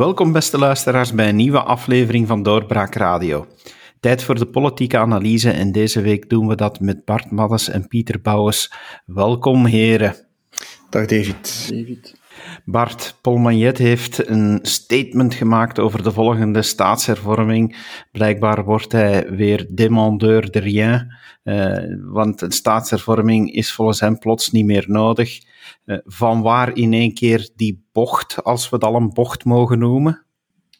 Welkom 0.00 0.32
beste 0.32 0.58
luisteraars 0.58 1.12
bij 1.12 1.28
een 1.28 1.36
nieuwe 1.36 1.62
aflevering 1.62 2.26
van 2.26 2.42
Doorbraak 2.42 2.94
Radio. 2.94 3.46
Tijd 4.00 4.22
voor 4.22 4.34
de 4.34 4.46
politieke 4.46 4.98
analyse 4.98 5.50
en 5.50 5.72
deze 5.72 6.00
week 6.00 6.28
doen 6.28 6.48
we 6.48 6.54
dat 6.54 6.80
met 6.80 7.04
Bart 7.04 7.30
Maddes 7.30 7.68
en 7.68 7.88
Pieter 7.88 8.20
Bouwens. 8.20 8.72
Welkom 9.06 9.66
heren. 9.66 10.14
Dag 10.90 11.06
David. 11.06 11.66
David. 11.68 12.19
Bart, 12.64 13.18
Paul 13.20 13.36
Magnet 13.36 13.78
heeft 13.78 14.28
een 14.28 14.58
statement 14.62 15.34
gemaakt 15.34 15.78
over 15.78 16.02
de 16.02 16.12
volgende 16.12 16.62
staatshervorming. 16.62 17.76
Blijkbaar 18.12 18.64
wordt 18.64 18.92
hij 18.92 19.30
weer 19.30 19.66
demandeur 19.68 20.50
de 20.50 20.58
rien, 20.58 21.14
uh, 21.44 21.76
want 22.00 22.40
een 22.40 22.52
staatshervorming 22.52 23.52
is 23.52 23.72
volgens 23.72 24.00
hem 24.00 24.18
plots 24.18 24.50
niet 24.50 24.64
meer 24.64 24.84
nodig. 24.86 25.40
Uh, 25.86 25.98
van 26.04 26.42
waar 26.42 26.76
in 26.76 26.92
één 26.92 27.14
keer 27.14 27.48
die 27.56 27.84
bocht, 27.92 28.44
als 28.44 28.68
we 28.68 28.76
het 28.76 28.84
al 28.84 28.94
een 28.94 29.12
bocht 29.12 29.44
mogen 29.44 29.78
noemen? 29.78 30.22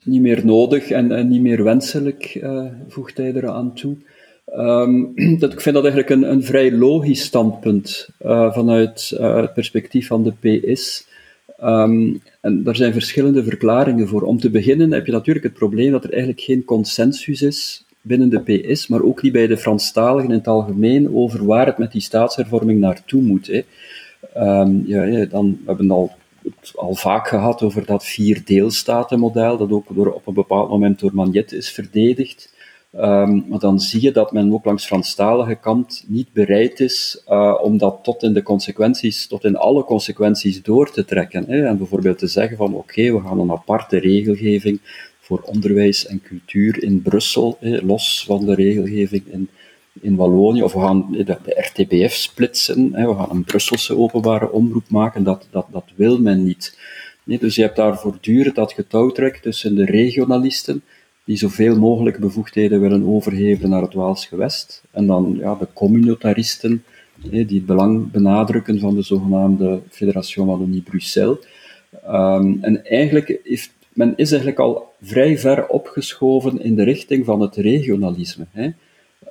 Niet 0.05 0.21
meer 0.21 0.45
nodig 0.45 0.91
en, 0.91 1.13
en 1.13 1.29
niet 1.29 1.41
meer 1.41 1.65
wenselijk, 1.65 2.35
uh, 2.35 2.65
voegt 2.89 3.17
hij 3.17 3.33
eraan 3.33 3.75
toe. 3.75 3.97
Um, 4.57 5.13
dat, 5.39 5.53
ik 5.53 5.61
vind 5.61 5.75
dat 5.75 5.85
eigenlijk 5.85 6.11
een, 6.11 6.31
een 6.31 6.45
vrij 6.45 6.73
logisch 6.73 7.23
standpunt 7.23 8.09
vanuit 8.51 9.13
het 9.17 9.55
perspectief 9.55 10.07
van 10.07 10.23
de 10.23 10.61
PS. 10.61 11.09
Um, 11.63 12.23
en 12.41 12.63
daar 12.63 12.77
zijn 12.77 12.93
verschillende 12.93 13.45
verklaringen 13.45 14.09
voor. 14.09 14.23
Om 14.23 14.39
te 14.39 14.51
beginnen 14.51 14.93
heb 14.93 15.07
je 15.07 15.13
natuurlijk 15.13 15.45
het 15.45 15.55
probleem 15.55 15.91
dat 15.91 16.05
er 16.05 16.11
eigenlijk 16.11 16.41
geen 16.41 16.65
consensus 16.65 17.43
is 17.43 17.85
binnen 18.03 18.29
de 18.29 18.41
PS, 18.73 18.87
maar 18.87 19.03
ook 19.03 19.23
niet 19.23 19.33
bij 19.33 19.47
de 19.47 19.57
Franstaligen 19.57 20.31
in 20.31 20.37
het 20.37 20.49
algemeen, 20.49 21.15
over 21.15 21.47
waar 21.47 21.67
het 21.67 21.79
met 21.79 21.93
die 21.93 22.01
staatshervorming 22.01 22.81
naartoe 22.81 23.23
moet. 23.23 23.47
Hè. 23.47 23.63
Um, 24.37 24.83
ja, 24.87 25.03
ja, 25.03 25.25
dan, 25.25 25.51
we 25.51 25.67
hebben 25.67 25.91
al, 25.91 26.13
het 26.43 26.73
al 26.75 26.95
vaak 26.95 27.29
gehad 27.29 27.63
over 27.63 27.87
dat 27.87 28.05
vier 28.05 28.43
deelstatenmodel, 28.45 29.57
dat 29.57 29.71
ook 29.71 29.95
door, 29.95 30.13
op 30.13 30.27
een 30.27 30.35
bepaald 30.35 30.71
moment 30.71 30.99
door 30.99 31.15
Magnet 31.15 31.53
is 31.53 31.71
verdedigd. 31.71 32.53
Um, 32.93 33.45
maar 33.49 33.59
dan 33.59 33.81
zie 33.81 34.03
je 34.03 34.13
dat 34.13 34.33
men 34.33 34.53
ook 34.53 34.65
langs 34.65 34.87
Franstalige 34.87 35.55
kant 35.55 36.05
niet 36.07 36.33
bereid 36.33 36.81
is 36.81 37.23
uh, 37.29 37.59
om 37.63 37.79
dat 37.79 37.99
tot 38.03 38.23
in 38.23 38.33
de 38.33 38.43
consequenties, 38.43 39.27
tot 39.27 39.45
in 39.45 39.57
alle 39.57 39.85
consequenties 39.85 40.63
door 40.63 40.91
te 40.91 41.05
trekken. 41.05 41.45
Hè. 41.47 41.67
En 41.67 41.79
bijvoorbeeld 41.79 42.19
te 42.19 42.27
zeggen 42.27 42.57
van 42.57 42.75
oké, 42.75 43.13
we 43.13 43.21
gaan 43.21 43.41
een 43.41 43.51
aparte 43.51 43.99
regelgeving 43.99 44.81
voor 45.21 45.41
onderwijs 45.41 46.07
en 46.07 46.23
cultuur 46.23 46.83
in 46.83 47.03
Brussel, 47.03 47.57
hè, 47.61 47.81
los 47.83 48.25
van 48.27 48.47
de 48.47 48.55
regelgeving 48.55 49.23
in, 49.27 49.49
in 50.01 50.17
Wallonië, 50.17 50.63
of 50.63 50.73
we 50.73 50.81
gaan 50.81 51.13
de, 51.13 51.25
de 51.25 51.39
RTBF 51.45 52.15
splitsen, 52.15 52.91
hè, 52.93 53.07
we 53.07 53.15
gaan 53.15 53.31
een 53.31 53.45
Brusselse 53.45 53.97
openbare 53.97 54.51
omroep 54.51 54.89
maken, 54.89 55.23
dat, 55.23 55.49
dat, 55.51 55.67
dat 55.71 55.85
wil 55.95 56.21
men 56.21 56.45
niet. 56.45 56.79
Nee, 57.25 57.39
dus 57.39 57.55
je 57.55 57.63
hebt 57.63 57.77
daar 57.77 57.99
voortdurend 57.99 58.55
dat 58.55 58.73
getouwtrek 58.73 59.37
tussen 59.37 59.75
de 59.75 59.85
regionalisten, 59.85 60.83
die 61.31 61.39
zoveel 61.39 61.79
mogelijk 61.79 62.19
bevoegdheden 62.19 62.81
willen 62.81 63.07
overhevelen 63.07 63.71
naar 63.71 63.83
het 63.83 63.95
Waals 63.95 64.27
gewest. 64.27 64.83
En 64.91 65.07
dan 65.07 65.37
ja, 65.39 65.55
de 65.55 65.67
communautaristen, 65.73 66.85
die 67.17 67.47
het 67.59 67.67
belang 67.67 68.11
benadrukken 68.11 68.79
van 68.79 68.95
de 68.95 69.03
zogenaamde 69.03 69.81
Fédération 69.89 70.47
Wallonie-Bruxelles. 70.47 71.39
Um, 72.09 72.59
en 72.61 72.85
eigenlijk 72.85 73.39
heeft, 73.45 73.73
men 73.93 74.13
is 74.17 74.31
eigenlijk 74.31 74.61
al 74.61 74.93
vrij 75.03 75.39
ver 75.39 75.67
opgeschoven 75.67 76.63
in 76.63 76.75
de 76.75 76.83
richting 76.83 77.25
van 77.25 77.41
het 77.41 77.57
regionalisme. 77.57 78.47
Hè. 78.51 78.71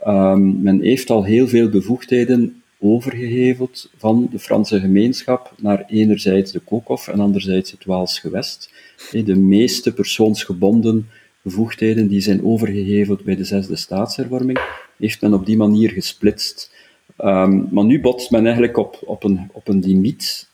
Um, 0.08 0.62
men 0.62 0.82
heeft 0.82 1.10
al 1.10 1.24
heel 1.24 1.48
veel 1.48 1.70
bevoegdheden 1.70 2.62
overgeheveld 2.78 3.90
van 3.98 4.28
de 4.32 4.40
Franse 4.40 4.80
gemeenschap 4.80 5.54
naar 5.58 5.86
enerzijds 5.88 6.52
de 6.52 6.60
Kokhof 6.60 7.08
en 7.08 7.20
anderzijds 7.20 7.72
het 7.72 7.86
Waals 7.86 8.20
gewest. 8.20 8.74
De 9.12 9.36
meeste 9.36 9.94
persoonsgebonden 9.94 11.08
bevoegdheden 11.50 12.08
die 12.08 12.22
zijn 12.22 12.44
overgeheveld 12.44 13.24
bij 13.24 13.36
de 13.36 13.44
zesde 13.44 13.76
staatshervorming, 13.76 14.60
heeft 14.98 15.22
men 15.22 15.34
op 15.34 15.46
die 15.46 15.58
manier 15.58 15.90
gesplitst. 15.90 16.72
Um, 17.18 17.68
maar 17.72 17.84
nu 17.84 18.02
botst 18.02 18.32
men 18.32 18.46
eigenlijk 18.46 18.78
op, 18.78 19.00
op, 19.06 19.24
een, 19.24 19.50
op 19.54 19.68
een 19.68 19.80
limiet 19.80 20.50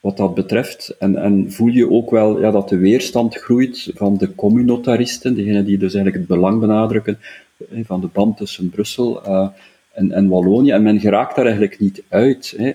wat 0.00 0.16
dat 0.16 0.34
betreft. 0.34 0.96
En, 0.98 1.16
en 1.16 1.52
voel 1.52 1.68
je 1.68 1.90
ook 1.90 2.10
wel 2.10 2.40
ja, 2.40 2.50
dat 2.50 2.68
de 2.68 2.76
weerstand 2.76 3.34
groeit 3.36 3.90
van 3.94 4.16
de 4.16 4.34
communautaristen, 4.34 5.34
degenen 5.34 5.64
die 5.64 5.78
dus 5.78 5.94
eigenlijk 5.94 6.16
het 6.16 6.36
belang 6.36 6.60
benadrukken 6.60 7.18
eh, 7.70 7.80
van 7.84 8.00
de 8.00 8.08
band 8.12 8.36
tussen 8.36 8.70
Brussel 8.70 9.26
uh, 9.26 9.48
en, 9.92 10.12
en 10.12 10.28
Wallonië. 10.28 10.70
En 10.70 10.82
men 10.82 11.00
geraakt 11.00 11.36
daar 11.36 11.44
eigenlijk 11.44 11.78
niet 11.78 12.02
uit. 12.08 12.54
Hè. 12.56 12.72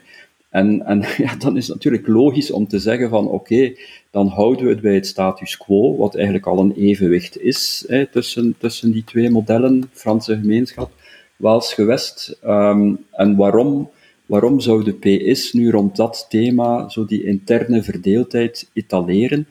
En, 0.55 0.85
en 0.85 1.03
dan 1.43 1.57
is 1.57 1.67
natuurlijk 1.67 2.07
logisch 2.07 2.51
om 2.51 2.67
te 2.67 2.79
zeggen 2.79 3.09
van 3.09 3.27
oké, 3.27 3.73
dan 4.11 4.27
houden 4.27 4.66
we 4.66 4.71
het 4.71 4.81
bij 4.81 4.93
het 4.93 5.07
status 5.07 5.57
quo, 5.57 5.95
wat 5.95 6.16
eigenlijk 6.16 6.45
al 6.45 6.59
een 6.59 6.73
evenwicht 6.75 7.41
is 7.41 7.85
hè, 7.88 8.05
tussen, 8.05 8.55
tussen 8.57 8.91
die 8.91 9.03
twee 9.03 9.29
modellen, 9.29 9.89
Franse 9.91 10.35
gemeenschap, 10.35 10.91
Waals 11.35 11.73
gewest. 11.73 12.38
Um, 12.45 13.05
en 13.11 13.35
waarom, 13.35 13.89
waarom 14.25 14.59
zou 14.59 14.83
de 14.83 14.93
PS 14.93 15.53
nu 15.53 15.71
rond 15.71 15.95
dat 15.95 16.25
thema 16.29 16.89
zo 16.89 17.05
die 17.05 17.23
interne 17.23 17.83
verdeeldheid 17.83 18.69
etaleren? 18.73 19.47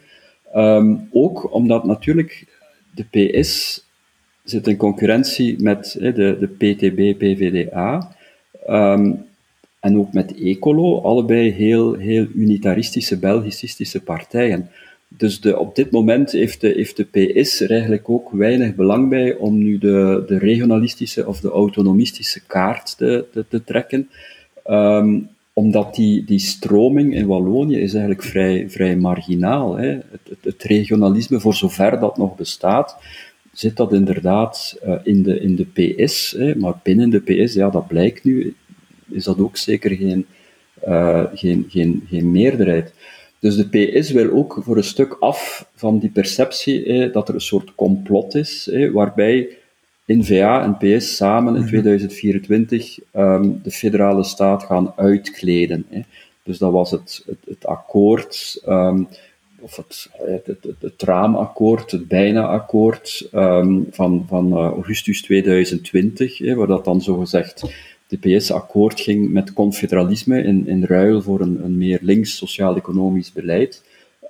Um, 0.57 1.09
ook 1.13 1.55
omdat 1.55 1.85
natuurlijk 1.85 2.47
de 2.95 3.05
PS 3.05 3.85
zit 4.45 4.67
in 4.67 4.77
concurrentie 4.77 5.63
met 5.63 5.97
hè, 5.99 6.13
de, 6.13 6.37
de 6.41 6.49
PTB-PVDA. 6.49 8.17
Um, 8.69 9.33
en 9.85 9.99
ook 9.99 10.13
met 10.13 10.35
Ecolo, 10.35 11.01
allebei 11.01 11.51
heel, 11.51 11.95
heel 11.95 12.27
unitaristische, 12.35 13.19
Belgicistische 13.19 14.01
partijen. 14.01 14.71
Dus 15.09 15.41
de, 15.41 15.59
op 15.59 15.75
dit 15.75 15.91
moment 15.91 16.33
heeft 16.33 16.61
de, 16.61 16.69
heeft 16.69 16.97
de 16.97 17.05
PS 17.05 17.61
er 17.61 17.71
eigenlijk 17.71 18.09
ook 18.09 18.31
weinig 18.31 18.75
belang 18.75 19.09
bij 19.09 19.35
om 19.35 19.59
nu 19.59 19.79
de, 19.79 20.25
de 20.27 20.39
regionalistische 20.39 21.27
of 21.27 21.41
de 21.41 21.51
autonomistische 21.51 22.41
kaart 22.47 22.97
te, 22.97 23.25
te, 23.33 23.45
te 23.49 23.65
trekken. 23.65 24.09
Um, 24.67 25.29
omdat 25.53 25.95
die, 25.95 26.25
die 26.25 26.39
stroming 26.39 27.15
in 27.15 27.27
Wallonië 27.27 27.79
is 27.79 27.93
eigenlijk 27.93 28.23
vrij, 28.23 28.71
vrij 28.71 28.97
marginaal. 28.97 29.77
Hè. 29.77 29.89
Het, 29.89 30.39
het, 30.41 30.63
regionalisme, 30.63 31.41
voor 31.41 31.55
zover 31.55 32.01
dat 32.01 32.17
nog 32.17 32.37
bestaat, 32.37 32.97
zit 33.53 33.77
dat 33.77 33.93
inderdaad 33.93 34.79
uh, 34.87 34.95
in, 35.03 35.23
de, 35.23 35.41
in 35.41 35.57
de 35.57 35.67
PS. 35.67 36.35
Hè. 36.39 36.55
Maar 36.55 36.75
binnen 36.83 37.11
de 37.11 37.21
PS, 37.21 37.53
ja, 37.55 37.71
dat 37.71 37.87
blijkt 37.87 38.25
nu, 38.25 38.55
is 39.15 39.25
dat 39.25 39.39
ook 39.39 39.57
zeker 39.57 39.97
geen, 39.97 40.27
uh, 40.89 41.25
geen, 41.35 41.67
geen, 41.69 42.07
geen 42.09 42.31
meerderheid. 42.31 42.93
Dus 43.39 43.57
de 43.57 43.69
PS 43.69 44.11
wil 44.11 44.31
ook 44.31 44.61
voor 44.65 44.77
een 44.77 44.85
stuk 44.85 45.17
af 45.21 45.71
van 45.75 45.99
die 45.99 46.11
perceptie 46.11 46.85
eh, 46.85 47.13
dat 47.13 47.29
er 47.29 47.35
een 47.35 47.41
soort 47.41 47.75
complot 47.75 48.35
is, 48.35 48.69
eh, 48.69 48.91
waarbij 48.91 49.49
N-VA 50.07 50.63
en 50.63 50.77
PS 50.77 51.17
samen 51.17 51.57
in 51.57 51.67
2024 51.67 52.99
um, 52.99 53.05
mhm. 53.13 53.23
ehm, 53.23 53.51
de 53.63 53.71
federale 53.71 54.25
staat 54.25 54.63
gaan 54.63 54.93
uitkleden. 54.97 55.87
Eh. 55.91 56.03
Dus 56.43 56.59
dat 56.59 56.73
was 56.73 56.91
het, 56.91 57.23
het, 57.27 57.39
het 57.47 57.67
akkoord, 57.67 58.63
um, 58.69 59.09
of 59.61 59.77
het, 59.77 60.11
het, 60.13 60.47
het, 60.47 60.75
het, 60.81 61.03
raamakkoord, 61.03 61.91
het 61.91 62.09
bijna-akkoord 62.09 63.29
um, 63.35 63.87
van, 63.91 64.25
van 64.29 64.47
uh, 64.47 64.55
augustus 64.55 65.23
2020, 65.23 66.41
eh, 66.41 66.55
waar 66.55 66.67
dat 66.67 66.85
dan 66.85 67.03
zo 67.03 67.25
gezegd 68.09 68.23
de 68.23 68.37
PS 68.37 68.51
akkoord 68.51 69.01
ging 69.01 69.33
met 69.33 69.53
confederalisme 69.53 70.43
in, 70.43 70.67
in 70.67 70.85
ruil 70.85 71.23
voor 71.23 71.41
een, 71.41 71.65
een 71.65 71.79
meer 71.79 71.99
links 72.03 72.37
sociaal-economisch 72.37 73.33
beleid. 73.33 73.83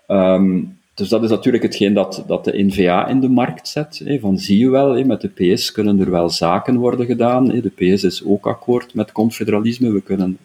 Um, 0.09 0.79
dus 0.95 1.09
dat 1.09 1.23
is 1.23 1.31
natuurlijk 1.31 1.63
hetgeen 1.63 1.95
dat, 1.95 2.25
dat 2.27 2.45
de 2.45 2.63
NVA 2.63 3.09
in 3.09 3.21
de 3.21 3.29
markt 3.29 3.69
zet. 3.69 4.05
Van 4.21 4.39
zie 4.39 4.59
je 4.59 4.71
wel, 4.71 5.05
met 5.05 5.21
de 5.21 5.29
PS 5.29 5.73
kunnen 5.73 6.01
er 6.01 6.11
wel 6.11 6.31
zaken 6.31 6.77
worden 6.77 7.07
gedaan. 7.07 7.49
De 7.49 7.73
PS 7.75 8.05
is 8.05 8.25
ook 8.25 8.47
akkoord 8.47 8.95
met 8.95 9.13
confederalisme. 9.13 9.93
We 9.93 10.03
kunnen 10.03 10.39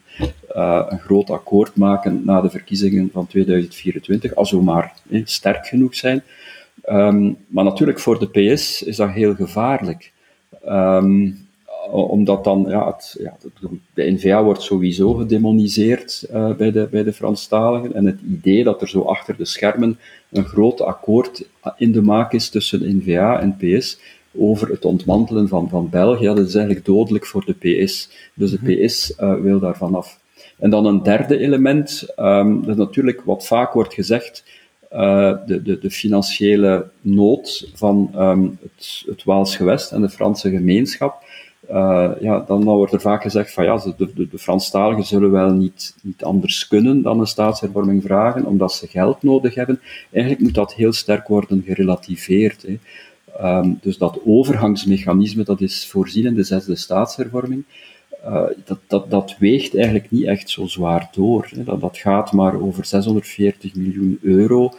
uh, 0.56 0.86
een 0.90 1.00
groot 1.00 1.30
akkoord 1.30 1.76
maken 1.76 2.22
na 2.26 2.42
de 2.42 2.50
verkiezingen 2.50 3.10
van 3.14 3.28
2024, 3.28 4.36
als 4.36 4.52
we 4.52 4.62
maar 4.62 4.94
sterk 5.24 5.68
genoeg 5.68 5.96
zijn. 5.96 6.24
Um, 6.90 7.38
maar 7.48 7.64
natuurlijk 7.64 8.00
voor 8.00 8.20
de 8.20 8.54
PS 8.54 8.84
is 8.84 8.96
dat 8.96 9.10
heel 9.10 9.36
gevaarlijk. 9.36 10.12
Um, 10.68 11.49
omdat 11.92 12.44
dan, 12.44 12.66
ja, 12.70 12.86
het, 12.86 13.16
ja, 13.20 13.38
de 13.94 14.12
NVA 14.12 14.44
wordt 14.44 14.62
sowieso 14.62 15.14
gedemoniseerd 15.14 16.28
uh, 16.34 16.56
bij, 16.56 16.72
de, 16.72 16.88
bij 16.92 17.04
de 17.04 17.14
Franstaligen. 17.14 17.94
En 17.94 18.06
het 18.06 18.20
idee 18.30 18.64
dat 18.64 18.82
er 18.82 18.90
zo 18.90 19.02
achter 19.02 19.38
de 19.38 19.46
schermen 19.46 20.00
een 20.32 20.46
groot 20.46 20.82
akkoord 20.82 21.48
in 21.78 21.92
de 21.92 22.02
maak 22.02 22.34
is 22.34 22.50
tussen 22.50 22.98
NVA 22.98 23.40
en 23.40 23.58
PS 23.58 24.00
over 24.38 24.70
het 24.70 24.86
ontmantelen 24.86 25.48
van, 25.48 25.70
van 25.70 25.90
België, 25.90 26.26
dat 26.26 26.48
is 26.48 26.56
eigenlijk 26.56 26.86
dodelijk 26.86 27.26
voor 27.26 27.46
de 27.46 27.84
PS. 27.84 28.10
Dus 28.34 28.52
de 28.52 28.58
mhm. 28.62 28.86
PS 28.86 29.14
uh, 29.20 29.42
wil 29.42 29.60
daar 29.60 29.78
vanaf. 29.78 30.20
En 30.60 30.70
dan 30.70 30.86
een 30.86 31.04
derde 31.04 31.38
element, 31.38 32.14
um, 32.18 32.62
dat 32.62 32.70
is 32.70 32.76
natuurlijk 32.76 33.22
wat 33.22 33.46
vaak 33.46 33.74
wordt 33.74 33.94
gezegd, 33.94 34.44
uh, 34.94 35.36
de, 35.46 35.62
de, 35.62 35.80
de, 35.80 35.92
financiële 35.92 36.90
nood 37.02 37.72
van 37.74 38.12
um, 38.16 38.58
het, 38.62 39.04
het 39.06 39.24
Waals 39.24 39.56
gewest 39.56 39.92
en 39.92 40.02
de 40.02 40.10
Franse 40.10 40.50
gemeenschap 40.50 41.24
uh, 41.72 42.12
ja, 42.20 42.40
dan 42.48 42.64
wordt 42.64 42.94
er 42.94 43.02
vaak 43.02 43.22
gezegd 43.22 43.54
van 43.54 43.64
ja, 43.64 43.78
de, 43.78 44.10
de, 44.14 44.28
de 44.28 44.38
Franstaligen 44.38 45.06
zullen 45.06 45.32
wel 45.32 45.52
niet, 45.52 45.96
niet 46.02 46.24
anders 46.24 46.68
kunnen 46.68 47.02
dan 47.02 47.20
een 47.20 47.28
staatshervorming 47.28 48.04
vragen, 48.04 48.46
omdat 48.46 48.74
ze 48.74 48.88
geld 48.88 49.24
nodig 49.24 49.56
hebben. 49.56 49.82
Eigenlijk 50.12 50.44
moet 50.44 50.54
dat 50.54 50.74
heel 50.74 50.94
sterk 50.94 51.28
worden 51.28 51.64
gerelativeerd. 51.66 52.66
Hè. 52.68 52.78
Um, 53.42 53.80
dus 53.82 53.98
dat 53.98 54.20
overgangsmechanisme, 54.26 55.44
dat 55.44 55.62
is 55.62 55.88
voorzien 55.88 56.26
in 56.26 56.36
de 56.36 56.44
zesde 56.44 56.76
staatshervorming, 56.76 57.64
uh, 58.26 58.44
dat, 58.66 58.80
dat, 58.88 59.10
dat 59.10 59.36
weegt 59.40 59.76
eigenlijk 59.76 60.12
niet 60.12 60.26
echt 60.26 60.50
zo 60.50 60.66
zwaar 60.66 61.10
door. 61.12 61.48
Hè. 61.56 61.64
Dat, 61.64 61.82
dat 61.82 61.98
gaat 61.98 62.32
maar 62.32 62.62
over 62.62 62.86
640 62.86 63.76
miljoen 63.76 64.20
euro 64.22 64.72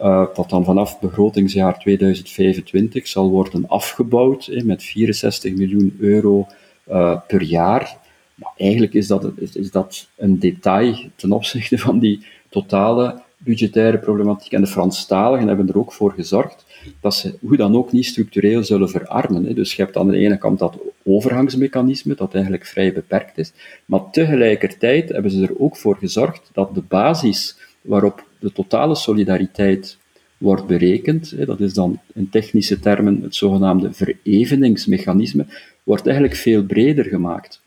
uh, 0.00 0.26
dat 0.34 0.50
dan 0.50 0.64
vanaf 0.64 1.00
begrotingsjaar 1.00 1.78
2025 1.78 3.08
zal 3.08 3.30
worden 3.30 3.68
afgebouwd 3.68 4.46
eh, 4.46 4.62
met 4.62 4.82
64 4.82 5.54
miljoen 5.54 5.96
euro 5.98 6.46
uh, 6.90 7.20
per 7.26 7.42
jaar. 7.42 7.96
Maar 8.34 8.52
eigenlijk 8.56 8.94
is 8.94 9.06
dat, 9.06 9.30
is, 9.36 9.56
is 9.56 9.70
dat 9.70 10.08
een 10.16 10.38
detail 10.38 10.96
ten 11.16 11.32
opzichte 11.32 11.78
van 11.78 11.98
die 11.98 12.26
totale 12.48 13.22
budgettaire 13.36 13.98
problematiek. 13.98 14.52
En 14.52 14.60
de 14.60 14.66
Franstaligen 14.66 15.48
hebben 15.48 15.68
er 15.68 15.78
ook 15.78 15.92
voor 15.92 16.12
gezorgd 16.12 16.64
dat 17.00 17.14
ze 17.14 17.34
hoe 17.40 17.56
dan 17.56 17.76
ook 17.76 17.92
niet 17.92 18.06
structureel 18.06 18.64
zullen 18.64 18.88
verarmen. 18.90 19.54
Dus 19.54 19.74
je 19.74 19.82
hebt 19.82 19.96
aan 19.96 20.08
de 20.08 20.16
ene 20.16 20.38
kant 20.38 20.58
dat 20.58 20.78
overgangsmechanisme, 21.04 22.14
dat 22.14 22.34
eigenlijk 22.34 22.66
vrij 22.66 22.92
beperkt 22.92 23.38
is, 23.38 23.52
maar 23.84 24.10
tegelijkertijd 24.10 25.08
hebben 25.08 25.30
ze 25.30 25.42
er 25.42 25.58
ook 25.58 25.76
voor 25.76 25.96
gezorgd 25.96 26.50
dat 26.52 26.74
de 26.74 26.82
basis 26.88 27.56
waarop 27.80 28.28
de 28.40 28.52
totale 28.52 28.94
solidariteit 28.94 29.98
wordt 30.38 30.66
berekend, 30.66 31.46
dat 31.46 31.60
is 31.60 31.74
dan 31.74 31.98
in 32.14 32.28
technische 32.28 32.80
termen 32.80 33.22
het 33.22 33.34
zogenaamde 33.34 33.92
vereveningsmechanisme, 33.92 35.46
wordt 35.82 36.06
eigenlijk 36.06 36.36
veel 36.36 36.62
breder 36.62 37.04
gemaakt. 37.04 37.60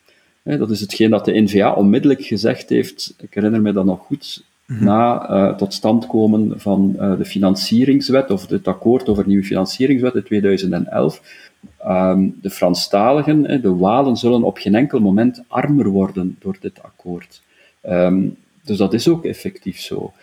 Dat 0.44 0.72
is 0.72 0.80
hetgeen 0.80 1.10
dat 1.10 1.26
de 1.26 1.42
NVA 1.42 1.74
onmiddellijk 1.74 2.22
gezegd 2.22 2.70
heeft, 2.70 3.16
ik 3.18 3.34
herinner 3.34 3.62
me 3.62 3.74
dat 3.74 3.86
nog 3.86 4.00
goed, 4.00 4.44
mhm. 4.66 4.84
na 4.84 5.30
uh, 5.30 5.56
tot 5.56 5.74
stand 5.74 6.08
komen 6.08 6.60
van 6.60 6.96
uh, 6.96 7.18
de 7.18 7.26
financieringswet, 7.26 8.32
of 8.32 8.48
het 8.48 8.68
akkoord 8.68 9.10
over 9.10 9.28
nieuwe 9.28 9.44
financieringswet 9.44 10.16
in 10.16 10.24
2011. 10.24 11.22
Um, 11.82 11.90
ehm, 11.90 12.30
de 12.42 12.50
Franstaligen, 12.50 13.62
de 13.62 13.76
Walen, 13.76 14.16
zullen 14.16 14.44
op 14.44 14.58
geen 14.58 14.76
enkel 14.76 15.00
moment 15.00 15.44
armer 15.48 15.88
worden 15.88 16.36
door 16.40 16.58
dit 16.60 16.84
akkoord. 16.84 17.42
Um, 17.90 18.36
dus 18.64 18.78
dat 18.78 18.94
is 18.94 19.08
ook 19.08 19.26
effectief 19.26 19.80
zo. 19.80 20.14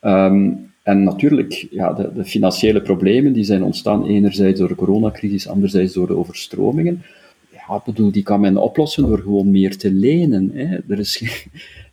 Um, 0.00 0.70
en 0.82 1.02
natuurlijk, 1.02 1.66
ja, 1.70 1.92
de, 1.92 2.12
de, 2.14 2.24
financiële 2.24 2.82
problemen 2.82 3.32
die 3.32 3.44
zijn 3.44 3.62
ontstaan 3.62 4.06
enerzijds 4.06 4.58
door 4.58 4.68
de 4.68 4.74
coronacrisis, 4.74 5.48
anderzijds 5.48 5.92
door 5.92 6.06
de 6.06 6.16
overstromingen. 6.16 7.02
Ja, 7.52 7.82
bedoel, 7.84 8.10
die 8.10 8.22
kan 8.22 8.40
men 8.40 8.56
oplossen 8.56 9.06
door 9.06 9.18
gewoon 9.18 9.50
meer 9.50 9.76
te 9.76 9.92
lenen. 9.92 10.50
Hè. 10.54 10.78
Er 10.88 10.98
is 10.98 11.22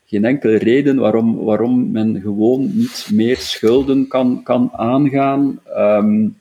geen, 0.05 0.25
enkele 0.25 0.57
reden 0.57 0.95
waarom, 0.95 1.35
waarom 1.35 1.91
men 1.91 2.21
gewoon 2.21 2.71
niet 2.73 3.09
meer 3.13 3.37
schulden 3.37 4.07
kan, 4.07 4.43
kan 4.43 4.69
aangaan. 4.73 5.59
Um, 5.77 6.35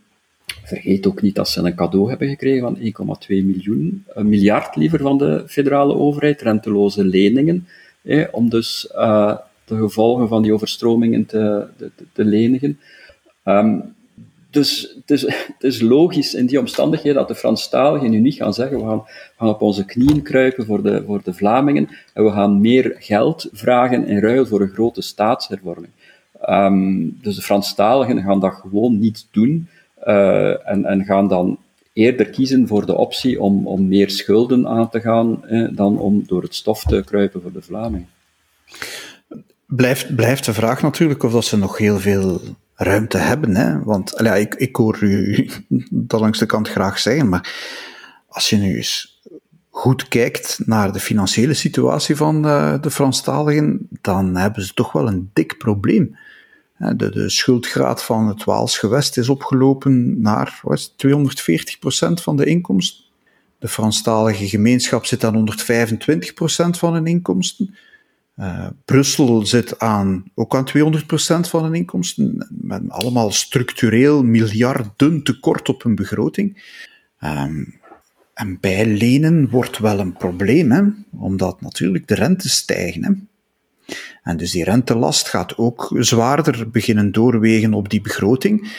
vergeet 0.65 1.07
ook 1.07 1.23
niet 1.23 1.35
dat 1.35 1.49
ze 1.49 1.61
een 1.61 1.75
cadeau 1.75 2.09
hebben 2.09 2.29
gekregen 2.29 2.63
van 2.63 2.77
1,2 2.77 3.27
miljoen, 3.29 4.05
een 4.09 4.29
miljard 4.29 4.77
liever 4.77 4.99
van 4.99 5.19
de 5.19 5.45
federale 5.47 5.95
overheid, 5.95 6.41
renteloze 6.41 7.05
leningen, 7.05 7.67
hè, 8.03 8.25
om 8.31 8.49
dus 8.51 8.93
uh, 8.95 9.37
de 9.67 9.77
gevolgen 9.77 10.29
van 10.29 10.43
die 10.43 10.53
overstromingen 10.53 11.27
te, 11.27 11.67
lenigen. 12.15 12.79
Um, 13.45 13.95
dus 14.51 14.95
het 14.95 15.11
is, 15.11 15.23
het 15.23 15.63
is, 15.63 15.81
logisch 15.81 16.35
in 16.35 16.47
die 16.47 16.59
omstandigheden 16.59 17.19
dat 17.19 17.29
de 17.29 17.35
Franstaligen 17.35 18.11
nu 18.11 18.19
niet 18.19 18.35
gaan 18.35 18.55
zeggen 18.55 18.79
we 18.79 18.85
gaan, 18.85 19.03
gaan, 19.37 19.49
op 19.49 19.61
onze 19.61 19.85
knieën 19.85 20.23
kruipen 20.23 20.67
voor 20.67 20.83
de, 20.83 21.03
voor 21.07 21.21
de 21.25 21.35
Vlamingen 21.35 21.89
en 22.13 22.25
we 22.25 22.31
gaan 22.31 22.61
meer 22.61 22.97
geld 22.99 23.49
vragen 23.53 24.07
in 24.07 24.19
ruil 24.19 24.47
voor 24.47 24.61
een 24.61 24.69
grote 24.69 25.03
staatshervorming. 25.03 25.93
Um, 26.49 27.19
dus 27.23 27.37
de 27.37 27.43
Franstaligen 27.43 28.23
gaan 28.23 28.41
dat 28.41 28.55
gewoon 28.55 28.99
niet 28.99 29.27
doen 29.31 29.69
uh, 30.07 30.69
en, 30.69 30.85
en, 30.85 31.05
gaan 31.05 31.29
dan 31.29 31.59
eerder 31.93 32.31
kiezen 32.31 32.67
voor 32.67 32.87
de 32.87 32.97
optie 32.97 33.41
om, 33.41 33.67
om 33.67 33.89
meer 33.89 34.11
schulden 34.11 34.69
aan 34.69 34.89
te 34.89 35.01
gaan 35.01 35.47
eh, 35.47 35.69
dan 35.73 35.99
om 35.99 36.25
door 36.27 36.43
het 36.43 36.55
stof 36.55 36.83
te 36.83 37.03
kruipen 37.05 37.43
voor 37.43 37.53
de 37.53 37.63
Vlamingen. 37.63 38.09
Blijft, 39.67 40.15
blijft 40.15 40.45
de 40.45 40.55
vraag 40.55 40.83
natuurlijk 40.83 41.23
of 41.23 41.33
dat 41.33 41.45
ze 41.45 41.57
nog 41.57 41.79
heel 41.79 41.99
veel 41.99 42.41
ruimte 42.75 43.19
hebben. 43.19 43.57
Hè? 43.57 43.83
Want 43.83 44.15
ja, 44.23 44.35
ik, 44.35 44.55
ik 44.55 44.77
hoor 44.77 45.03
u 45.03 45.49
dat 46.09 46.21
langs 46.21 46.39
de 46.39 46.47
kant 46.47 46.69
graag 46.69 46.99
zeggen, 46.99 47.29
maar 47.29 47.55
als 48.29 48.51
je 48.51 48.57
nu 48.57 48.77
eens 48.77 49.21
goed 49.71 50.09
kijkt 50.09 50.59
naar 50.65 50.93
de 50.93 51.01
financiële 51.01 51.55
situatie 51.55 52.17
van 52.17 52.43
de, 52.43 52.49
eh, 52.49 52.81
de 52.81 52.91
Franstaligen, 52.91 53.89
dan 54.01 54.37
hebben 54.37 54.63
ze 54.63 54.75
toch 54.75 54.93
wel 54.93 55.09
een 55.09 55.31
dik 55.33 55.59
probleem. 55.59 56.17
De, 56.79 57.11
de 57.11 57.29
schuldgraad 57.29 58.03
van 58.03 58.29
het 58.29 58.45
Waals 58.45 58.79
gewest 58.79 59.17
is 59.17 59.29
opgelopen 59.29 60.21
naar 60.21 60.61
wat 60.63 60.93
240% 60.93 60.97
van 62.23 62.37
de 62.37 62.45
inkomsten. 62.45 63.05
De 63.59 63.69
Franstalige 63.69 64.49
gemeenschap 64.49 65.07
zit 65.07 65.25
aan 65.25 65.51
125% 65.51 66.79
van 66.79 66.93
hun 66.93 67.07
inkomsten. 67.07 67.75
Uh, 68.37 68.67
Brussel 68.85 69.47
zit 69.47 69.79
aan, 69.79 70.25
ook 70.35 70.55
aan 70.55 70.69
200% 70.69 71.49
van 71.49 71.63
hun 71.63 71.75
inkomsten, 71.75 72.49
met 72.61 72.83
allemaal 72.89 73.31
structureel 73.31 74.25
miljarden 74.25 75.23
tekort 75.23 75.69
op 75.69 75.83
hun 75.83 75.95
begroting. 75.95 76.75
Um, 77.21 77.81
en 78.35 78.61
bij 78.61 78.87
lenen 78.87 79.51
wordt 79.51 79.79
wel 79.79 79.99
een 79.99 80.13
probleem, 80.13 80.71
hè, 80.71 80.83
omdat 81.11 81.61
natuurlijk 81.61 82.09
de 82.09 82.15
rente 82.15 82.49
stijgen. 82.49 83.05
Hè. 83.05 83.13
En 84.23 84.37
dus 84.37 84.51
die 84.51 84.65
rentelast 84.65 85.29
gaat 85.29 85.59
ook 85.59 85.97
zwaarder 85.99 86.71
beginnen 86.71 87.13
doorwegen 87.13 87.75
op 87.75 87.89
die 87.89 88.01
begroting. 88.01 88.73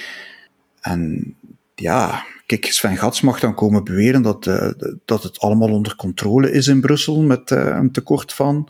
En 0.81 1.35
ja, 1.75 2.25
kijk, 2.45 2.65
Sven 2.65 2.97
Gats 2.97 3.21
mag 3.21 3.39
dan 3.39 3.55
komen 3.55 3.83
beweren 3.83 4.21
dat, 4.21 4.45
uh, 4.45 4.71
dat 5.05 5.23
het 5.23 5.39
allemaal 5.39 5.71
onder 5.71 5.95
controle 5.95 6.51
is 6.51 6.67
in 6.67 6.81
Brussel 6.81 7.21
met 7.21 7.51
uh, 7.51 7.65
een 7.65 7.91
tekort 7.91 8.33
van 8.33 8.69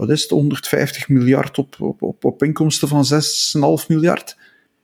wat 0.00 0.10
is 0.10 0.22
het, 0.22 0.30
150 0.30 1.08
miljard 1.08 1.58
op, 1.58 1.76
op, 1.78 2.02
op, 2.02 2.24
op 2.24 2.42
inkomsten 2.42 2.88
van 2.88 3.04
6,5 3.80 3.86
miljard. 3.88 4.36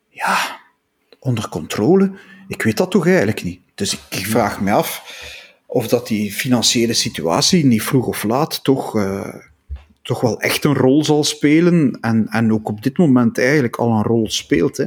Ja, 0.09 0.61
onder 1.19 1.49
controle. 1.49 2.13
Ik 2.49 2.63
weet 2.63 2.77
dat 2.77 2.91
toch 2.91 3.07
eigenlijk 3.07 3.43
niet. 3.43 3.61
Dus 3.75 3.93
ik, 3.93 4.27
vraag 4.27 4.61
me 4.61 4.73
af 4.73 5.03
of 5.67 5.89
dat 5.89 6.07
die 6.07 6.33
financiële 6.33 6.93
situatie 6.93 7.65
niet 7.65 7.83
vroeg 7.83 8.07
of 8.07 8.23
laat 8.23 8.65
toch, 8.65 8.97
uh, 8.97 9.35
toch 10.03 10.21
wel 10.21 10.41
echt 10.41 10.65
een 10.65 10.75
rol 10.75 11.05
zal 11.05 11.25
spelen. 11.25 11.99
En, 12.01 12.27
en 12.29 12.53
ook 12.53 12.69
op 12.69 12.83
dit 12.83 12.99
moment 12.99 13.39
eigenlijk 13.39 13.77
al 13.77 13.91
een 13.91 14.03
rol 14.03 14.31
speelt. 14.31 14.77
Hè. 14.77 14.87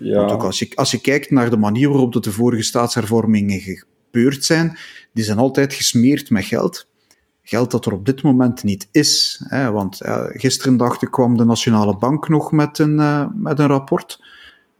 Ja. 0.00 0.18
Want 0.18 0.30
ook 0.30 0.44
als 0.44 0.58
je, 0.58 0.68
als 0.74 0.90
je 0.90 1.00
kijkt 1.00 1.30
naar 1.30 1.50
de 1.50 1.56
manier 1.56 1.88
waarop 1.88 2.22
de 2.22 2.32
vorige 2.32 2.62
staatshervormingen 2.62 3.60
gebeurd 3.60 4.44
zijn, 4.44 4.78
die 5.12 5.24
zijn 5.24 5.38
altijd 5.38 5.74
gesmeerd 5.74 6.30
met 6.30 6.44
geld 6.44 6.88
geld 7.48 7.70
dat 7.70 7.86
er 7.86 7.92
op 7.92 8.06
dit 8.06 8.22
moment 8.22 8.62
niet 8.62 8.88
is. 8.90 9.42
Hè, 9.48 9.70
want 9.70 10.00
gisteren 10.28 10.76
dacht 10.76 11.02
ik 11.02 11.10
kwam 11.10 11.36
de 11.36 11.44
Nationale 11.44 11.96
Bank 11.96 12.28
nog 12.28 12.52
met 12.52 12.78
een, 12.78 12.94
uh, 12.94 13.26
met 13.34 13.58
een 13.58 13.66
rapport. 13.66 14.24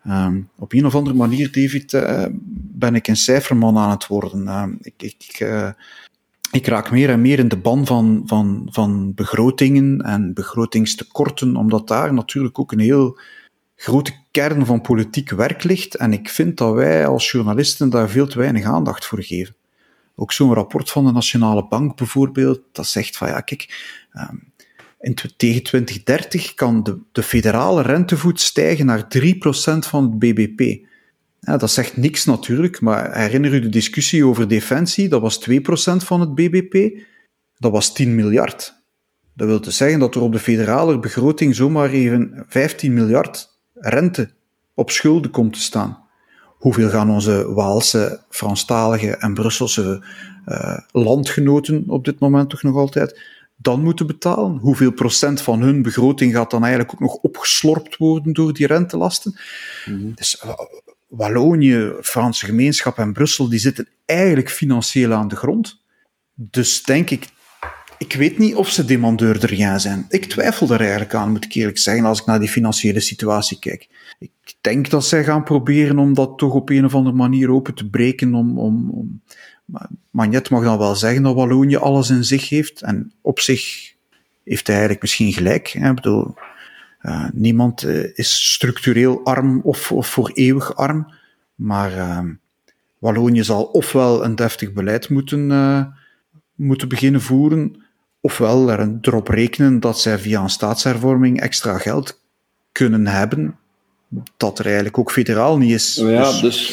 Um, 0.07 0.49
op 0.59 0.73
een 0.73 0.87
of 0.87 0.95
andere 0.95 1.17
manier, 1.17 1.53
David, 1.53 1.93
uh, 1.93 2.25
ben 2.53 2.95
ik 2.95 3.09
een 3.09 3.17
cijferman 3.17 3.79
aan 3.79 3.91
het 3.91 4.07
worden. 4.07 4.49
Ehm, 4.49 4.73
ik, 4.81 5.03
ik, 5.03 5.47
ik 6.51 6.67
raak 6.67 6.91
meer 6.91 7.11
en 7.11 7.21
meer 7.21 7.39
in 7.39 7.49
de 7.49 7.57
ban 7.57 7.87
van, 7.87 8.23
van, 8.27 8.69
van 8.71 9.15
begrotingen 9.15 10.01
en 10.01 10.35
begrotingstekorten, 10.35 11.57
omdat 11.57 11.89
daar 11.89 12.15
natuurlijk 12.15 12.59
ook 12.59 12.73
een 12.73 12.79
heel 12.79 13.19
grote 13.77 14.13
kern 14.31 14.67
van 14.67 14.81
politiek 14.81 15.31
werk 15.31 15.63
ligt. 15.63 15.95
En 15.95 16.13
ik 16.13 16.29
vind 16.29 16.57
dat 16.57 16.75
wij 16.75 17.07
als 17.07 17.31
journalisten 17.31 17.91
daar 17.91 18.09
veel 18.09 18.27
te 18.27 18.39
weinig 18.39 18.65
aandacht 18.65 19.07
voor 19.07 19.23
geven. 19.23 19.55
Ook 20.21 20.33
zo'n 20.33 20.55
rapport 20.55 20.91
van 20.91 21.05
de 21.05 21.13
Nationale 21.13 21.67
Bank 21.69 21.97
bijvoorbeeld, 21.97 22.61
dat 22.73 22.87
zegt 22.87 23.17
van 23.17 23.29
ja, 23.29 23.41
kijk, 23.41 23.87
um, 24.15 24.53
in, 25.01 25.15
tegen 25.15 25.63
2030 25.63 26.55
kan 26.55 26.83
de, 26.83 26.99
de 27.13 27.23
federale 27.23 27.83
rentevoet 27.83 28.41
stijgen 28.41 28.87
naar 28.87 29.07
3% 29.19 29.21
van 29.79 30.03
het 30.05 30.19
BBP. 30.19 30.87
Dat 31.41 31.71
zegt 31.71 31.97
niks 31.97 32.25
natuurlijk, 32.25 32.81
maar 32.81 33.17
herinner 33.17 33.55
u 33.55 33.61
de 33.61 33.69
discussie 33.69 34.27
over 34.27 34.49
defensie? 34.49 35.09
Dat 35.09 35.21
was 35.21 35.51
2% 35.51 35.53
van 35.97 36.21
het 36.21 36.35
BBP, 36.35 36.99
dat 37.57 37.73
was 37.73 37.95
10 37.95 38.15
miljard. 38.15 38.75
Dat 39.35 39.47
wil 39.47 39.61
dus 39.61 39.77
zeggen 39.77 39.99
dat 39.99 40.15
er 40.15 40.21
op 40.21 40.33
de 40.33 40.39
federale 40.39 40.99
begroting 40.99 41.55
zomaar 41.55 41.91
even 41.91 42.45
15 42.49 42.95
miljard 42.95 43.59
rente 43.75 44.31
op 44.75 44.91
schulden 44.91 45.31
komt 45.31 45.53
te 45.53 45.61
staan 45.61 46.08
hoeveel 46.59 46.89
gaan 46.89 47.11
onze 47.11 47.53
Waalse, 47.53 48.21
Franstalige 48.31 49.17
en 49.17 49.35
Brusselse 49.35 50.05
uh, 50.47 50.79
landgenoten 50.91 51.85
op 51.87 52.05
dit 52.05 52.19
moment 52.19 52.51
toch 52.51 52.63
nog 52.63 52.77
altijd 52.77 53.21
dan 53.57 53.83
moeten 53.83 54.07
betalen? 54.07 54.57
Hoeveel 54.57 54.93
procent 54.93 55.43
van 55.43 55.61
hun 55.61 55.83
begroting 55.83 56.35
gaat 56.35 56.51
dan 56.51 56.63
eigenlijk 56.63 56.93
ook 56.93 57.01
nog 57.01 57.15
opgeslorpt 57.15 57.97
worden 57.97 58.33
door 58.33 58.53
die 58.53 58.67
rentelasten? 58.67 59.39
Mm 59.85 60.13
Dus 60.15 60.43
uh, 60.45 60.53
Wallonië, 61.09 61.93
Franse 62.01 62.47
gemeenschap 62.47 62.99
en 62.99 63.13
Brussel, 63.13 63.49
die 63.49 63.59
zitten 63.59 63.89
eigenlijk 64.05 64.51
financieel 64.51 65.13
aan 65.13 65.29
de 65.29 65.37
grond. 65.37 65.83
Dus 66.35 66.83
denk 66.83 67.11
ik, 67.11 67.29
ik 67.99 68.13
weet 68.13 68.39
niet 68.39 68.55
of 68.55 68.71
ze 68.71 68.85
demandeur 68.85 69.55
ja 69.55 69.79
zijn. 69.79 70.07
Ik 70.09 70.25
twijfel 70.25 70.71
er 70.71 70.81
eigenlijk 70.81 71.15
aan, 71.15 71.31
moet 71.31 71.45
ik 71.45 71.53
eerlijk 71.53 71.79
zeggen, 71.79 72.05
als 72.05 72.21
ik 72.21 72.27
naar 72.27 72.41
die 72.41 72.49
financiële 72.49 73.01
situatie 73.01 73.59
kijk. 73.59 73.89
Ik 74.19 74.55
denk 74.61 74.91
dat 74.91 75.05
zij 75.05 75.25
gaan 75.25 75.45
proberen 75.45 75.99
om 75.99 76.15
dat 76.15 76.39
toch 76.39 76.55
op 76.55 76.71
een 76.71 76.85
of 76.85 76.95
andere 76.95 77.17
manier 77.17 77.51
open 77.51 77.75
te 77.75 77.89
breken. 77.89 78.35
Om, 78.35 78.59
om, 78.59 78.91
om... 78.91 79.23
Magnet 80.11 80.51
mag 80.51 80.65
dan 80.65 80.79
wel 80.79 80.95
zeggen 80.95 81.23
dat 81.23 81.35
Wallonië 81.35 81.77
alles 81.77 82.11
in 82.11 82.25
zich 82.25 82.49
heeft. 82.49 82.83
En 82.83 83.13
op 83.21 83.41
zich 83.41 83.93
heeft 84.45 84.67
hij 84.67 84.77
eigenlijk 84.77 85.03
misschien 85.03 85.33
gelijk. 85.33 85.75
Ik 85.75 85.95
bedoel, 85.95 86.35
uh, 87.03 87.29
niemand 87.33 87.83
uh, 87.83 88.05
is 88.15 88.53
structureel 88.53 89.25
arm 89.25 89.61
of, 89.61 89.93
of 89.93 90.09
voor 90.09 90.31
eeuwig 90.35 90.77
arm. 90.77 91.13
Maar 91.55 91.97
uh, 91.97 92.21
Wallonië 92.99 93.45
zal 93.45 93.65
ofwel 93.65 94.25
een 94.25 94.35
deftig 94.35 94.73
beleid 94.73 95.09
moeten, 95.09 95.49
moeten 96.55 96.89
beginnen 96.89 97.21
voeren, 97.21 97.88
ofwel 98.21 98.71
er 98.71 98.99
erop 99.01 99.29
rekenen 99.29 99.81
dat 99.81 100.01
zij 100.01 100.19
via 100.19 100.43
een 100.43 100.49
staatshervorming 100.51 101.41
extra 101.41 101.79
geld 101.79 102.21
kunnen 102.73 103.07
hebben 103.07 103.59
dat 104.37 104.59
er 104.59 104.65
eigenlijk 104.65 104.99
ook 104.99 105.13
federaal 105.13 105.59
niet 105.59 105.73
is. 105.73 105.95
Ja, 105.95 106.41
dus, 106.41 106.41
dus 106.41 106.69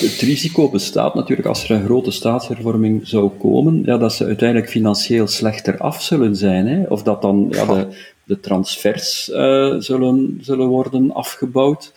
het, 0.00 0.20
risico 0.20 0.70
bestaat 0.70 1.14
natuurlijk 1.14 1.48
als 1.48 1.64
er 1.64 1.70
een 1.70 1.84
grote 1.84 2.10
staatshervorming 2.10 3.08
zou 3.08 3.30
komen, 3.38 3.82
ja, 3.84 3.98
dat 3.98 4.12
ze 4.12 4.24
uiteindelijk 4.24 4.70
financieel 4.70 5.26
slechter 5.26 5.78
af 5.78 6.02
zullen 6.02 6.36
zijn. 6.36 6.66
Hè? 6.66 6.82
Of 6.82 7.02
dat 7.02 7.22
dan 7.22 7.46
ja, 7.50 7.64
de, 7.64 7.86
de 8.24 8.40
transfers 8.40 9.28
uh, 9.28 9.74
zullen, 9.78 10.38
zullen 10.40 10.66
worden 10.66 11.12
afgebouwd. 11.12 11.92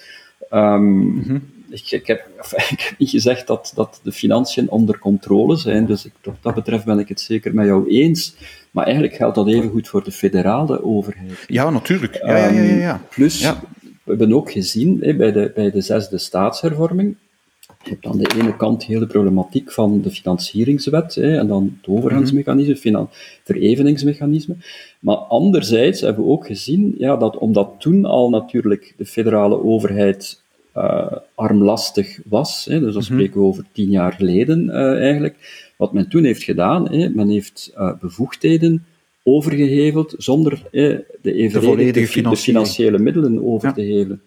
Um, 0.51 1.44
ik, 1.70 1.91
ik, 1.91 2.08
heb, 2.08 2.27
ik, 2.72 2.79
heb, 2.79 2.98
niet 2.98 3.10
gezegd 3.10 3.48
dat, 3.48 3.72
dat 3.75 4.00
de 4.03 4.12
financiën 4.12 4.70
onder 4.70 5.00
controle 5.00 5.56
zijn, 5.56 5.86
dus 5.86 6.06
ik, 6.06 6.13
wat 6.24 6.36
dat 6.41 6.56
betreft 6.56 6.86
ben 6.86 7.00
ik 7.00 7.10
het 7.10 7.22
zeker 7.22 7.53
met 7.53 7.65
jou 7.65 7.89
eens. 7.89 8.36
Maar 8.72 8.86
eigenlijk 8.86 9.16
geldt 9.16 9.36
dat 9.36 9.48
even 9.48 9.70
goed 9.70 9.88
voor 9.88 10.04
de 10.04 10.12
federale 10.12 10.84
overheid. 10.84 11.44
Ja, 11.48 11.70
natuurlijk. 11.70 12.20
Ja, 12.24 12.38
ja, 12.38 12.48
ja, 12.48 12.62
ja, 12.62 12.94
ehm, 12.94 13.00
Plus, 13.10 13.42
we 13.42 13.56
hebben 14.06 14.34
ook 14.34 14.52
gezien 14.52 14.98
hè, 15.02 15.16
bij, 15.16 15.32
de, 15.32 15.52
bij 15.56 15.72
de 15.72 15.82
zesde 15.82 16.18
staatshervorming, 16.18 17.16
je 17.84 17.90
hebt 17.90 18.06
aan 18.06 18.18
de 18.18 18.32
ene 18.38 18.56
kant 18.56 18.84
heel 18.84 19.00
de 19.00 19.08
problematiek 19.08 19.72
van 19.72 20.02
de 20.02 20.12
financieringswet 20.12 21.16
hè, 21.16 21.38
en 21.38 21.48
dan 21.48 21.78
het 21.82 21.90
overgangsmechanisme, 21.90 23.00
het 23.00 23.10
vereveningsmechanisme. 23.44 24.56
Maar 25.00 25.16
anderzijds 25.16 26.02
hebben 26.02 26.24
we 26.24 26.30
ook 26.30 26.48
gezien 26.48 26.96
ja, 26.98 27.18
dat 27.18 27.38
omdat 27.38 27.72
toen 27.78 28.06
al 28.06 28.30
natuurlijk 28.30 28.94
de 28.98 29.06
federale 29.06 29.64
overheid 29.64 30.42
uh, 30.80 31.12
armlastig 31.36 32.20
was, 32.26 32.66
hè, 32.66 32.80
dus 32.80 32.94
dan 32.94 33.04
mhm. 33.04 33.14
spreken 33.14 33.40
we 33.40 33.46
over 33.46 33.66
tien 33.72 33.90
jaar 33.90 34.14
geleden 34.14 34.66
uh, 34.66 35.02
eigenlijk, 35.02 35.72
wat 35.78 35.94
men 35.94 36.10
toen 36.10 36.24
heeft 36.24 36.44
gedaan, 36.44 36.92
hè, 36.92 37.10
men 37.10 37.30
heeft 37.30 37.74
uh, 37.78 37.94
bevoegdheden 38.00 38.86
overgeheveld 39.24 40.16
zonder 40.18 40.64
de, 40.72 41.06
de, 41.22 41.92
de, 41.92 42.36
financiële 42.38 43.00
middelen 43.00 43.46
over 43.46 43.74
te 43.74 43.82
hevelen. 43.82 44.22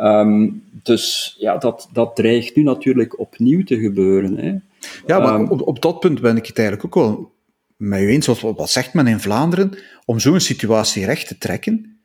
Um, 0.00 0.62
dus 0.82 1.36
ja, 1.38 1.56
dat, 1.56 1.88
dat 1.92 2.16
dreigt 2.16 2.56
nu 2.56 2.62
natuurlijk 2.62 3.18
opnieuw 3.18 3.64
te 3.64 3.78
gebeuren. 3.78 4.36
Hè. 4.36 4.54
Ja, 5.06 5.18
maar 5.18 5.40
um, 5.40 5.48
op, 5.48 5.66
op 5.66 5.82
dat 5.82 6.00
punt 6.00 6.20
ben 6.20 6.36
ik 6.36 6.46
het 6.46 6.58
eigenlijk 6.58 6.86
ook 6.86 7.04
wel 7.04 7.32
met 7.76 8.00
u 8.00 8.08
eens. 8.08 8.26
Wat, 8.26 8.40
wat 8.40 8.70
zegt 8.70 8.94
men 8.94 9.06
in 9.06 9.20
Vlaanderen? 9.20 9.70
Om 10.04 10.18
zo'n 10.18 10.40
situatie 10.40 11.04
recht 11.04 11.26
te 11.26 11.38
trekken, 11.38 11.97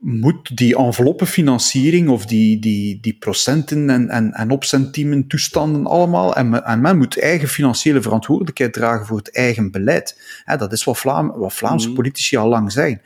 moet 0.00 0.56
die 0.56 0.76
enveloppenfinanciering 0.76 2.08
of 2.08 2.26
die, 2.26 2.58
die, 2.58 3.00
die 3.00 3.16
procenten 3.18 3.90
en, 3.90 4.08
en, 4.08 4.32
en 4.32 4.50
opcentiemen 4.50 5.26
toestanden 5.26 5.86
allemaal, 5.86 6.34
en, 6.34 6.64
en 6.64 6.80
men 6.80 6.98
moet 6.98 7.20
eigen 7.20 7.48
financiële 7.48 8.02
verantwoordelijkheid 8.02 8.72
dragen 8.72 9.06
voor 9.06 9.18
het 9.18 9.34
eigen 9.34 9.70
beleid. 9.70 10.20
dat 10.58 10.72
is 10.72 10.84
wat, 10.84 10.98
Vlaam, 10.98 11.32
wat 11.36 11.52
Vlaamse 11.52 11.88
mm. 11.88 11.94
politici 11.94 12.36
al 12.36 12.48
lang 12.48 12.72
zijn. 12.72 13.00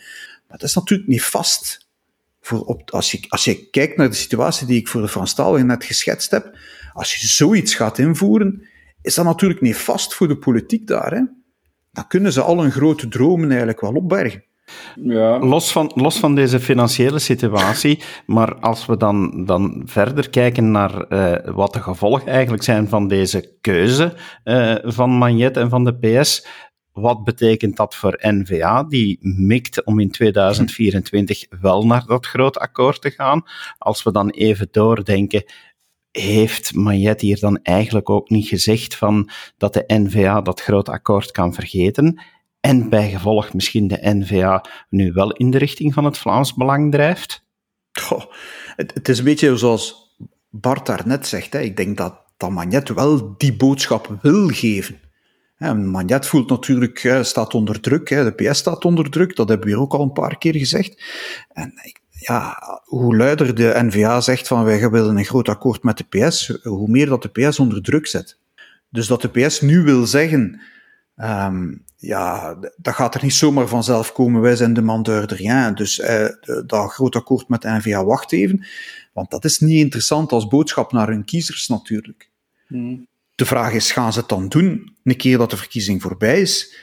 Maar 0.48 0.58
dat 0.58 0.68
is 0.68 0.74
natuurlijk 0.74 1.08
niet 1.08 1.22
vast. 1.22 1.88
Voor 2.40 2.60
op, 2.60 2.90
als, 2.90 3.10
je, 3.10 3.24
als 3.28 3.44
je 3.44 3.70
kijkt 3.70 3.96
naar 3.96 4.08
de 4.08 4.14
situatie 4.14 4.66
die 4.66 4.80
ik 4.80 4.88
voor 4.88 5.00
de 5.00 5.08
Franstaligen 5.08 5.66
net 5.66 5.84
geschetst 5.84 6.30
heb, 6.30 6.58
als 6.92 7.14
je 7.14 7.26
zoiets 7.26 7.74
gaat 7.74 7.98
invoeren, 7.98 8.68
is 9.02 9.14
dat 9.14 9.24
natuurlijk 9.24 9.60
niet 9.60 9.76
vast 9.76 10.14
voor 10.14 10.28
de 10.28 10.36
politiek 10.36 10.86
daar. 10.86 11.12
Hè? 11.12 11.22
Dan 11.92 12.06
kunnen 12.06 12.32
ze 12.32 12.40
al 12.40 12.60
hun 12.62 12.72
grote 12.72 13.08
dromen 13.08 13.48
eigenlijk 13.48 13.80
wel 13.80 13.92
opbergen. 13.92 14.44
Ja. 15.02 15.38
Los, 15.38 15.72
van, 15.72 15.92
los 15.94 16.18
van 16.18 16.34
deze 16.34 16.60
financiële 16.60 17.18
situatie, 17.18 18.02
maar 18.26 18.54
als 18.54 18.86
we 18.86 18.96
dan, 18.96 19.44
dan 19.44 19.82
verder 19.84 20.30
kijken 20.30 20.70
naar 20.70 21.12
uh, 21.12 21.54
wat 21.54 21.72
de 21.72 21.80
gevolgen 21.82 22.26
eigenlijk 22.26 22.62
zijn 22.62 22.88
van 22.88 23.08
deze 23.08 23.56
keuze 23.60 24.14
uh, 24.44 24.74
van 24.82 25.10
Magnet 25.10 25.56
en 25.56 25.68
van 25.68 25.84
de 25.84 25.98
PS, 25.98 26.46
wat 26.92 27.24
betekent 27.24 27.76
dat 27.76 27.94
voor 27.94 28.18
NVA, 28.20 28.84
die 28.84 29.18
mikt 29.20 29.84
om 29.84 30.00
in 30.00 30.10
2024 30.10 31.44
wel 31.60 31.86
naar 31.86 32.04
dat 32.06 32.26
groot 32.26 32.58
akkoord 32.58 33.00
te 33.00 33.10
gaan? 33.10 33.42
Als 33.78 34.02
we 34.02 34.12
dan 34.12 34.30
even 34.30 34.68
doordenken, 34.70 35.44
heeft 36.10 36.74
Magnet 36.74 37.20
hier 37.20 37.40
dan 37.40 37.58
eigenlijk 37.62 38.10
ook 38.10 38.30
niet 38.30 38.48
gezegd 38.48 38.96
van 38.96 39.30
dat 39.56 39.74
de 39.74 39.84
NVA 39.86 40.40
dat 40.40 40.60
groot 40.60 40.88
akkoord 40.88 41.30
kan 41.30 41.54
vergeten? 41.54 42.20
En 42.64 42.88
bijgevolg 42.88 43.52
misschien 43.52 43.88
de 43.88 43.98
NVA 44.00 44.64
nu 44.88 45.12
wel 45.12 45.32
in 45.32 45.50
de 45.50 45.58
richting 45.58 45.94
van 45.94 46.04
het 46.04 46.18
Vlaams 46.18 46.54
Belang 46.54 46.92
drijft? 46.92 47.44
het, 48.76 48.94
het, 48.94 49.08
is 49.08 49.18
een 49.18 49.24
beetje 49.24 49.56
zoals 49.56 50.16
Bart 50.50 50.86
daarnet 50.86 51.26
zegt. 51.26 51.52
Hè. 51.52 51.60
Ik 51.60 51.76
denk 51.76 51.96
dat, 51.96 52.14
dat 52.36 52.50
Magnet 52.50 52.88
wel 52.88 53.34
die 53.36 53.56
boodschap 53.56 54.18
wil 54.22 54.48
geven. 54.48 55.00
Magnet 55.74 56.26
voelt 56.26 56.50
natuurlijk, 56.50 57.18
staat 57.22 57.54
onder 57.54 57.80
druk, 57.80 58.08
de 58.08 58.32
PS 58.36 58.58
staat 58.58 58.84
onder 58.84 59.10
druk, 59.10 59.36
dat 59.36 59.48
hebben 59.48 59.66
we 59.66 59.72
hier 59.72 59.82
ook 59.82 59.94
al 59.94 60.02
een 60.02 60.12
paar 60.12 60.38
keer 60.38 60.54
gezegd. 60.54 61.02
En 61.48 61.72
ja, 62.10 62.58
hoe 62.84 63.16
luider 63.16 63.54
de 63.54 63.72
NVA 63.76 64.20
zegt 64.20 64.46
van 64.46 64.64
wij 64.64 64.90
willen 64.90 65.16
een 65.16 65.24
groot 65.24 65.48
akkoord 65.48 65.82
met 65.82 65.98
de 65.98 66.04
PS, 66.04 66.58
hoe 66.62 66.88
meer 66.88 67.06
dat 67.06 67.22
de 67.22 67.48
PS 67.48 67.58
onder 67.58 67.82
druk 67.82 68.06
zet. 68.06 68.38
Dus 68.90 69.06
dat 69.06 69.22
de 69.22 69.28
PS 69.28 69.60
nu 69.60 69.82
wil 69.82 70.06
zeggen, 70.06 70.60
um, 71.16 71.84
ja, 71.96 72.56
dat 72.76 72.94
gaat 72.94 73.14
er 73.14 73.22
niet 73.22 73.34
zomaar 73.34 73.68
vanzelf 73.68 74.12
komen. 74.12 74.40
Wij 74.40 74.56
zijn 74.56 74.74
de 74.74 74.82
mandeur 74.82 75.26
de 75.26 75.34
rien. 75.34 75.74
Dus 75.74 76.00
eh, 76.00 76.28
dat 76.66 76.90
groot 76.90 77.16
akkoord 77.16 77.48
met 77.48 77.62
NVA, 77.62 78.04
wacht 78.04 78.32
even. 78.32 78.66
Want 79.12 79.30
dat 79.30 79.44
is 79.44 79.58
niet 79.58 79.78
interessant 79.78 80.32
als 80.32 80.48
boodschap 80.48 80.92
naar 80.92 81.08
hun 81.08 81.24
kiezers 81.24 81.68
natuurlijk. 81.68 82.30
Hmm. 82.66 83.06
De 83.34 83.46
vraag 83.46 83.72
is, 83.72 83.92
gaan 83.92 84.12
ze 84.12 84.18
het 84.18 84.28
dan 84.28 84.48
doen, 84.48 84.96
een 85.04 85.16
keer 85.16 85.38
dat 85.38 85.50
de 85.50 85.56
verkiezing 85.56 86.02
voorbij 86.02 86.40
is? 86.40 86.76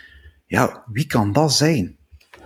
Ja, 0.46 0.84
wie 0.92 1.06
kan 1.06 1.32
dat 1.32 1.54
zijn? 1.54 1.98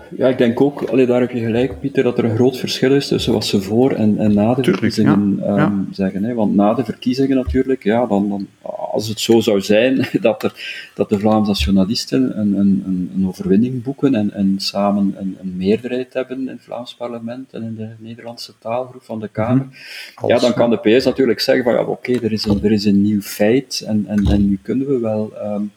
Ja, 0.10 0.28
ik 0.28 0.38
denk 0.38 0.62
ook, 0.62 0.84
allee, 0.84 1.06
daar 1.06 1.22
heb 1.22 1.32
je 1.32 1.40
gelijk, 1.40 1.80
Pieter, 1.80 2.04
dat 2.04 2.18
er 2.18 2.24
een 2.24 2.36
groot 2.36 2.58
verschil 2.58 2.92
is 2.92 3.08
tussen 3.08 3.34
wat 3.34 3.46
ze 3.46 3.62
voor 3.62 3.92
en, 3.92 4.18
en 4.18 4.34
na 4.34 4.54
de 4.54 4.64
verkiezingen 4.64 5.40
ehm, 5.44 5.74
zeggen. 5.92 6.24
Hè? 6.24 6.34
Want 6.34 6.56
na 6.56 6.74
de 6.74 6.86
verkiezingen 6.86 7.36
natuurlijk, 7.36 7.84
ja, 7.84 8.06
dan, 8.06 8.30
dan, 8.30 8.48
als 8.92 9.08
het 9.08 9.20
zo 9.20 9.40
zou 9.40 9.62
zijn 9.62 10.08
dat, 10.22 10.44
er, 10.44 10.54
dat 10.96 11.10
de 11.10 11.20
Vlaamse 11.20 11.50
nationalisten 11.50 12.40
een, 12.40 12.58
een, 12.58 13.12
een 13.16 13.28
overwinning 13.28 13.84
boeken 13.84 14.16
en, 14.16 14.34
en 14.34 14.56
samen 14.58 15.16
een, 15.20 15.38
een, 15.42 15.58
meerderheid 15.58 16.14
hebben 16.14 16.40
in 16.40 16.48
het 16.48 16.62
Vlaams 16.62 16.96
parlement 16.96 17.54
en 17.54 17.64
in 17.64 17.76
de 17.76 17.90
Nederlandse 17.98 18.54
taalgroep 18.60 19.04
van 19.04 19.20
de 19.20 19.28
Kamer, 19.28 19.68
mhm. 20.16 20.28
ja, 20.28 20.40
dan 20.40 20.54
kan 20.54 20.70
de 20.70 20.78
PS 20.98 21.06
natuurlijk 21.06 21.40
zeggen 21.40 21.64
van 21.64 21.74
ja, 21.74 21.84
oké, 21.84 22.12
er, 22.12 22.32
is 22.32 22.46
een, 22.46 22.64
er 22.64 22.72
is 22.72 22.86
een 22.86 23.02
nieuw 23.02 23.22
feit 23.22 23.84
en, 23.88 24.06
en, 24.08 24.26
en 24.26 24.50
nu 24.50 24.60
kunnen 24.62 24.88
we 24.88 25.00
wel... 25.00 25.34
Um, 25.44 25.72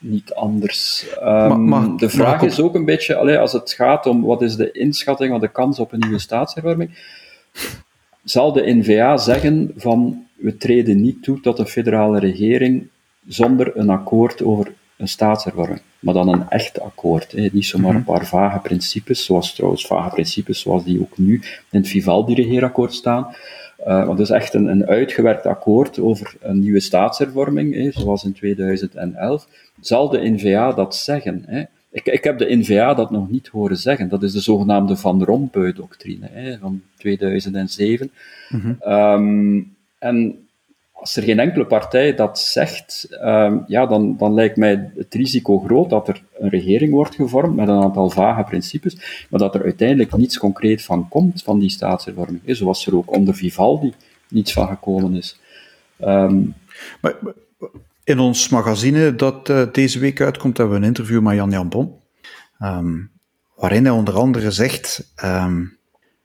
niet 0.00 0.34
anders. 0.34 1.06
Um, 1.22 1.96
de 1.96 2.08
vraag 2.08 2.42
is 2.42 2.60
ook 2.60 2.74
een 2.74 2.84
beetje, 2.84 3.16
allee, 3.16 3.38
als 3.38 3.52
het 3.52 3.72
gaat 3.72 4.06
om 4.06 4.22
wat 4.22 4.42
is 4.42 4.56
de 4.56 4.70
inschatting 4.70 5.30
van 5.30 5.40
de 5.40 5.48
kans 5.48 5.78
op 5.78 5.92
een 5.92 5.98
nieuwe 5.98 6.18
staatshervorming, 6.18 6.90
zal 8.24 8.52
de 8.52 8.74
NVA 8.74 9.16
zeggen 9.16 9.72
van 9.76 10.26
we 10.36 10.56
treden 10.56 11.00
niet 11.00 11.22
toe 11.22 11.40
tot 11.40 11.58
een 11.58 11.66
federale 11.66 12.18
regering 12.18 12.88
zonder 13.26 13.76
een 13.76 13.90
akkoord 13.90 14.42
over 14.42 14.72
een 14.96 15.08
staatshervorming. 15.08 15.80
Maar 15.98 16.14
dan 16.14 16.28
een 16.28 16.48
echt 16.48 16.80
akkoord. 16.80 17.32
Hè. 17.32 17.48
Niet 17.52 17.66
zomaar 17.66 17.94
een 17.94 17.96
mhm. 17.96 18.12
paar 18.12 18.26
vage 18.26 18.58
principes, 18.58 19.24
zoals 19.24 19.54
trouwens 19.54 19.86
vage 19.86 20.10
principes 20.10 20.60
zoals 20.60 20.84
die 20.84 21.00
ook 21.00 21.18
nu 21.18 21.34
in 21.70 21.78
het 21.78 21.88
Vivaldi-regeerakkoord 21.88 22.94
staan. 22.94 23.34
Uh, 23.86 24.06
want 24.06 24.18
het 24.18 24.28
is 24.28 24.34
echt 24.34 24.54
een, 24.54 24.66
een 24.66 24.86
uitgewerkt 24.86 25.46
akkoord 25.46 25.98
over 25.98 26.34
een 26.40 26.58
nieuwe 26.58 26.80
staatshervorming, 26.80 27.74
hè, 27.74 27.90
zoals 27.90 28.24
in 28.24 28.32
2011 28.32 29.46
zal 29.80 30.08
de 30.08 30.28
NVA 30.30 30.72
dat 30.72 30.96
zeggen? 30.96 31.42
Hè? 31.46 31.62
Ik, 31.90 32.06
ik 32.06 32.24
heb 32.24 32.38
de 32.38 32.56
NVA 32.56 32.94
dat 32.94 33.10
nog 33.10 33.30
niet 33.30 33.48
horen 33.48 33.76
zeggen. 33.76 34.08
Dat 34.08 34.22
is 34.22 34.32
de 34.32 34.40
zogenaamde 34.40 34.96
Van 34.96 35.24
Rompuy-doctrine 35.24 36.58
van 36.60 36.82
2007. 36.96 38.10
Mm 38.48 38.76
ehm, 38.80 39.60
en 39.98 40.48
als 41.00 41.16
er 41.16 41.22
geen 41.22 41.38
enkele 41.38 41.66
partij 41.66 42.14
dat 42.14 42.38
zegt, 42.38 43.06
ehm, 43.10 43.58
ja, 43.66 43.86
dan, 43.86 44.16
dan 44.16 44.34
lijkt 44.34 44.56
mij 44.56 44.90
het 44.96 45.14
risico 45.14 45.58
groot 45.58 45.90
dat 45.90 46.08
er 46.08 46.22
een 46.38 46.48
regering 46.48 46.92
wordt 46.92 47.14
gevormd 47.14 47.56
met 47.56 47.68
een 47.68 47.82
aantal 47.82 48.10
vage 48.10 48.44
principes, 48.44 49.26
maar 49.30 49.40
dat 49.40 49.54
er 49.54 49.62
uiteindelijk 49.62 50.16
niets 50.16 50.38
concreet 50.38 50.84
van 50.84 51.08
komt 51.08 51.42
van 51.42 51.58
die 51.58 51.70
staatshervorming. 51.70 52.42
Zoals 52.46 52.86
er 52.86 52.96
ook 52.96 53.16
onder 53.16 53.34
Vivaldi 53.34 53.94
niets 54.28 54.52
van 54.52 54.68
gekomen 54.68 55.14
is. 55.14 55.40
Um, 56.00 56.54
maar 57.00 57.14
in 58.04 58.18
ons 58.18 58.48
magazine 58.48 59.14
dat 59.14 59.48
uh, 59.48 59.62
deze 59.72 59.98
week 59.98 60.20
uitkomt, 60.20 60.56
hebben 60.56 60.76
we 60.76 60.82
een 60.82 60.88
interview 60.88 61.20
met 61.20 61.34
Jan 61.34 61.50
Jan 61.50 61.68
Bon. 61.68 61.94
Um, 62.62 63.10
waarin 63.56 63.84
hij 63.84 63.94
onder 63.94 64.14
andere 64.14 64.50
zegt: 64.50 65.12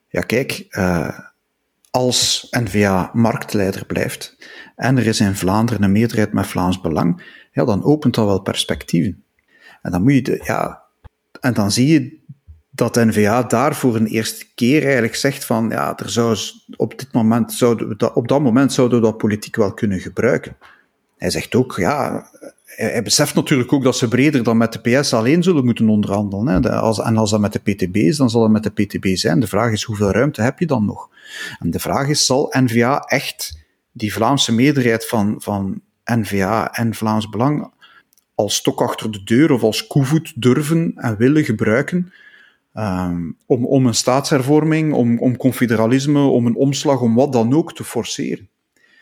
Ja, 0.09 0.21
kijk, 0.25 0.65
uh, 0.69 1.19
als 1.95 2.47
NVA 2.49 3.09
marktleider 3.13 3.85
blijft 3.85 4.37
en 4.75 4.97
er 4.97 5.07
is 5.07 5.19
in 5.19 5.35
Vlaanderen 5.35 5.83
een 5.83 5.91
meerderheid 5.91 6.33
met 6.33 6.47
Vlaams 6.47 6.81
Belang, 6.81 7.23
ja, 7.51 7.65
dan 7.65 7.83
opent 7.83 8.15
dat 8.15 8.25
wel 8.25 8.41
perspectieven. 8.41 9.23
En 9.81 9.91
dan 9.91 10.03
moet 10.03 10.13
je, 10.13 10.21
de, 10.21 10.41
ja, 10.43 10.81
en 11.39 11.53
dan 11.53 11.71
zie 11.71 11.87
je 11.87 12.17
dat 12.69 12.95
NVA 12.95 13.43
daar 13.43 13.75
voor 13.75 13.95
een 13.95 14.05
eerste 14.05 14.45
keer 14.55 14.83
eigenlijk 14.83 15.15
zegt 15.15 15.45
van, 15.45 15.69
ja, 15.69 15.97
er 15.97 16.09
zou 16.09 16.37
op 16.75 16.99
dit 16.99 17.11
moment, 17.11 17.53
zouden 17.53 17.87
we 17.87 17.95
dat, 17.95 18.13
op 18.13 18.27
dat 18.27 18.41
moment 18.41 18.73
zouden 18.73 18.99
we 18.99 19.05
dat 19.05 19.17
politiek 19.17 19.55
wel 19.55 19.73
kunnen 19.73 19.99
gebruiken. 19.99 20.57
Hij 21.17 21.29
zegt 21.29 21.55
ook, 21.55 21.75
ja, 21.77 22.29
hij, 22.75 23.03
beseft 23.03 23.35
natuurlijk 23.35 23.73
ook 23.73 23.83
dat 23.83 23.97
ze 23.97 24.07
breder 24.07 24.43
dan 24.43 24.57
met 24.57 24.73
de 24.73 24.99
PS 24.99 25.13
alleen 25.13 25.43
zullen 25.43 25.65
moeten 25.65 25.89
onderhandelen. 25.89 26.47
Hè. 26.47 26.71
Als, 26.71 26.99
en 26.99 27.17
als 27.17 27.31
dat 27.31 27.39
met 27.39 27.53
de 27.53 27.59
PTB 27.59 27.95
is, 27.95 28.17
dan 28.17 28.29
zal 28.29 28.41
dat 28.41 28.49
met 28.49 28.63
de 28.63 28.85
PTB 28.85 29.15
zijn. 29.15 29.39
De 29.39 29.47
vraag 29.47 29.71
is, 29.71 29.83
hoeveel 29.83 30.11
ruimte 30.11 30.41
heb 30.41 30.59
je 30.59 30.65
dan 30.65 30.85
nog? 30.85 31.09
En 31.59 31.69
de 31.69 31.79
vraag 31.79 32.07
is, 32.07 32.25
zal 32.25 32.53
NVA 32.57 32.99
echt 32.99 33.63
die 33.91 34.13
Vlaamse 34.13 34.53
meerderheid 34.53 35.07
van, 35.07 35.35
van 35.37 35.81
NVA 36.03 36.73
en 36.73 36.93
Vlaams 36.93 37.29
Belang 37.29 37.73
als 38.35 38.55
stok 38.55 38.81
achter 38.81 39.11
de 39.11 39.23
deur 39.23 39.51
of 39.51 39.63
als 39.63 39.87
koevoet 39.87 40.33
durven 40.35 40.93
en 40.95 41.17
willen 41.17 41.43
gebruiken 41.43 42.13
um, 42.73 43.37
om, 43.45 43.65
om 43.65 43.85
een 43.85 43.95
staatshervorming, 43.95 44.93
om, 44.93 45.19
om 45.19 45.37
confederalisme, 45.37 46.19
om 46.19 46.45
een 46.45 46.55
omslag, 46.55 47.01
om 47.01 47.15
wat 47.15 47.33
dan 47.33 47.53
ook 47.53 47.73
te 47.73 47.83
forceren. 47.83 48.49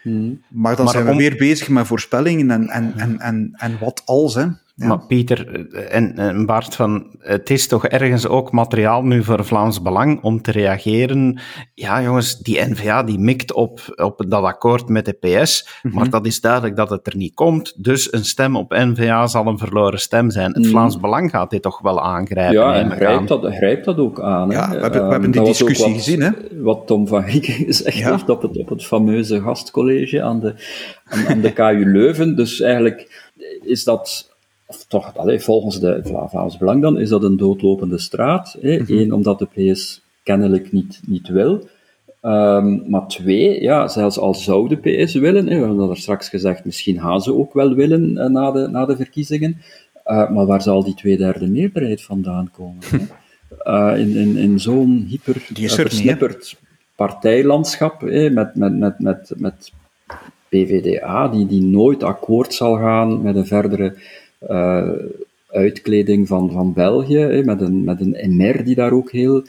Hmm. 0.04 0.42
Maar 0.48 0.76
dan 0.76 0.90
zijn 0.90 1.06
we 1.06 1.16
weer 1.16 1.36
bezig 1.36 1.70
met 1.70 1.88
voorspellingen 1.88 2.52
en, 2.52 2.70
en, 2.70 2.94
en, 2.98 3.20
en, 3.20 3.54
en 3.58 3.80
wat 3.80 4.02
als. 4.06 4.36
Hè. 4.36 4.46
Ja. 4.76 4.88
Maar 4.88 5.06
Pieter 5.06 5.70
en, 5.90 6.18
en 6.18 6.46
Bart, 6.46 6.76
van, 6.76 7.16
het 7.20 7.50
is 7.50 7.68
toch 7.68 7.88
ergens 7.88 8.28
ook 8.28 8.52
materiaal 8.52 9.04
nu 9.04 9.24
voor 9.24 9.46
Vlaams 9.46 9.82
Belang 9.82 10.22
om 10.22 10.42
te 10.42 10.52
reageren. 10.52 11.40
Ja, 11.74 12.02
jongens, 12.02 12.38
die 12.38 12.62
NVA 12.62 13.04
die 13.04 13.20
mikt 13.20 13.54
op, 13.54 13.80
op 13.96 14.24
dat 14.28 14.44
akkoord 14.44 14.90
met 14.90 15.06
de 15.06 15.14
PS, 15.14 15.80
mhm. 15.82 15.96
maar 15.96 16.10
dat 16.10 16.26
is 16.26 16.42
duidelijk 16.42 16.76
dat 16.76 16.90
het 16.90 17.08
er 17.08 17.16
niet 17.16 17.34
komt. 17.34 17.84
Dus 17.84 18.14
een 18.14 18.26
stem 18.26 18.56
op 18.56 18.72
NVA 18.72 19.28
zal 19.28 19.48
een 19.48 19.58
verloren 19.58 20.00
stem 20.00 20.30
zijn. 20.30 20.52
Het 20.52 20.62
mhm. 20.62 20.70
Vlaams 20.70 21.00
Belang 21.00 21.30
gaat 21.30 21.50
dit 21.50 21.62
toch 21.62 21.82
wel 21.82 22.02
aangrijpen. 22.02 22.60
Ja, 22.60 22.76
en 22.76 22.92
grijpt 22.92 23.28
dat, 23.28 23.56
grijpt 23.56 23.86
dat 23.86 23.98
ook 23.98 24.22
aan. 24.22 24.50
Ja, 24.50 24.70
we, 24.70 24.78
hebben, 24.78 25.06
we 25.06 25.12
hebben 25.12 25.32
die 25.32 25.44
discussie 25.44 25.94
gezien. 25.94 26.22
Hè? 26.22 26.32
Wat 26.62 26.88
Tom 26.88 27.08
van 27.08 27.24
Grieken 27.24 27.54
gezegd 27.66 27.98
ja. 27.98 28.12
heeft 28.12 28.30
op 28.30 28.42
het, 28.42 28.58
op 28.58 28.70
het 28.70 28.86
fameuze 28.86 29.42
gastcollege 29.42 30.22
aan 30.22 30.40
de, 30.40 30.54
aan, 31.06 31.28
aan 31.28 31.42
de 31.42 31.54
KU 31.54 31.92
Leuven. 31.92 32.36
Dus 32.36 32.62
eigenlijk 32.62 33.32
is 33.64 33.84
dat 33.84 34.32
of 34.74 34.86
toch, 34.86 35.18
allez, 35.18 35.44
volgens 35.44 35.80
de 35.80 36.26
Vlaams 36.30 36.58
Belang 36.58 36.82
dan, 36.82 37.00
is 37.00 37.10
dat 37.10 37.24
een 37.24 37.38
doodlopende 37.38 37.98
straat. 37.98 38.58
Hè. 38.62 38.78
Mhm. 38.78 38.94
Eén, 38.94 39.14
omdat 39.14 39.40
de 39.40 39.74
PS 39.74 40.02
kennelijk 40.24 40.72
niet, 40.72 41.02
niet 41.06 41.28
wil. 41.28 41.68
Um, 42.22 42.84
maar 42.90 43.08
twee, 43.08 43.62
ja, 43.62 43.88
zelfs 43.88 44.18
al 44.18 44.34
zou 44.34 44.68
de 44.68 44.76
PS 44.76 45.14
willen, 45.14 45.48
hè, 45.48 45.54
we 45.54 45.60
hebben 45.60 45.78
dat 45.78 45.90
er 45.90 45.98
straks 45.98 46.30
gezegd, 46.30 46.66
misschien 46.66 47.00
gaan 47.00 47.22
ze 47.22 47.34
ook 47.34 47.54
wel 47.54 47.74
willen 47.74 48.12
uh, 48.12 48.26
na, 48.26 48.52
de, 48.52 48.68
na 48.68 48.86
de 48.86 48.96
verkiezingen, 48.96 49.58
uh, 50.06 50.30
maar 50.30 50.46
waar 50.46 50.62
zal 50.62 50.84
die 50.84 50.94
tweederde 50.94 51.48
meerderheid 51.48 52.02
vandaan 52.02 52.52
komen? 52.52 52.84
uh, 53.64 53.94
in 53.98 54.16
in, 54.16 54.38
in 54.38 54.60
zo'n 54.60 55.06
hyper 55.10 55.36
versnipperd 55.56 56.56
partijlandschap, 56.96 58.02
hè, 58.02 58.30
met, 58.30 58.56
met, 58.56 58.78
met, 58.78 59.00
met, 59.00 59.34
met 59.38 59.72
PVDA, 60.50 61.28
die, 61.28 61.46
die 61.46 61.62
nooit 61.62 62.04
akkoord 62.04 62.54
zal 62.54 62.76
gaan 62.76 63.22
met 63.22 63.36
een 63.36 63.46
verdere 63.46 63.96
uh, 64.50 64.90
uitkleding 65.50 66.28
van, 66.28 66.52
van 66.52 66.74
België, 66.74 67.18
hè, 67.18 67.44
met, 67.44 67.62
een, 67.62 67.84
met 67.84 68.02
een 68.02 68.36
MR 68.36 68.64
die 68.64 68.76
daar 68.76 68.92
ook 68.92 69.12
heel, 69.12 69.44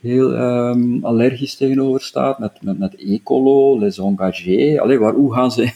heel 0.00 0.32
um, 0.32 1.04
allergisch 1.04 1.54
tegenover 1.54 2.00
staat, 2.00 2.38
met, 2.38 2.52
met, 2.62 2.78
met 2.78 2.94
Ecolo, 2.94 3.78
Les 3.78 3.98
Engagés. 3.98 4.78
Allee, 4.78 4.98
waar, 4.98 5.14
hoe 5.14 5.34
gaan 5.34 5.52
ze 5.52 5.70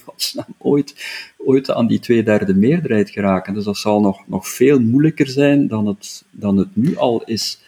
ooit, 0.59 0.95
ooit 1.37 1.71
aan 1.71 1.87
die 1.87 1.99
twee 1.99 2.23
derde 2.23 2.55
meerderheid 2.55 3.11
geraken? 3.11 3.55
Dus 3.55 3.65
dat 3.65 3.77
zal 3.77 4.01
nog, 4.01 4.29
nog 4.29 4.49
veel 4.49 4.81
moeilijker 4.81 5.29
zijn 5.29 5.69
dan 5.69 5.87
het, 5.87 6.25
dan 6.31 6.57
het 6.57 6.77
nu 6.77 6.97
al 6.97 7.23
is. 7.25 7.61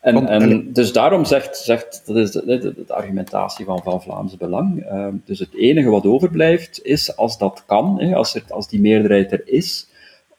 En, 0.00 0.28
en 0.28 0.72
dus 0.72 0.92
daarom 0.92 1.24
zegt, 1.24 1.56
zegt 1.56 2.02
dat 2.06 2.16
is 2.16 2.30
de, 2.30 2.44
de, 2.44 2.74
de 2.86 2.94
argumentatie 2.94 3.64
van, 3.64 3.82
van 3.82 4.02
Vlaams 4.02 4.36
Belang. 4.36 4.92
Uh, 4.92 5.08
dus 5.24 5.38
het 5.38 5.54
enige 5.54 5.88
wat 5.88 6.06
overblijft 6.06 6.80
is, 6.82 7.16
als 7.16 7.38
dat 7.38 7.62
kan, 7.66 8.00
hè, 8.00 8.14
als, 8.14 8.34
er, 8.34 8.42
als 8.48 8.68
die 8.68 8.80
meerderheid 8.80 9.32
er 9.32 9.42
is, 9.44 9.89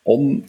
om 0.02 0.44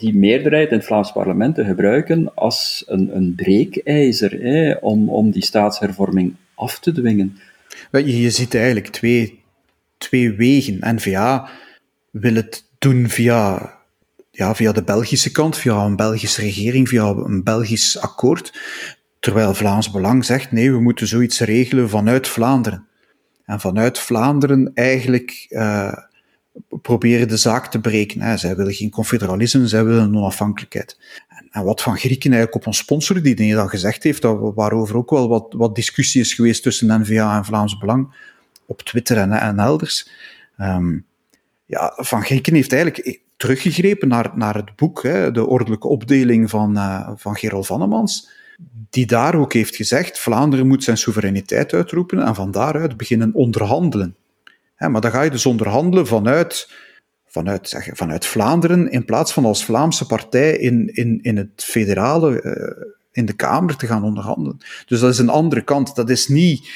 die 0.00 0.14
meerderheid 0.14 0.70
in 0.70 0.76
het 0.76 0.86
Vlaams 0.86 1.12
parlement 1.12 1.54
te 1.54 1.64
gebruiken 1.64 2.34
als 2.34 2.84
een, 2.86 3.16
een 3.16 3.34
breekijzer 3.34 4.30
hè, 4.42 4.72
om, 4.72 5.08
om 5.08 5.30
die 5.30 5.44
staatshervorming 5.44 6.34
af 6.54 6.78
te 6.78 6.92
dwingen. 6.92 7.38
Je, 7.92 8.20
je 8.20 8.30
ziet 8.30 8.54
eigenlijk 8.54 8.86
twee, 8.86 9.42
twee 9.98 10.32
wegen. 10.32 10.94
N-VA 10.94 11.48
wil 12.10 12.34
het 12.34 12.64
doen 12.78 13.08
via, 13.08 13.72
ja, 14.30 14.54
via 14.54 14.72
de 14.72 14.82
Belgische 14.82 15.32
kant, 15.32 15.56
via 15.56 15.84
een 15.84 15.96
Belgische 15.96 16.40
regering, 16.40 16.88
via 16.88 17.08
een 17.08 17.42
Belgisch 17.44 17.98
akkoord. 17.98 18.52
Terwijl 19.18 19.54
Vlaams 19.54 19.90
Belang 19.90 20.24
zegt, 20.24 20.52
nee, 20.52 20.72
we 20.72 20.80
moeten 20.80 21.06
zoiets 21.06 21.40
regelen 21.40 21.88
vanuit 21.88 22.28
Vlaanderen. 22.28 22.86
En 23.44 23.60
vanuit 23.60 23.98
Vlaanderen 23.98 24.70
eigenlijk... 24.74 25.46
Uh, 25.50 25.92
proberen 26.82 27.28
de 27.28 27.36
zaak 27.36 27.66
te 27.66 27.80
breken. 27.80 28.20
Hè. 28.20 28.36
Zij 28.36 28.56
willen 28.56 28.74
geen 28.74 28.90
confederalisme, 28.90 29.68
zij 29.68 29.84
willen 29.84 30.16
onafhankelijkheid. 30.16 30.98
En, 31.28 31.48
en 31.50 31.64
wat 31.64 31.82
Van 31.82 31.96
Grieken 31.96 32.32
eigenlijk 32.32 32.60
op 32.60 32.66
ons 32.66 32.78
sponsor, 32.78 33.22
die 33.22 33.34
dingen 33.34 33.56
dat 33.56 33.68
gezegd 33.68 34.02
heeft, 34.02 34.22
dat, 34.22 34.54
waarover 34.54 34.96
ook 34.96 35.10
wel 35.10 35.28
wat, 35.28 35.54
wat 35.56 35.74
discussie 35.74 36.20
is 36.20 36.34
geweest 36.34 36.62
tussen 36.62 37.00
NVA 37.00 37.36
en 37.36 37.44
Vlaams 37.44 37.78
Belang, 37.78 38.14
op 38.66 38.82
Twitter 38.82 39.16
en, 39.16 39.32
en 39.32 39.58
elders. 39.58 40.10
Um, 40.58 41.06
ja, 41.66 41.92
Van 41.96 42.22
Grieken 42.22 42.54
heeft 42.54 42.72
eigenlijk 42.72 43.20
teruggegrepen 43.36 44.08
naar, 44.08 44.30
naar 44.34 44.54
het 44.54 44.76
boek, 44.76 45.02
hè, 45.02 45.30
de 45.30 45.46
ordelijke 45.46 45.88
opdeling 45.88 46.50
van, 46.50 46.76
uh, 46.76 47.10
van 47.16 47.36
Gerald 47.36 47.66
Vannemans, 47.66 48.30
die 48.90 49.06
daar 49.06 49.34
ook 49.34 49.52
heeft 49.52 49.76
gezegd, 49.76 50.18
Vlaanderen 50.18 50.66
moet 50.66 50.84
zijn 50.84 50.96
soevereiniteit 50.96 51.72
uitroepen 51.72 52.22
en 52.22 52.34
van 52.34 52.50
daaruit 52.50 52.96
beginnen 52.96 53.34
onderhandelen 53.34 54.16
maar 54.88 55.00
dan 55.00 55.10
ga 55.10 55.22
je 55.22 55.30
dus 55.30 55.46
onderhandelen 55.46 56.06
vanuit, 56.06 56.70
vanuit, 57.26 57.68
zeg, 57.68 57.88
vanuit 57.92 58.26
Vlaanderen, 58.26 58.90
in 58.90 59.04
plaats 59.04 59.32
van 59.32 59.44
als 59.44 59.64
Vlaamse 59.64 60.06
partij 60.06 60.56
in, 60.56 60.94
in, 60.94 61.18
in 61.22 61.36
het 61.36 61.64
federale, 61.64 62.42
uh, 62.42 62.84
in 63.12 63.26
de 63.26 63.32
Kamer 63.32 63.76
te 63.76 63.86
gaan 63.86 64.04
onderhandelen. 64.04 64.58
Dus 64.86 65.00
dat 65.00 65.10
is 65.10 65.18
een 65.18 65.28
andere 65.28 65.62
kant. 65.62 65.94
Dat 65.94 66.10
is 66.10 66.28
niet, 66.28 66.70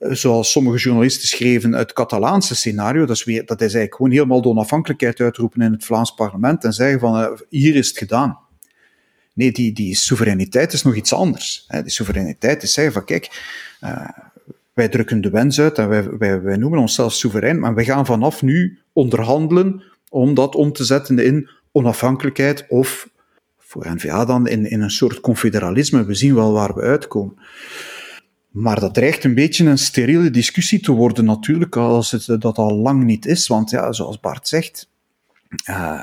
uh, 0.00 0.12
zoals 0.12 0.50
sommige 0.50 0.78
journalisten 0.78 1.28
schreven, 1.28 1.72
het 1.72 1.92
Catalaanse 1.92 2.56
scenario. 2.56 3.06
Dat 3.06 3.16
is, 3.16 3.24
weer, 3.24 3.46
dat 3.46 3.60
is 3.60 3.74
eigenlijk 3.74 3.94
gewoon 3.94 4.12
helemaal 4.12 4.42
de 4.42 4.48
onafhankelijkheid 4.48 5.20
uitroepen 5.20 5.60
in 5.60 5.72
het 5.72 5.84
Vlaams 5.84 6.14
parlement 6.14 6.64
en 6.64 6.72
zeggen 6.72 7.00
van, 7.00 7.20
uh, 7.20 7.30
hier 7.48 7.76
is 7.76 7.88
het 7.88 7.98
gedaan. 7.98 8.38
Nee, 9.34 9.52
die, 9.52 9.72
die 9.72 9.94
soevereiniteit 9.94 10.72
is 10.72 10.82
nog 10.82 10.94
iets 10.94 11.12
anders. 11.12 11.66
Die 11.68 11.90
soevereiniteit 11.90 12.62
is 12.62 12.72
zeggen 12.72 12.92
van, 12.92 13.04
kijk, 13.04 13.30
wij 14.78 14.88
drukken 14.88 15.20
de 15.20 15.30
wens 15.30 15.60
uit 15.60 15.78
en 15.78 15.88
wij, 15.88 16.08
wij, 16.18 16.42
wij 16.42 16.56
noemen 16.56 16.78
onszelf 16.78 17.12
soeverein, 17.12 17.58
maar 17.58 17.74
we 17.74 17.84
gaan 17.84 18.06
vanaf 18.06 18.42
nu 18.42 18.78
onderhandelen 18.92 19.82
om 20.08 20.34
dat 20.34 20.54
om 20.54 20.72
te 20.72 20.84
zetten 20.84 21.18
in 21.18 21.48
onafhankelijkheid 21.72 22.64
of 22.68 23.08
voor 23.58 23.94
N-VA 23.94 24.24
dan 24.24 24.46
in, 24.46 24.70
in 24.70 24.80
een 24.80 24.90
soort 24.90 25.20
confederalisme. 25.20 26.04
We 26.04 26.14
zien 26.14 26.34
wel 26.34 26.52
waar 26.52 26.74
we 26.74 26.80
uitkomen. 26.80 27.36
Maar 28.50 28.80
dat 28.80 28.94
dreigt 28.94 29.24
een 29.24 29.34
beetje 29.34 29.64
een 29.64 29.78
steriele 29.78 30.30
discussie 30.30 30.80
te 30.80 30.92
worden, 30.92 31.24
natuurlijk, 31.24 31.76
als 31.76 32.10
het 32.10 32.40
dat 32.40 32.58
al 32.58 32.74
lang 32.74 33.04
niet 33.04 33.26
is. 33.26 33.46
Want 33.46 33.70
ja, 33.70 33.92
zoals 33.92 34.20
Bart 34.20 34.48
zegt, 34.48 34.90
uh, 35.70 36.00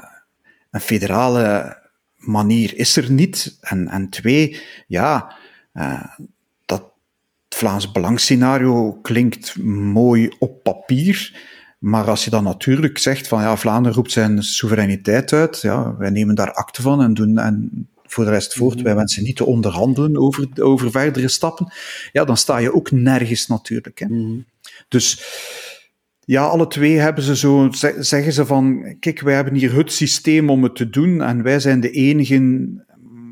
een 0.71 0.79
federale 0.79 1.77
manier 2.15 2.77
is 2.77 2.95
er 2.95 3.11
niet. 3.11 3.57
En, 3.61 3.87
en 3.87 4.09
twee, 4.09 4.61
ja, 4.87 5.35
uh, 5.73 6.03
Vlaams 7.55 7.91
Belangscenario 7.91 8.93
klinkt 9.01 9.55
mooi 9.63 10.31
op 10.39 10.63
papier. 10.63 11.39
Maar 11.79 12.09
als 12.09 12.23
je 12.23 12.29
dan 12.29 12.43
natuurlijk 12.43 12.97
zegt 12.97 13.27
van 13.27 13.41
ja, 13.41 13.57
Vlaanderen 13.57 13.95
roept 13.97 14.11
zijn 14.11 14.43
soevereiniteit 14.43 15.33
uit, 15.33 15.61
ja, 15.61 15.97
wij 15.97 16.09
nemen 16.09 16.35
daar 16.35 16.53
akte 16.53 16.81
van 16.81 17.01
en 17.01 17.13
doen 17.13 17.37
en 17.37 17.87
voor 18.03 18.23
de 18.23 18.29
rest 18.29 18.53
voort, 18.53 18.81
wij 18.81 18.95
wensen 18.95 19.23
niet 19.23 19.35
te 19.35 19.45
onderhandelen 19.45 20.17
over, 20.17 20.47
over 20.61 20.91
verdere 20.91 21.27
stappen, 21.27 21.73
ja, 22.11 22.25
dan 22.25 22.37
sta 22.37 22.57
je 22.57 22.73
ook 22.73 22.91
nergens 22.91 23.47
natuurlijk. 23.47 23.99
Hè. 23.99 24.05
Mhm. 24.07 24.39
Dus 24.87 25.23
ja, 26.19 26.45
alle 26.45 26.67
twee 26.67 26.97
hebben 26.97 27.23
ze 27.23 27.35
zo, 27.35 27.67
zeggen 27.99 28.33
ze 28.33 28.45
van, 28.45 28.95
kijk, 28.99 29.21
wij 29.21 29.35
hebben 29.35 29.53
hier 29.53 29.75
het 29.75 29.91
systeem 29.91 30.49
om 30.49 30.63
het 30.63 30.75
te 30.75 30.89
doen 30.89 31.21
en 31.21 31.43
wij 31.43 31.59
zijn 31.59 31.79
de 31.79 31.91
enigen, 31.91 32.85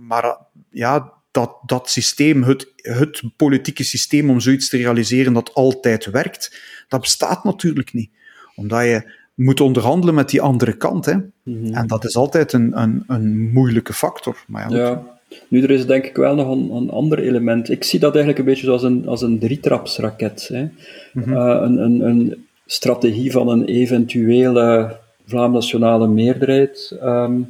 maar 0.07 0.38
ja, 0.69 1.13
dat 1.34 1.58
dat 1.65 1.89
systeem, 1.89 2.43
het, 2.43 2.72
het 2.76 3.22
politieke 3.36 3.84
systeem 3.84 4.30
om 4.30 4.39
zoiets 4.39 4.69
te 4.69 4.78
realiseren 4.78 5.34
dat 5.34 5.54
altijd 5.54 6.06
werkt, 6.06 6.62
dat 6.88 7.02
bestaat 7.02 7.43
natuurlijk 7.43 7.93
niet. 7.93 8.10
Omdat 8.56 8.84
je 8.84 9.12
moet 9.34 9.62
onderhandelen 9.62 10.15
met 10.15 10.30
die 10.30 10.41
andere 10.41 10.78
kant. 10.78 11.06
Hè. 11.06 11.15
Mhm. 11.43 11.74
En 11.74 11.88
dat 11.88 12.06
is 12.06 12.15
altijd 12.15 12.54
een, 12.54 12.82
een, 12.82 13.04
een 13.08 13.52
moeilijke 13.52 13.93
factor. 13.93 14.43
Maar 14.48 14.72
ja, 14.72 14.78
ja. 14.78 15.12
Nu, 15.48 15.63
er 15.63 15.72
is 15.72 15.86
denk 15.86 16.06
ik 16.06 16.15
wel 16.15 16.36
nog 16.36 16.50
een, 16.50 16.72
een 16.72 16.89
ander 16.89 17.19
element. 17.19 17.69
Ik 17.69 17.84
zie 17.84 18.00
dat 18.00 18.12
eigenlijk 18.12 18.39
een 18.39 18.46
beetje 18.46 18.65
zoals 18.65 18.84
een, 18.84 19.08
als 19.08 19.22
een 19.22 19.39
drietrapsraket. 19.39 20.50
Hè. 20.54 20.67
Mm 21.13 21.34
een, 21.34 21.78
een, 21.78 22.02
een 22.02 22.48
strategie 22.65 23.32
van 23.32 23.48
een 23.48 23.65
eventuele 23.65 24.98
Vlaams-nationale 25.26 26.08
meerderheid 26.08 26.98
ehm, 27.02 27.41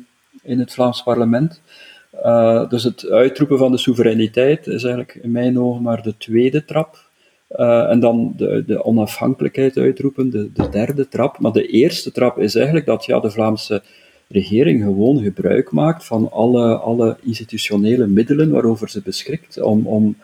in 0.43 0.59
het 0.59 0.73
Vlaams 0.73 1.03
parlement. 1.03 1.61
Uh, 2.15 2.69
dus 2.69 2.83
het 2.83 3.09
uitroepen 3.09 3.57
van 3.57 3.71
de 3.71 3.77
soevereiniteit 3.77 4.67
is 4.67 4.83
eigenlijk 4.83 5.19
in 5.21 5.31
mijn 5.31 5.59
ogen 5.59 5.81
maar 5.81 6.01
de 6.01 6.17
tweede 6.17 6.65
trap. 6.65 7.11
Uh, 7.49 7.89
en 7.89 7.99
dan 7.99 8.33
de, 8.37 8.63
de 8.67 8.83
onafhankelijkheid 8.83 9.77
uitroepen, 9.77 10.29
de, 10.29 10.51
de, 10.53 10.69
derde 10.69 11.07
trap. 11.07 11.39
Maar 11.39 11.51
de 11.51 11.67
eerste 11.67 12.11
trap 12.11 12.39
is 12.39 12.55
eigenlijk 12.55 12.85
dat 12.85 13.05
ja, 13.05 13.19
de 13.19 13.31
Vlaamse 13.31 13.83
regering 14.27 14.83
gewoon 14.83 15.23
gebruik 15.23 15.71
maakt 15.71 16.05
van 16.05 16.31
alle, 16.31 16.75
alle 16.75 17.17
institutionele 17.21 18.07
middelen 18.07 18.49
waarover 18.49 18.89
ze 18.89 19.01
beschikt 19.01 19.61
om, 19.61 19.87
om, 19.87 20.15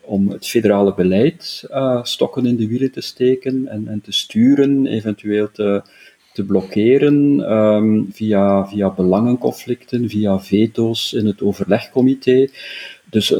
om 0.00 0.30
het 0.30 0.46
federale 0.46 0.94
beleid 0.94 1.64
uh, 1.70 2.04
stokken 2.04 2.46
in 2.46 2.56
de 2.56 2.66
wielen 2.66 2.92
te 2.92 3.00
steken 3.00 3.68
en, 3.68 3.88
en 3.88 4.00
te 4.00 4.12
sturen, 4.12 4.86
eventueel 4.86 5.50
te, 5.52 5.82
te 6.36 6.44
blokkeren 6.44 7.40
um, 7.52 8.08
via, 8.12 8.66
via 8.66 8.90
belangenconflicten, 8.90 10.08
via 10.08 10.40
veto's 10.40 11.12
in 11.12 11.26
het 11.26 11.42
overlegcomité. 11.42 12.48
Dus 13.10 13.30
uh, 13.30 13.38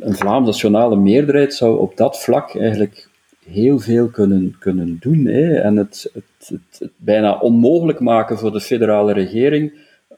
een 0.00 0.14
Vlaams 0.14 0.46
nationale 0.46 0.96
meerderheid 0.96 1.54
zou 1.54 1.78
op 1.78 1.96
dat 1.96 2.22
vlak 2.22 2.54
eigenlijk 2.54 3.08
heel 3.46 3.78
veel 3.78 4.08
kunnen, 4.08 4.56
kunnen 4.58 4.96
doen. 5.00 5.26
Hè. 5.26 5.54
En 5.54 5.76
het, 5.76 6.10
het, 6.12 6.60
het, 6.78 6.90
bijna 6.96 7.38
onmogelijk 7.38 8.00
maken 8.00 8.38
voor 8.38 8.52
de 8.52 8.60
federale 8.60 9.12
regering 9.12 9.72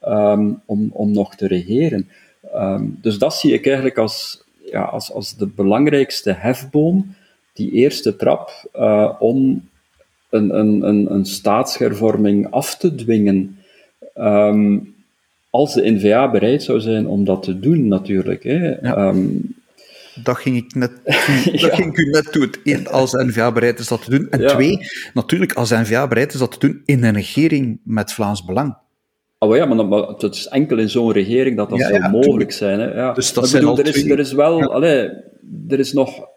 um, 0.07 0.61
om, 0.65 0.89
om 0.93 1.11
nog 1.11 1.35
te 1.35 1.47
regeren. 1.47 2.09
Um, 2.55 2.97
dus 3.01 3.17
dat 3.17 3.35
zie 3.35 3.53
ik 3.53 3.65
eigenlijk 3.65 3.97
als, 3.97 4.43
ja, 4.71 4.81
als, 4.81 5.11
als 5.11 5.35
de 5.35 5.47
belangrijkste 5.47 6.31
hefboom, 6.31 7.15
die 7.53 7.71
eerste 7.71 8.15
trap, 8.15 8.69
uh, 8.75 9.11
om 9.19 9.69
een, 10.33 10.57
een, 10.57 10.87
een, 10.87 11.13
een 11.13 11.25
staatshervorming 11.25 12.51
af 12.51 12.77
te 12.77 12.95
dwingen. 12.95 13.57
Um, 14.15 14.95
als 15.49 15.73
de 15.73 15.91
NVA 15.91 16.31
bereid 16.31 16.63
zou 16.63 16.79
zijn 16.79 17.07
om 17.07 17.25
dat 17.25 17.43
te 17.43 17.59
doen, 17.59 17.87
natuurlijk. 17.87 18.43
Hè. 18.43 18.67
Ja. 18.81 19.07
Um, 19.07 19.55
dat 20.23 20.37
ging 20.37 20.57
ik 20.57 20.75
net, 20.75 20.91
dat 21.61 21.73
ging 21.73 21.91
ik 21.91 21.97
u 21.97 22.09
net 22.09 22.31
toe. 22.31 22.49
Eén, 22.63 22.87
als 22.87 23.11
de 23.11 23.25
NVA 23.25 23.51
bereid 23.51 23.79
is 23.79 23.87
dat 23.87 24.03
te 24.03 24.09
doen. 24.09 24.27
En 24.29 24.41
ja. 24.41 24.47
twee, 24.47 24.87
natuurlijk, 25.13 25.53
als 25.53 25.69
de 25.69 25.77
NVA 25.77 26.07
bereid 26.07 26.33
is 26.33 26.39
dat 26.39 26.51
te 26.51 26.67
doen 26.67 26.81
in 26.85 27.03
een 27.03 27.13
regering 27.13 27.79
met 27.83 28.13
Vlaams 28.13 28.45
Belang. 28.45 28.75
Oh 29.39 29.55
ja, 29.55 29.65
maar, 29.65 29.85
maar 29.85 30.01
het 30.01 30.23
is 30.23 30.47
enkel 30.47 30.77
in 30.77 30.89
zo'n 30.89 31.11
regering 31.11 31.57
dat 31.57 31.69
dat 31.69 31.79
zou 31.79 32.09
mogelijk 32.09 32.51
zijn. 32.51 32.79
Hè. 32.79 32.93
Ja. 32.93 33.13
Dus 33.13 33.33
dat 33.33 33.51
bedoel, 33.51 33.77
er, 33.77 33.87
is, 33.87 34.05
er 34.05 34.19
is 34.19 34.33
wel, 34.33 34.73
allee, 34.73 35.09
er 35.67 35.79
is 35.79 35.93
nog 35.93 36.27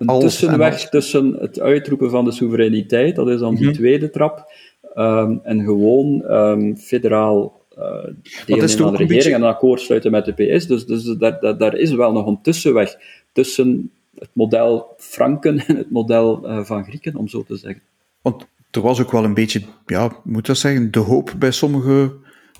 een 0.00 0.20
tussenweg 0.20 0.88
tussen 0.88 1.36
het 1.38 1.60
uitroepen 1.60 2.10
van 2.10 2.24
de 2.24 2.32
soevereiniteit, 2.32 3.16
dat 3.16 3.28
is 3.28 3.38
dan 3.38 3.54
die 3.54 3.60
mm 3.60 3.70
-hmm. 3.70 3.78
tweede 3.78 4.10
trap, 4.10 4.52
um, 4.94 5.40
en 5.42 5.64
gewoon 5.64 6.22
um, 6.30 6.76
federaal 6.76 7.60
uh, 7.78 7.84
deelnemen 8.46 8.84
aan 8.84 8.92
de 8.92 8.98
regering 8.98 9.08
beetje... 9.08 9.34
en 9.34 9.42
een 9.42 9.48
akkoord 9.48 9.80
sluiten 9.80 10.10
met 10.10 10.24
de 10.24 10.32
PS. 10.32 10.66
Dus, 10.66 10.86
dus 10.86 11.04
daar, 11.04 11.40
daar, 11.40 11.58
daar, 11.58 11.74
is 11.74 11.92
wel 11.92 12.12
nog 12.12 12.26
een 12.26 12.42
tussenweg 12.42 12.96
tussen 13.32 13.90
het 14.18 14.30
model 14.32 14.94
Franken 14.96 15.66
en 15.66 15.76
het 15.76 15.90
model 15.90 16.48
uh, 16.48 16.64
van 16.64 16.84
Grieken, 16.84 17.16
om 17.16 17.28
zo 17.28 17.42
te 17.42 17.56
zeggen. 17.56 17.82
Want 18.22 18.46
er 18.70 18.80
was 18.80 19.00
ook 19.00 19.12
wel 19.12 19.24
een 19.24 19.34
beetje, 19.34 19.62
ja, 19.86 20.12
moet 20.24 20.46
dat 20.46 20.58
zeggen, 20.58 20.90
de 20.90 20.98
hoop 20.98 21.34
bij 21.38 21.50
sommige 21.50 22.12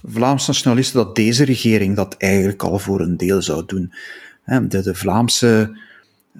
Vlaamse 0.02 0.50
nationalisten 0.50 1.04
dat 1.04 1.16
deze 1.16 1.44
regering 1.44 1.96
dat 1.96 2.14
eigenlijk 2.16 2.62
al 2.62 2.78
voor 2.78 3.00
een 3.00 3.16
deel 3.16 3.42
zou 3.42 3.62
doen. 3.66 3.92
De, 4.44 4.82
de 4.82 4.94
Vlaamse 4.94 5.78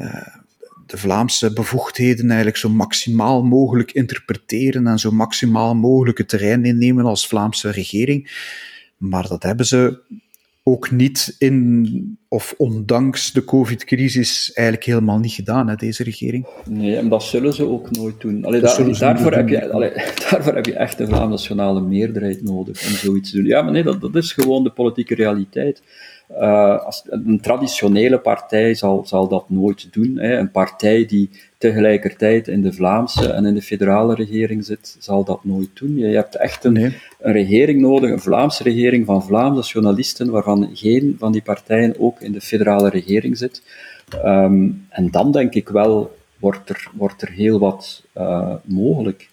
uh, 0.00 0.26
de 0.90 0.98
Vlaamse 0.98 1.52
bevoegdheden 1.52 2.26
eigenlijk 2.26 2.56
zo 2.56 2.68
maximaal 2.68 3.42
mogelijk 3.42 3.92
interpreteren 3.92 4.86
en 4.86 4.98
zo 4.98 5.10
maximaal 5.10 5.74
mogelijk 5.74 6.18
het 6.18 6.28
terrein 6.28 6.64
innemen 6.64 7.04
als 7.04 7.26
Vlaamse 7.26 7.70
regering. 7.70 8.30
Maar 8.96 9.28
dat 9.28 9.42
hebben 9.42 9.66
ze 9.66 9.98
ook 10.62 10.90
niet 10.90 11.36
in, 11.38 12.18
of 12.28 12.54
ondanks 12.56 13.32
de 13.32 13.44
COVID-crisis, 13.44 14.52
eigenlijk 14.52 14.86
helemaal 14.86 15.18
niet 15.18 15.32
gedaan, 15.32 15.68
hè, 15.68 15.74
deze 15.74 16.02
regering. 16.02 16.46
Nee, 16.68 16.96
en 16.96 17.08
dat 17.08 17.22
zullen 17.22 17.54
ze 17.54 17.66
ook 17.66 17.90
nooit 17.90 18.20
doen. 18.20 18.44
Allee, 18.44 18.60
daar, 18.60 18.98
daarvoor, 18.98 19.32
heb 19.32 19.48
je, 19.48 19.70
allee, 19.70 19.92
daarvoor 20.30 20.54
heb 20.54 20.66
je 20.66 20.74
echt 20.74 21.00
een 21.00 21.06
Vlaamse 21.06 21.28
nationale 21.28 21.80
meerderheid 21.80 22.42
nodig 22.42 22.86
om 22.86 22.92
zoiets 22.92 23.30
te 23.30 23.36
doen. 23.36 23.46
Ja, 23.46 23.62
maar 23.62 23.72
nee, 23.72 23.82
dat, 23.82 24.00
dat 24.00 24.14
is 24.14 24.32
gewoon 24.32 24.64
de 24.64 24.70
politieke 24.70 25.14
realiteit. 25.14 25.82
Uh, 26.32 26.84
als, 26.84 27.02
een 27.08 27.40
traditionele 27.40 28.18
partij 28.18 28.74
zal, 28.74 29.02
zal 29.06 29.28
dat 29.28 29.50
nooit 29.50 29.92
doen. 29.92 30.18
Hè. 30.18 30.38
Een 30.38 30.50
partij 30.50 31.06
die 31.06 31.30
tegelijkertijd 31.58 32.48
in 32.48 32.62
de 32.62 32.72
Vlaamse 32.72 33.32
en 33.32 33.44
in 33.44 33.54
de 33.54 33.62
federale 33.62 34.14
regering 34.14 34.64
zit, 34.64 34.96
zal 34.98 35.24
dat 35.24 35.44
nooit 35.44 35.68
doen. 35.74 35.96
Je 35.96 36.06
hebt 36.06 36.36
echt 36.36 36.64
een, 36.64 36.72
nee. 36.72 36.96
een 37.20 37.32
regering 37.32 37.80
nodig, 37.80 38.10
een 38.10 38.20
Vlaamse 38.20 38.62
regering 38.62 39.06
van 39.06 39.24
Vlaamse 39.24 39.72
journalisten, 39.72 40.30
waarvan 40.30 40.70
geen 40.72 41.16
van 41.18 41.32
die 41.32 41.42
partijen 41.42 41.94
ook 41.98 42.20
in 42.20 42.32
de 42.32 42.40
federale 42.40 42.88
regering 42.88 43.38
zit. 43.38 43.62
Um, 44.24 44.86
en 44.88 45.10
dan 45.10 45.32
denk 45.32 45.54
ik 45.54 45.68
wel, 45.68 46.16
wordt 46.38 46.68
er, 46.68 46.90
wordt 46.92 47.22
er 47.22 47.30
heel 47.30 47.58
wat 47.58 48.04
uh, 48.16 48.54
mogelijk. 48.64 49.28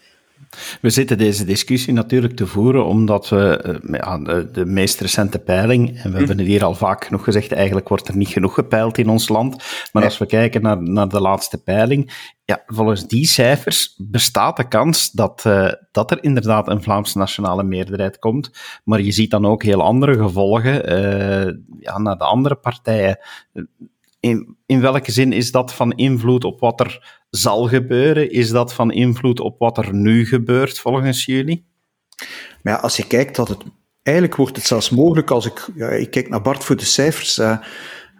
We 0.82 0.90
zitten 0.90 1.18
deze 1.18 1.46
discussie 1.46 1.94
natuurlijk 1.94 2.36
te 2.36 2.48
voeren 2.48 2.86
omdat 2.86 3.30
we 3.30 3.58
eh, 3.58 4.00
ja, 4.00 4.18
de, 4.18 4.50
de, 4.52 4.66
meest 4.66 5.00
recente 5.00 5.40
peiling, 5.40 5.88
en 5.88 6.04
we 6.04 6.10
hm. 6.10 6.18
hebben 6.18 6.38
het 6.38 6.48
hier 6.48 6.64
al 6.64 6.76
vaak 6.76 7.06
genoeg 7.06 7.24
gezegd, 7.24 7.52
eigenlijk 7.52 7.88
wordt 7.88 8.08
er 8.08 8.18
niet 8.18 8.28
genoeg 8.28 8.54
gepeild 8.54 8.98
in 8.98 9.10
ons 9.10 9.30
land. 9.30 9.56
Maar 9.56 9.90
nee. 9.92 10.04
als 10.04 10.18
we 10.18 10.26
kijken 10.26 10.62
naar, 10.62 10.84
naar 10.84 11.10
de 11.10 11.22
laatste 11.22 11.58
peiling, 11.64 12.12
ja, 12.46 12.64
volgens 12.66 13.08
die 13.08 13.26
cijfers 13.26 13.96
bestaat 13.98 14.58
de 14.58 14.68
kans 14.68 15.12
dat, 15.12 15.44
uh, 15.48 15.72
dat 15.92 16.12
er 16.12 16.24
inderdaad 16.24 16.68
een 16.68 16.84
Vlaamse 16.84 17.18
nationale 17.18 17.64
meerderheid 17.64 18.20
komt. 18.20 18.52
Maar 18.84 19.02
je 19.02 19.12
ziet 19.12 19.32
dan 19.32 19.46
ook 19.46 19.64
heel 19.64 19.82
andere 19.82 20.18
gevolgen 20.18 20.92
uh, 20.94 21.54
ja, 21.80 21.98
naar 21.98 22.18
de 22.18 22.24
andere 22.24 22.56
partijen. 22.56 23.20
In, 24.20 24.58
in 24.66 24.82
welke 24.82 25.12
zin 25.12 25.34
is 25.34 25.52
dat 25.52 25.74
van 25.74 25.92
invloed 25.92 26.44
op 26.44 26.60
wat 26.60 26.80
er 26.80 27.26
zal 27.30 27.68
gebeuren? 27.68 28.32
Is 28.32 28.50
dat 28.50 28.74
van 28.74 28.92
invloed 28.92 29.40
op 29.40 29.60
wat 29.60 29.78
er 29.78 29.94
nu 29.94 30.26
gebeurt, 30.26 30.80
volgens 30.80 31.26
jullie? 31.26 31.66
Maar 32.62 32.74
ja, 32.74 32.80
als 32.80 32.98
je 32.98 33.08
kijkt 33.08 33.36
dat 33.36 33.48
het... 33.48 33.64
Eigenlijk 34.04 34.38
wordt 34.38 34.56
het 34.56 34.66
zelfs 34.66 34.90
mogelijk, 34.90 35.32
als 35.32 35.46
ik, 35.46 35.70
ja, 35.76 35.90
ik 35.90 36.12
kijk 36.12 36.30
naar 36.30 36.42
Bart 36.42 36.64
voor 36.64 36.76
de 36.76 36.86
cijfers, 36.86 37.38
uh, 37.38 37.58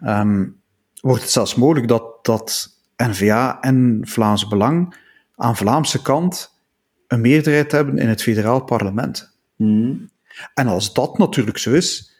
um, 0.04 0.60
wordt 1.00 1.22
het 1.22 1.30
zelfs 1.30 1.54
mogelijk 1.54 1.88
dat, 1.88 2.24
dat 2.24 2.68
N-VA 2.96 3.60
en 3.60 4.00
Vlaams 4.04 4.48
Belang 4.48 4.96
aan 5.34 5.56
Vlaamse 5.56 6.02
kant 6.02 6.56
een 7.06 7.20
meerderheid 7.20 7.72
hebben 7.72 7.98
in 7.98 8.08
het 8.08 8.22
federaal 8.22 8.64
parlement. 8.64 9.38
Mm. 9.56 10.10
En 10.54 10.66
als 10.66 10.92
dat 10.92 11.18
natuurlijk 11.18 11.58
zo 11.58 11.72
is, 11.72 12.12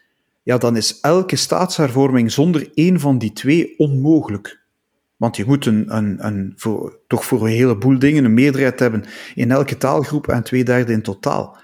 ja, 0.43 0.57
dan 0.57 0.75
is 0.75 0.99
elke 0.99 1.35
staatshervorming 1.35 2.31
zonder 2.31 2.69
één 2.73 2.99
van 2.99 3.17
die 3.17 3.33
twee 3.33 3.77
onmogelijk. 3.77 4.59
Want 5.19 5.35
je 5.35 5.45
moet 5.45 5.65
een, 5.65 5.95
een, 5.95 6.25
een 6.25 6.53
voor, 6.55 6.99
toch 7.07 7.25
voor 7.25 7.45
een 7.45 7.53
heleboel 7.53 7.99
dingen 7.99 8.25
een 8.25 8.33
meerderheid 8.33 8.79
hebben 8.79 9.03
in 9.35 9.51
elke 9.51 9.77
taalgroep 9.77 10.27
en 10.27 10.43
twee 10.43 10.63
derde 10.63 10.91
in 10.91 11.01
totaal. 11.01 11.57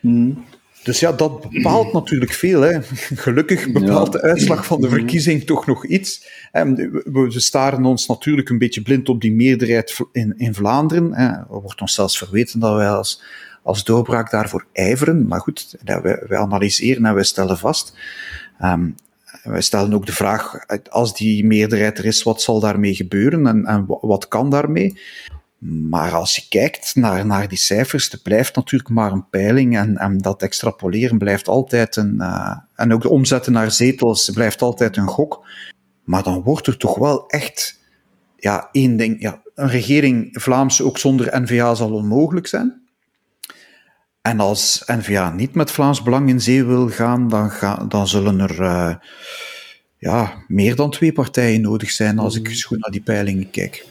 Mm. 0.00 0.44
Dus 0.82 1.00
ja, 1.00 1.12
dat 1.12 1.50
bepaalt 1.50 1.92
natuurlijk 2.02 2.32
veel. 2.32 2.60
Hè. 2.60 2.82
Gelukkig 3.14 3.72
bepaalt 3.72 4.12
ja. 4.12 4.20
de 4.20 4.22
uitslag 4.22 4.66
van 4.66 4.80
de 4.80 4.86
mhm. 4.86 4.96
verkiezing 4.96 5.44
toch 5.44 5.66
nog 5.66 5.86
iets. 5.86 6.28
We 7.04 7.26
staren 7.30 7.84
ons 7.84 8.06
natuurlijk 8.06 8.48
een 8.48 8.58
beetje 8.58 8.82
blind 8.82 9.08
op 9.08 9.20
die 9.20 9.32
meerderheid 9.32 10.00
in, 10.12 10.34
in 10.36 10.54
Vlaanderen. 10.54 11.14
Er 11.14 11.46
wordt 11.48 11.80
ons 11.80 11.94
zelfs 11.94 12.18
verweten 12.18 12.60
dat 12.60 12.76
wij 12.76 12.90
als, 12.90 13.22
als 13.62 13.84
doorbraak 13.84 14.30
daarvoor 14.30 14.66
ijveren. 14.72 15.26
Maar 15.26 15.40
goed, 15.40 15.76
wij, 15.84 16.02
wij 16.02 16.38
analyseren 16.38 17.04
en 17.04 17.14
wij 17.14 17.24
stellen 17.24 17.58
vast. 17.58 17.96
Um, 19.44 19.52
wij 19.52 19.60
stellen 19.60 19.94
ook 19.94 20.06
de 20.06 20.12
vraag, 20.12 20.66
als 20.88 21.14
die 21.16 21.46
meerderheid 21.46 21.98
er 21.98 22.04
is, 22.04 22.22
wat 22.22 22.42
zal 22.42 22.60
daarmee 22.60 22.94
gebeuren 22.94 23.46
en, 23.46 23.64
en 23.64 23.84
wat 23.86 24.28
kan 24.28 24.50
daarmee? 24.50 25.00
Maar 25.64 26.12
als 26.12 26.36
je 26.36 26.48
kijkt 26.48 26.94
naar, 26.94 27.26
naar 27.26 27.48
die 27.48 27.58
cijfers, 27.58 28.10
het 28.10 28.22
blijft 28.22 28.56
natuurlijk 28.56 28.90
maar 28.90 29.12
een 29.12 29.28
peiling 29.28 29.76
en, 29.76 29.96
en 29.96 30.18
dat 30.18 30.42
extrapoleren 30.42 31.18
blijft 31.18 31.48
altijd 31.48 31.96
een, 31.96 32.14
uh, 32.18 32.56
en 32.74 32.92
ook 32.92 33.02
de 33.02 33.08
omzetten 33.08 33.52
naar 33.52 33.70
zetels 33.70 34.30
blijft 34.30 34.62
altijd 34.62 34.96
een 34.96 35.08
gok. 35.08 35.46
Maar 36.04 36.22
dan 36.22 36.42
wordt 36.42 36.66
er 36.66 36.76
toch 36.76 36.98
wel 36.98 37.26
echt, 37.26 37.80
ja, 38.36 38.68
één 38.72 38.96
ding, 38.96 39.22
ja, 39.22 39.42
een 39.54 39.68
regering 39.68 40.28
Vlaams 40.32 40.82
ook 40.82 40.98
zonder 40.98 41.42
NVA 41.42 41.74
zal 41.74 41.92
onmogelijk 41.92 42.46
zijn. 42.46 42.83
En 44.28 44.40
als 44.40 44.82
NVA 44.86 45.34
niet 45.34 45.54
met 45.54 45.70
Vlaams 45.70 46.02
Belang 46.02 46.28
in 46.28 46.40
zee 46.40 46.64
wil 46.64 46.88
gaan, 46.88 47.28
dan, 47.28 47.50
ga, 47.50 47.84
dan 47.88 48.08
zullen 48.08 48.40
er 48.40 48.60
uh, 48.60 48.94
ja, 49.98 50.44
meer 50.48 50.76
dan 50.76 50.90
twee 50.90 51.12
partijen 51.12 51.60
nodig 51.60 51.90
zijn 51.90 52.18
als 52.18 52.36
ik 52.36 52.48
eens 52.48 52.64
goed 52.64 52.78
naar 52.80 52.90
die 52.90 53.02
peilingen 53.02 53.50
kijk. 53.50 53.86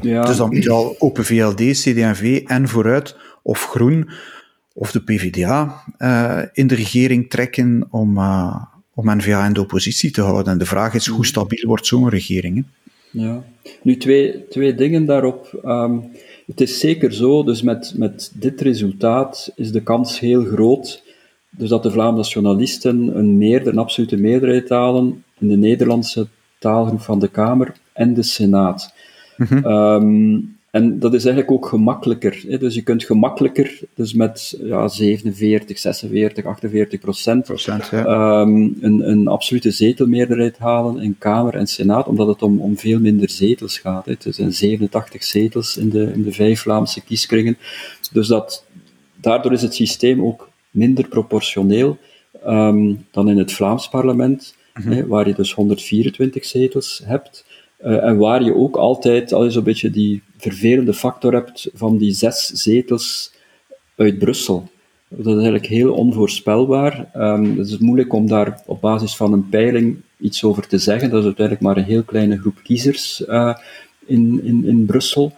Ja. 0.00 0.24
Dus 0.24 0.36
dan 0.36 0.48
moet 0.48 0.62
je 0.62 0.70
al 0.70 0.96
Open 0.98 1.24
VLD, 1.24 1.56
CD&V 1.56 2.42
en 2.46 2.68
Vooruit 2.68 3.16
of 3.42 3.64
Groen 3.64 4.10
of 4.72 4.92
de 4.92 5.02
PvdA 5.02 5.82
in 6.52 6.66
de 6.66 6.74
regering 6.74 7.30
trekken 7.30 7.86
om, 7.90 8.18
om 8.94 9.16
N-VA 9.16 9.46
in 9.46 9.52
de 9.52 9.60
oppositie 9.60 10.10
te 10.10 10.20
houden. 10.20 10.52
En 10.52 10.58
de 10.58 10.66
vraag 10.66 10.94
is, 10.94 11.06
hoe 11.06 11.26
stabiel 11.26 11.66
wordt 11.66 11.86
zo'n 11.86 12.08
regering? 12.08 12.64
Ja, 13.10 13.44
nu 13.82 13.96
twee, 13.96 14.48
twee 14.48 14.74
dingen 14.74 15.04
daarop. 15.04 15.60
Ehm, 15.64 15.98
het 16.48 16.60
is 16.60 16.80
zeker 16.80 17.12
zo, 17.12 17.44
dus 17.44 17.62
met, 17.62 17.94
met 17.96 18.32
dit 18.34 18.60
resultaat 18.60 19.52
is 19.56 19.72
de 19.72 19.82
kans 19.82 20.20
heel 20.20 20.44
groot 20.44 21.02
dus 21.50 21.68
dat 21.68 21.82
de 21.82 21.90
Vlaamse 21.90 22.16
nationalisten 22.16 23.18
een, 23.18 23.38
meerder, 23.38 23.72
een 23.72 23.78
absolute 23.78 24.16
meerderheid 24.16 24.68
halen 24.68 25.24
in 25.38 25.48
de 25.48 25.56
Nederlandse 25.56 26.26
taalgroep 26.58 27.00
van 27.00 27.18
de 27.18 27.28
Kamer 27.28 27.72
en 27.92 28.14
de 28.14 28.22
Senaat. 28.22 28.94
Ehm, 29.62 30.38
en 30.70 30.98
dat 30.98 31.14
is 31.14 31.24
eigenlijk 31.24 31.54
ook 31.54 31.68
gemakkelijker. 31.68 32.44
Hè? 32.48 32.58
Dus 32.58 32.74
je 32.74 32.82
kunt 32.82 33.04
gemakkelijker, 33.04 33.80
dus 33.94 34.12
met 34.12 34.58
ja, 34.62 34.88
47, 34.88 35.78
46, 35.78 36.44
48 36.44 37.00
procent, 37.00 37.44
procent 37.44 37.88
ja. 37.90 38.04
Ehm, 38.04 38.68
een, 38.80 39.10
een 39.10 39.28
absolute 39.28 39.70
zetelmeerderheid 39.70 40.58
halen 40.58 41.02
in 41.02 41.16
Kamer 41.18 41.54
en 41.54 41.66
Senaat, 41.66 42.06
omdat 42.06 42.26
het 42.26 42.42
om, 42.42 42.60
om 42.60 42.78
veel 42.78 43.00
minder 43.00 43.30
zetels 43.30 43.78
gaat. 43.78 44.04
Hè? 44.06 44.12
Het 44.18 44.34
zijn 44.34 44.52
87 44.52 45.24
zetels 45.24 45.76
in 45.76 45.88
de, 45.88 46.12
in 46.14 46.22
de 46.22 46.32
vijf 46.32 46.60
Vlaamse 46.60 47.04
kieskringen. 47.04 47.58
Dus 48.12 48.26
dat, 48.26 48.64
daardoor 49.14 49.52
is 49.52 49.62
het 49.62 49.74
systeem 49.74 50.24
ook 50.24 50.50
minder 50.70 51.08
proportioneel 51.08 51.98
ehm, 52.44 52.94
dan 53.10 53.28
in 53.28 53.38
het 53.38 53.52
Vlaams 53.52 53.88
parlement, 53.88 54.56
mhm. 54.74 54.90
hè, 54.90 55.06
waar 55.06 55.28
je 55.28 55.34
dus 55.34 55.52
124 55.52 56.44
zetels 56.44 57.02
hebt. 57.04 57.46
Uh, 57.84 58.04
en 58.04 58.16
waar 58.16 58.42
je 58.42 58.54
ook 58.54 58.76
altijd 58.76 59.32
al 59.32 59.50
zo'n 59.50 59.62
beetje 59.62 59.90
die 59.90 60.22
vervelende 60.38 60.94
factor 60.94 61.34
hebt 61.34 61.70
van 61.74 61.98
die 61.98 62.12
zes 62.12 62.46
zetels 62.46 63.32
uit 63.96 64.18
Brussel. 64.18 64.68
Dat 65.08 65.26
is 65.26 65.32
eigenlijk 65.32 65.66
heel 65.66 65.94
onvoorspelbaar. 65.94 67.10
Um, 67.16 67.58
het 67.58 67.68
is 67.68 67.78
moeilijk 67.78 68.12
om 68.12 68.26
daar 68.26 68.62
op 68.66 68.80
basis 68.80 69.16
van 69.16 69.32
een 69.32 69.48
peiling 69.48 69.96
iets 70.20 70.44
over 70.44 70.66
te 70.66 70.78
zeggen. 70.78 71.10
Dat 71.10 71.18
is 71.18 71.24
uiteindelijk 71.24 71.66
maar 71.66 71.76
een 71.76 71.84
heel 71.84 72.02
kleine 72.02 72.38
groep 72.38 72.60
kiezers 72.62 73.24
uh, 73.28 73.56
in, 74.06 74.40
in, 74.44 74.64
in 74.66 74.86
Brussel. 74.86 75.32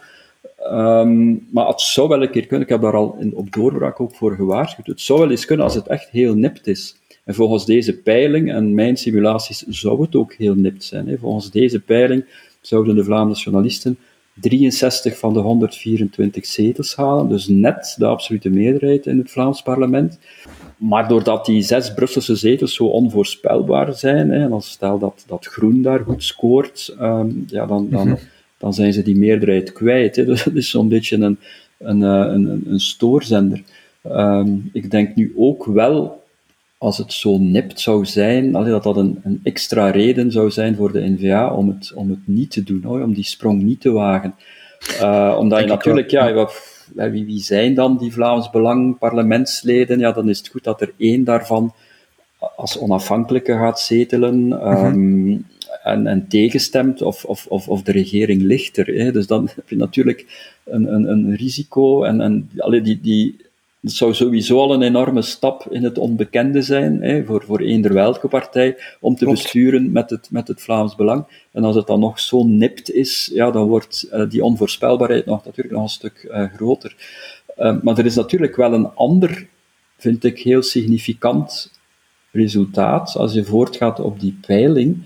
Um, 0.71 1.47
maar 1.51 1.67
het 1.67 1.81
zou 1.81 2.07
wel 2.07 2.21
een 2.21 2.31
keer 2.31 2.45
kunnen, 2.45 2.61
ik 2.61 2.71
heb 2.71 2.81
daar 2.81 2.95
al 2.95 3.17
in, 3.19 3.35
op 3.35 3.53
doorbraak 3.53 3.99
ook 3.99 4.15
voor 4.15 4.35
gewaarschuwd, 4.35 4.87
het 4.87 5.01
zou 5.01 5.19
wel 5.19 5.29
eens 5.29 5.45
kunnen 5.45 5.65
als 5.65 5.75
het 5.75 5.87
echt 5.87 6.09
heel 6.09 6.35
nipt 6.35 6.67
is. 6.67 6.95
En 7.23 7.35
volgens 7.35 7.65
deze 7.65 7.97
peiling 7.97 8.51
en 8.51 8.73
mijn 8.73 8.97
simulaties 8.97 9.63
zou 9.67 10.01
het 10.01 10.15
ook 10.15 10.33
heel 10.33 10.55
nipt 10.55 10.83
zijn. 10.83 11.07
Hè. 11.07 11.17
Volgens 11.17 11.51
deze 11.51 11.79
peiling 11.79 12.25
zouden 12.61 12.95
de 12.95 13.03
Vlaamse 13.03 13.43
journalisten 13.43 13.97
63 14.33 15.17
van 15.17 15.33
de 15.33 15.39
124 15.39 16.45
zetels 16.45 16.95
halen, 16.95 17.29
dus 17.29 17.47
net 17.47 17.95
de 17.97 18.05
absolute 18.05 18.49
meerderheid 18.49 19.05
in 19.05 19.17
het 19.17 19.31
Vlaams 19.31 19.61
parlement. 19.61 20.19
Maar 20.77 21.07
doordat 21.07 21.45
die 21.45 21.61
zes 21.61 21.93
Brusselse 21.93 22.35
zetels 22.35 22.73
zo 22.73 22.85
onvoorspelbaar 22.85 23.93
zijn, 23.93 24.29
hè, 24.29 24.43
en 24.43 24.51
als 24.51 24.71
stel 24.71 24.99
dat, 24.99 25.23
dat 25.27 25.45
Groen 25.45 25.81
daar 25.81 25.99
goed 25.99 26.23
scoort, 26.23 26.95
um, 27.01 27.43
ja, 27.47 27.65
dan, 27.65 27.89
dan, 27.89 28.07
mhm. 28.07 28.17
dan 28.57 28.73
zijn 28.73 28.93
ze 28.93 29.01
die 29.01 29.17
meerderheid 29.17 29.73
kwijt. 29.73 30.15
Hè. 30.15 30.25
Dus 30.31 30.43
dat 30.43 30.55
is 30.55 30.69
zo'n 30.69 30.89
beetje 30.89 31.17
een, 31.17 31.37
een, 31.77 32.03
eh, 32.03 32.33
een, 32.33 32.63
een 32.67 32.79
stoorzender. 32.79 33.63
Um, 34.05 34.69
ik 34.73 34.91
denk 34.91 35.15
nu 35.15 35.33
ook 35.35 35.65
wel 35.65 36.20
als 36.81 36.97
het 36.97 37.13
zo 37.13 37.37
nipt 37.37 37.79
zou 37.79 38.05
zijn, 38.05 38.51
dat 38.51 38.83
dat 38.83 38.97
een, 38.97 39.19
een, 39.23 39.39
extra 39.43 39.89
reden 39.89 40.31
zou 40.31 40.51
zijn 40.51 40.75
voor 40.75 40.91
de 40.91 41.09
NVA 41.09 41.53
om 41.53 41.67
het, 41.67 41.91
om 41.95 42.09
het 42.09 42.27
niet 42.27 42.51
te 42.51 42.63
doen, 42.63 42.83
hoor, 42.83 43.01
om 43.01 43.13
die 43.13 43.23
sprong 43.23 43.61
niet 43.61 43.81
te 43.81 43.91
wagen. 43.91 44.35
Uh, 45.01 45.35
omdat 45.39 45.59
je 45.59 45.65
natuurlijk, 45.65 46.09
ja, 46.09 46.47
wie, 46.95 47.25
wie 47.25 47.39
zijn 47.39 47.73
dan 47.73 47.97
die 47.97 48.13
Vlaams 48.13 48.49
Belang 48.49 48.97
parlementsleden? 48.97 49.99
Ja, 49.99 50.11
dan 50.11 50.29
is 50.29 50.37
het 50.37 50.47
goed 50.47 50.63
dat 50.63 50.81
er 50.81 50.93
één 50.97 51.23
daarvan 51.23 51.73
als 52.55 52.79
onafhankelijke 52.79 53.53
gaat 53.53 53.79
zetelen. 53.79 54.51
Um, 54.71 55.45
en, 55.83 56.07
en, 56.07 56.27
tegenstemt, 56.27 57.01
of, 57.01 57.25
of, 57.25 57.45
of, 57.47 57.67
of 57.67 57.81
de 57.81 57.91
regering 57.91 58.41
lichter. 58.41 58.85
Hè. 58.85 59.11
Dus 59.11 59.27
dan 59.27 59.49
heb 59.55 59.69
je 59.69 59.75
natuurlijk 59.75 60.51
een, 60.63 60.93
een, 60.93 61.09
een 61.09 61.35
risico. 61.35 62.03
En, 62.03 62.21
en 62.21 62.49
allee, 62.57 62.81
die, 62.81 62.99
die, 63.01 63.35
het 63.81 63.91
zou 63.91 64.13
sowieso 64.13 64.59
al 64.59 64.73
een 64.73 64.81
enorme 64.81 65.21
stap 65.21 65.67
in 65.69 65.83
het 65.83 65.97
onbekende 65.97 66.61
zijn, 66.61 67.01
hè, 67.01 67.25
voor, 67.25 67.43
voor 67.43 67.59
eender 67.59 67.93
welke 67.93 68.27
partij, 68.27 68.77
om 68.99 69.15
te 69.15 69.25
besturen 69.25 69.91
met 69.91 70.09
het, 70.09 70.27
met 70.31 70.47
het 70.47 70.61
Vlaams 70.61 70.95
Belang. 70.95 71.25
En 71.51 71.63
als 71.63 71.75
het 71.75 71.87
dan 71.87 71.99
nog 71.99 72.19
zo 72.19 72.43
nipt 72.43 72.91
is, 72.91 73.31
ja, 73.33 73.51
dan 73.51 73.67
wordt 73.67 74.07
uh, 74.13 74.29
die 74.29 74.43
onvoorspelbaarheid 74.43 75.25
nog, 75.25 75.45
natuurlijk 75.45 75.75
nog 75.75 75.83
een 75.83 75.89
stuk 75.89 76.27
uh, 76.31 76.53
groter. 76.53 76.95
Uh, 77.57 77.81
maar 77.81 77.97
er 77.97 78.05
is 78.05 78.15
natuurlijk 78.15 78.55
wel 78.55 78.73
een 78.73 78.95
ander, 78.95 79.47
vind 79.97 80.23
ik, 80.23 80.39
heel 80.39 80.61
significant 80.61 81.71
resultaat, 82.31 83.15
als 83.15 83.33
je 83.33 83.43
voortgaat 83.43 83.99
op 83.99 84.19
die 84.19 84.37
peiling. 84.47 84.97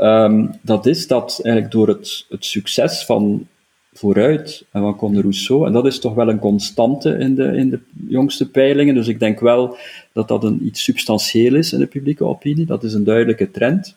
Um, 0.00 0.58
dat 0.62 0.86
is 0.86 1.06
dat 1.06 1.40
eigenlijk 1.42 1.74
door 1.74 1.88
het, 1.88 2.26
het 2.28 2.44
succes 2.44 3.04
van 3.04 3.46
vooruit 3.94 4.64
en 4.70 4.80
van 4.80 4.96
Conde 4.96 5.20
Rousseau. 5.20 5.66
En 5.66 5.72
dat 5.72 5.86
is 5.86 5.98
toch 5.98 6.14
wel 6.14 6.28
een 6.28 6.38
constante 6.38 7.10
in 7.10 7.34
de, 7.34 7.44
in 7.44 7.70
de 7.70 7.80
jongste 8.08 8.50
peilingen. 8.50 8.94
Dus 8.94 9.08
ik 9.08 9.18
denk 9.18 9.40
wel 9.40 9.76
dat 10.12 10.28
dat 10.28 10.44
een, 10.44 10.66
iets 10.66 10.82
substantieel 10.82 11.54
is 11.54 11.72
in 11.72 11.78
de 11.78 11.86
publieke 11.86 12.24
opinie. 12.24 12.66
Dat 12.66 12.84
is 12.84 12.94
een 12.94 13.04
duidelijke 13.04 13.50
trend. 13.50 13.96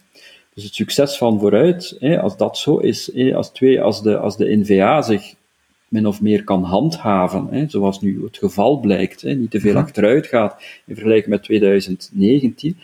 Dus 0.53 0.63
het 0.63 0.75
succes 0.75 1.17
van 1.17 1.39
vooruit, 1.39 1.95
hè, 1.99 2.21
als 2.21 2.37
dat 2.37 2.57
zo 2.57 2.77
is, 2.77 3.11
hè, 3.13 3.35
als, 3.35 3.49
twee, 3.49 3.81
als, 3.81 4.01
de, 4.01 4.17
als 4.17 4.37
de 4.37 4.55
NVA 4.55 5.01
zich 5.01 5.35
min 5.87 6.07
of 6.07 6.21
meer 6.21 6.43
kan 6.43 6.63
handhaven, 6.63 7.47
hè, 7.51 7.65
zoals 7.67 8.01
nu 8.01 8.23
het 8.23 8.37
geval 8.37 8.79
blijkt, 8.79 9.21
hè, 9.21 9.33
niet 9.33 9.51
te 9.51 9.59
veel 9.59 9.73
mhm. 9.73 9.81
achteruit 9.81 10.27
gaat 10.27 10.55
in 10.85 10.93
vergelijking 10.95 11.29
met 11.29 11.43
2019, 11.43 12.77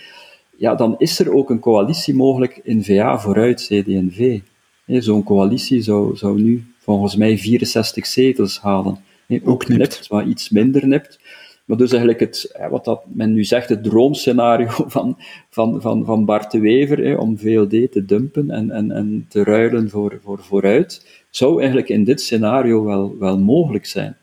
ja, 0.58 0.76
dan 0.76 0.96
is 0.98 1.20
er 1.20 1.34
ook 1.34 1.50
een 1.50 1.60
coalitie 1.60 2.16
mogelijk 2.16 2.62
NVA 2.64 3.20
vooruit 3.20 3.62
CD&V. 3.62 4.40
Zo'n 4.86 5.24
coalitie 5.24 5.82
zou, 5.82 6.18
zou 6.18 6.42
nu 6.42 6.73
volgens 6.84 7.16
mij 7.16 7.38
64 7.38 8.06
zetels 8.06 8.60
halen. 8.60 8.98
ook 9.44 9.68
nipt, 9.68 10.10
maar 10.10 10.28
iets 10.28 10.50
minder 10.50 10.88
nipt. 10.88 11.20
Maar 11.66 11.78
dus 11.78 11.92
eigenlijk 11.92 12.20
het, 12.20 12.56
wat 12.70 12.86
dat 12.86 13.04
men 13.08 13.34
nu 13.34 13.44
zegt, 13.44 13.70
het 13.70 13.84
droomscenario 13.84 14.68
van, 14.96 15.18
van, 15.50 15.82
van, 15.82 16.06
van 16.06 16.26
Bart 16.26 16.52
de 16.52 16.60
Wever, 16.60 17.18
om 17.18 17.38
VLD 17.38 17.92
te 17.92 18.06
dumpen 18.06 18.52
en, 18.52 18.72
en, 18.72 18.92
en 18.92 19.26
te 19.30 19.44
ruilen 19.44 19.90
voor, 19.90 20.20
voor 20.24 20.40
vooruit, 20.40 21.24
zou 21.30 21.58
eigenlijk 21.58 21.90
in 21.90 22.04
dit 22.04 22.22
scenario 22.22 22.84
wel, 22.84 23.18
wel 23.20 23.40
mogelijk 23.40 23.86
zijn. 23.86 24.18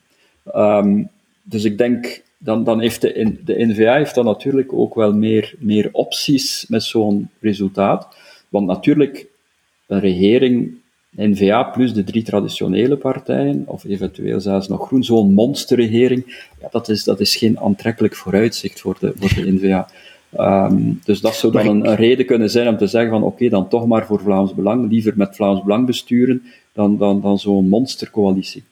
Um, 0.54 1.10
dus 1.42 1.64
ik 1.64 1.78
denk, 1.78 2.22
dan, 2.38 2.64
dan 2.64 2.80
heeft 2.80 3.00
de, 3.00 3.36
de 3.44 3.66
NVA 3.66 3.96
heeft 3.96 4.14
dan 4.14 4.24
natuurlijk 4.24 4.72
ook 4.72 4.94
wel 4.94 5.12
meer, 5.12 5.54
meer 5.58 5.88
opties 5.92 6.66
met 6.68 6.82
zo'n 6.82 7.30
resultaat. 7.40 8.16
Want 8.48 8.66
natuurlijk, 8.66 9.26
een 9.86 10.00
regering 10.00 10.78
N-VA 11.16 11.62
plus 11.62 11.92
de 11.92 12.04
drie 12.04 12.22
traditionele 12.22 12.96
partijen, 12.96 13.62
of 13.66 13.84
eventueel 13.84 14.40
zelfs 14.40 14.68
nog 14.68 14.86
groen, 14.86 15.04
zo'n 15.04 15.32
monsterregering, 15.32 16.48
ja, 16.60 16.68
dat, 16.70 16.88
is, 16.88 17.04
dat 17.04 17.20
is 17.20 17.36
geen 17.36 17.60
aantrekkelijk 17.60 18.16
vooruitzicht 18.16 18.80
voor 18.80 18.96
de, 19.00 19.12
voor 19.16 19.34
de 19.34 19.52
N-VA. 19.52 19.88
Ehm, 20.30 20.92
dus 21.04 21.20
dat 21.20 21.34
zou 21.34 21.52
dan 21.52 21.66
een, 21.66 21.94
reden 21.94 22.26
kunnen 22.26 22.50
zijn 22.50 22.68
om 22.68 22.76
te 22.76 22.86
zeggen 22.86 23.10
van 23.10 23.22
oké, 23.22 23.48
dan 23.48 23.68
toch 23.68 23.86
maar 23.86 24.06
voor 24.06 24.20
Vlaams 24.20 24.54
Belang, 24.54 24.90
liever 24.90 25.12
met 25.16 25.36
Vlaams 25.36 25.62
Belang 25.62 25.86
besturen 25.86 26.42
dan, 26.72 26.96
dan, 26.96 27.20
dan 27.20 27.38
zo'n 27.38 27.68
monstercoalitie. 27.68 28.62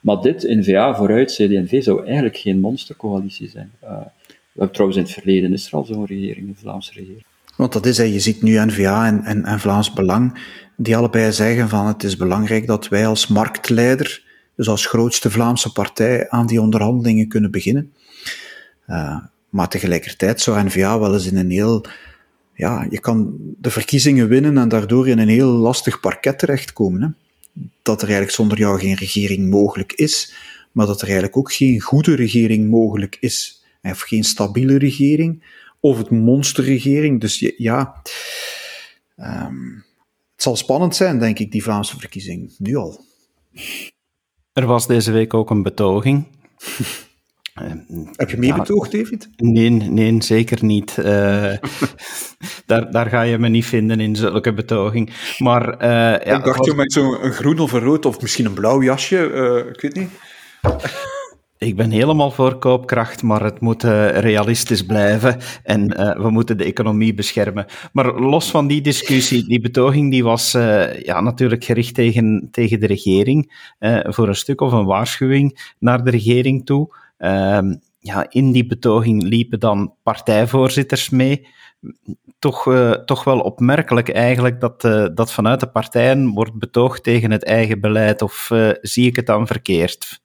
Maar 0.00 0.20
dit, 0.20 0.42
N-VA 0.42 0.94
vooruit, 0.94 1.32
CD&V, 1.32 1.82
zou 1.82 2.04
eigenlijk 2.04 2.36
geen 2.36 2.60
monstercoalitie 2.60 3.48
zijn. 3.48 3.70
Uh, 3.84 3.90
we 4.26 4.60
hebben 4.60 4.72
trouwens 4.72 4.98
in 4.98 5.04
het 5.04 5.12
verleden 5.12 5.52
is 5.52 5.66
er 5.66 5.72
al 5.72 5.84
zo'n 5.84 6.06
regering, 6.06 6.48
een 6.48 6.56
Vlaamse 6.56 6.92
regering. 6.92 7.24
Want 7.56 7.72
dat 7.72 7.86
is, 7.86 7.96
je 7.96 8.20
ziet 8.20 8.42
nu 8.42 8.64
N-VA 8.64 9.06
en, 9.06 9.24
en, 9.24 9.44
en 9.44 9.60
Vlaams 9.60 9.92
Belang, 9.92 10.38
die 10.76 10.96
allebei 10.96 11.32
zeggen 11.32 11.68
van 11.68 11.86
het 11.86 12.02
is 12.02 12.16
belangrijk 12.16 12.66
dat 12.66 12.88
wij 12.88 13.06
als 13.06 13.26
marktleider, 13.26 14.22
dus 14.56 14.68
als 14.68 14.86
grootste 14.86 15.30
Vlaamse 15.30 15.72
partij, 15.72 16.30
aan 16.30 16.46
die 16.46 16.60
onderhandelingen 16.60 17.28
kunnen 17.28 17.50
beginnen. 17.50 17.92
Uh, 18.86 19.16
maar 19.48 19.68
tegelijkertijd 19.68 20.40
zou 20.40 20.64
N-VA 20.64 20.98
wel 20.98 21.14
eens 21.14 21.26
in 21.26 21.36
een 21.36 21.50
heel, 21.50 21.84
ja, 22.54 22.86
je 22.90 23.00
kan 23.00 23.36
de 23.58 23.70
verkiezingen 23.70 24.28
winnen 24.28 24.58
en 24.58 24.68
daardoor 24.68 25.08
in 25.08 25.18
een 25.18 25.28
heel 25.28 25.50
lastig 25.50 26.00
parket 26.00 26.38
terechtkomen. 26.38 27.02
Hè? 27.02 27.08
Dat 27.82 27.96
er 27.96 28.04
eigenlijk 28.04 28.36
zonder 28.36 28.58
jou 28.58 28.78
geen 28.78 28.94
regering 28.94 29.50
mogelijk 29.50 29.92
is, 29.92 30.34
maar 30.72 30.86
dat 30.86 30.98
er 31.00 31.04
eigenlijk 31.04 31.36
ook 31.36 31.52
geen 31.52 31.80
goede 31.80 32.14
regering 32.14 32.70
mogelijk 32.70 33.16
is. 33.20 33.62
Of 33.82 34.00
geen 34.00 34.24
stabiele 34.24 34.78
regering, 34.78 35.42
of 35.84 35.98
het 35.98 36.10
monsterregering. 36.10 37.20
Dus 37.20 37.52
ja, 37.56 38.02
um, 39.16 39.84
het 40.32 40.42
zal 40.42 40.56
spannend 40.56 40.96
zijn, 40.96 41.18
denk 41.18 41.38
ik, 41.38 41.52
die 41.52 41.62
Vlaamse 41.62 41.98
verkiezing. 41.98 42.54
Nu 42.58 42.76
al. 42.76 43.04
Er 44.52 44.66
was 44.66 44.86
deze 44.86 45.12
week 45.12 45.34
ook 45.34 45.50
een 45.50 45.62
betoging. 45.62 46.26
Heb 48.16 48.30
je 48.30 48.36
meer 48.36 48.54
betoogd, 48.54 48.92
David? 48.92 49.28
Nee, 49.36 49.70
nee, 49.70 50.22
zeker 50.22 50.64
niet. 50.64 50.96
Uh, 50.98 51.04
daar, 52.66 52.90
daar 52.90 53.06
ga 53.06 53.22
je 53.22 53.38
me 53.38 53.48
niet 53.48 53.66
vinden 53.66 54.00
in 54.00 54.16
zulke 54.16 54.54
betoging. 54.54 55.12
Maar, 55.38 55.82
uh, 55.82 55.88
ja, 55.88 56.36
ik 56.36 56.44
dacht 56.44 56.58
was... 56.58 56.66
je 56.66 56.74
met 56.74 56.92
zo'n 56.92 57.14
groen 57.14 57.58
of 57.58 57.72
een 57.72 57.80
rood 57.80 58.06
of 58.06 58.20
misschien 58.20 58.44
een 58.44 58.54
blauw 58.54 58.82
jasje, 58.82 59.30
uh, 59.30 59.66
ik 59.72 59.80
weet 59.80 59.94
niet. 59.94 60.10
Ik 61.64 61.76
ben 61.76 61.90
helemaal 61.90 62.30
voor 62.30 62.58
koopkracht, 62.58 63.22
maar 63.22 63.42
het 63.42 63.60
moet 63.60 63.84
uh, 63.84 64.18
realistisch 64.18 64.86
blijven 64.86 65.38
en 65.62 66.00
uh, 66.00 66.16
we 66.16 66.30
moeten 66.30 66.58
de 66.58 66.64
economie 66.64 67.14
beschermen. 67.14 67.66
Maar 67.92 68.20
los 68.20 68.50
van 68.50 68.66
die 68.66 68.80
discussie, 68.80 69.46
die 69.46 69.60
betoging 69.60 70.10
die 70.10 70.24
was 70.24 70.54
uh, 70.54 71.00
ja, 71.00 71.20
natuurlijk 71.20 71.64
gericht 71.64 71.94
tegen, 71.94 72.48
tegen 72.50 72.80
de 72.80 72.86
regering, 72.86 73.72
voor 74.02 74.28
een 74.28 74.34
stuk 74.34 74.60
of 74.60 74.72
een 74.72 74.84
waarschuwing 74.84 75.74
naar 75.78 76.04
de 76.04 76.10
regering 76.10 76.66
toe. 76.66 76.96
Ehm, 77.18 77.74
ja, 77.98 78.26
in 78.28 78.52
die 78.52 78.66
betoging 78.66 79.22
liepen 79.22 79.60
dan 79.60 79.94
partijvoorzitters 80.02 81.10
mee. 81.10 81.46
Toch, 82.38 82.62
toch 83.04 83.24
wel 83.24 83.40
opmerkelijk 83.40 84.08
eigenlijk 84.08 84.60
dat, 84.60 84.80
dat 85.14 85.32
vanuit 85.32 85.60
de 85.60 85.70
partijen 85.70 86.28
wordt 86.28 86.58
betoogd 86.58 87.02
tegen 87.02 87.30
het 87.30 87.44
eigen 87.44 87.80
beleid, 87.80 88.22
of 88.22 88.50
zie 88.80 89.06
ik 89.06 89.16
het 89.16 89.26
dan 89.26 89.46
verkeerd? 89.46 90.22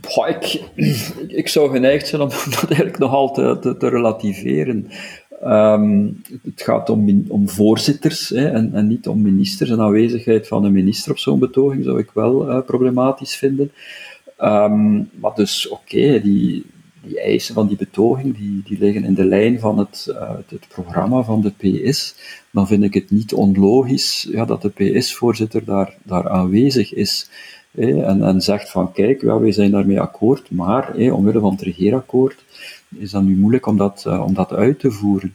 ik, 1.40 1.48
zou 1.48 1.70
geneigd 1.70 2.06
zijn 2.06 2.22
om 2.22 2.28
dat 2.60 2.64
eigenlijk 2.64 2.98
nog 2.98 3.12
altijd 3.12 3.62
te, 3.62 3.76
te 3.76 3.88
relativeren. 3.88 4.90
Ehm, 5.42 6.08
het 6.42 6.62
gaat 6.62 6.90
om, 6.90 7.24
om 7.28 7.48
voorzitters 7.48 8.28
hè, 8.28 8.48
en, 8.48 8.74
en, 8.74 8.86
niet 8.86 9.08
om 9.08 9.22
ministers. 9.22 9.70
Een 9.70 9.80
aanwezigheid 9.80 10.48
van 10.48 10.64
een 10.64 10.72
minister 10.72 11.10
op 11.10 11.18
zo'n 11.18 11.38
betoging 11.38 11.84
zou 11.84 11.98
ik 11.98 12.10
wel 12.14 12.50
uh, 12.50 12.60
problematisch 12.66 13.36
vinden. 13.36 13.72
Um, 14.38 15.10
maar 15.20 15.34
dus, 15.34 15.68
oké, 15.68 16.20
die, 16.20 16.64
die 17.06 17.20
eisen 17.20 17.54
van 17.54 17.66
die 17.66 17.76
betoging, 17.76 18.36
die, 18.36 18.62
die 18.64 18.78
liggen 18.78 19.04
in 19.04 19.14
de 19.14 19.24
lijn 19.24 19.60
van 19.60 19.78
het, 19.78 20.06
uh, 20.10 20.30
het 20.48 20.68
programma 20.68 21.22
van 21.22 21.40
de 21.40 21.50
PS. 21.50 22.14
Dan 22.50 22.66
vind 22.66 22.82
ik 22.82 22.94
het 22.94 23.10
niet 23.10 23.34
onlogisch 23.34 24.28
ja, 24.30 24.44
dat 24.44 24.62
de 24.62 24.68
PS-voorzitter 24.68 25.64
daar, 25.64 25.96
daar 26.02 26.28
aanwezig 26.28 26.94
is 26.94 27.28
en, 27.74 28.40
zegt 28.40 28.70
van 28.70 28.92
kijk, 28.92 29.22
wij 29.22 29.52
zijn 29.52 29.70
daarmee 29.70 30.00
akkoord, 30.00 30.50
maar 30.50 30.92
hey, 30.94 31.10
omwille 31.10 31.40
van 31.40 31.50
het 31.50 31.62
regeerakkoord 31.62 32.44
is 32.98 33.10
dat 33.10 33.22
nu 33.22 33.36
moeilijk 33.36 33.66
om 33.66 33.76
dat, 33.76 34.04
uh, 34.06 34.24
om 34.24 34.34
dat 34.34 34.52
uit 34.52 34.78
te 34.78 34.90
voeren. 34.90 35.34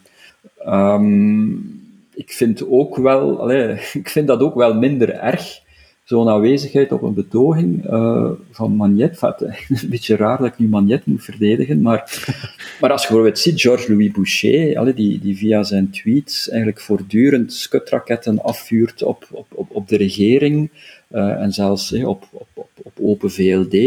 Um, 0.67 1.87
ik 2.13 2.31
vind 2.31 2.69
ook 2.69 2.95
wel, 2.95 3.51
ik 4.01 4.09
vind 4.09 4.27
dat 4.27 4.41
ook 4.41 4.55
wel 4.55 4.73
minder 4.73 5.09
erg, 5.13 5.61
zo'n 6.09 6.29
aanwezigheid 6.29 6.91
op 6.91 7.01
een 7.01 7.13
betoging 7.13 7.85
uh, 7.91 8.31
van 8.51 8.75
Magnet. 8.75 9.21
een 9.21 9.89
beetje 9.89 10.15
raar 10.15 10.37
dat 10.37 10.47
ik 10.47 10.57
nu 10.57 10.67
Magnet 10.67 11.05
moet 11.05 11.23
verdedigen, 11.23 11.81
maar, 11.81 12.25
maar 12.81 12.91
als 12.91 13.01
je 13.01 13.07
bijvoorbeeld 13.07 13.39
ziet, 13.39 13.61
Georges-Louis 13.61 14.11
Boucher, 14.11 14.95
die, 14.95 15.19
die 15.19 15.37
via 15.37 15.63
zijn 15.63 15.89
tweets 15.89 16.49
eigenlijk 16.49 16.81
voortdurend 16.81 17.53
skutraketten 17.53 18.41
afvuurt 18.41 19.03
op, 19.03 19.27
op, 19.31 19.47
op, 19.49 19.75
op 19.75 19.87
de 19.87 19.97
regering, 19.97 20.71
uh, 21.11 21.41
en 21.41 21.51
zelfs 21.51 21.93
op, 21.93 22.27
op, 22.31 22.47
op, 22.53 22.69
op, 22.83 22.93
Open 23.01 23.31
VLD, 23.31 23.77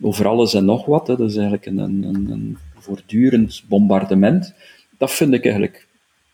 over 0.00 0.26
alles 0.26 0.54
en 0.54 0.64
nog 0.64 0.86
wat. 0.86 1.06
Hè. 1.06 1.16
Dat 1.16 1.30
is 1.30 1.36
eigenlijk 1.36 1.66
een, 1.66 1.78
een, 1.78 2.26
een, 2.30 2.58
voortdurend 2.78 3.62
bombardement. 3.68 4.54
Dat 4.98 5.12
vind 5.12 5.34
ik 5.34 5.44
eigenlijk 5.44 5.86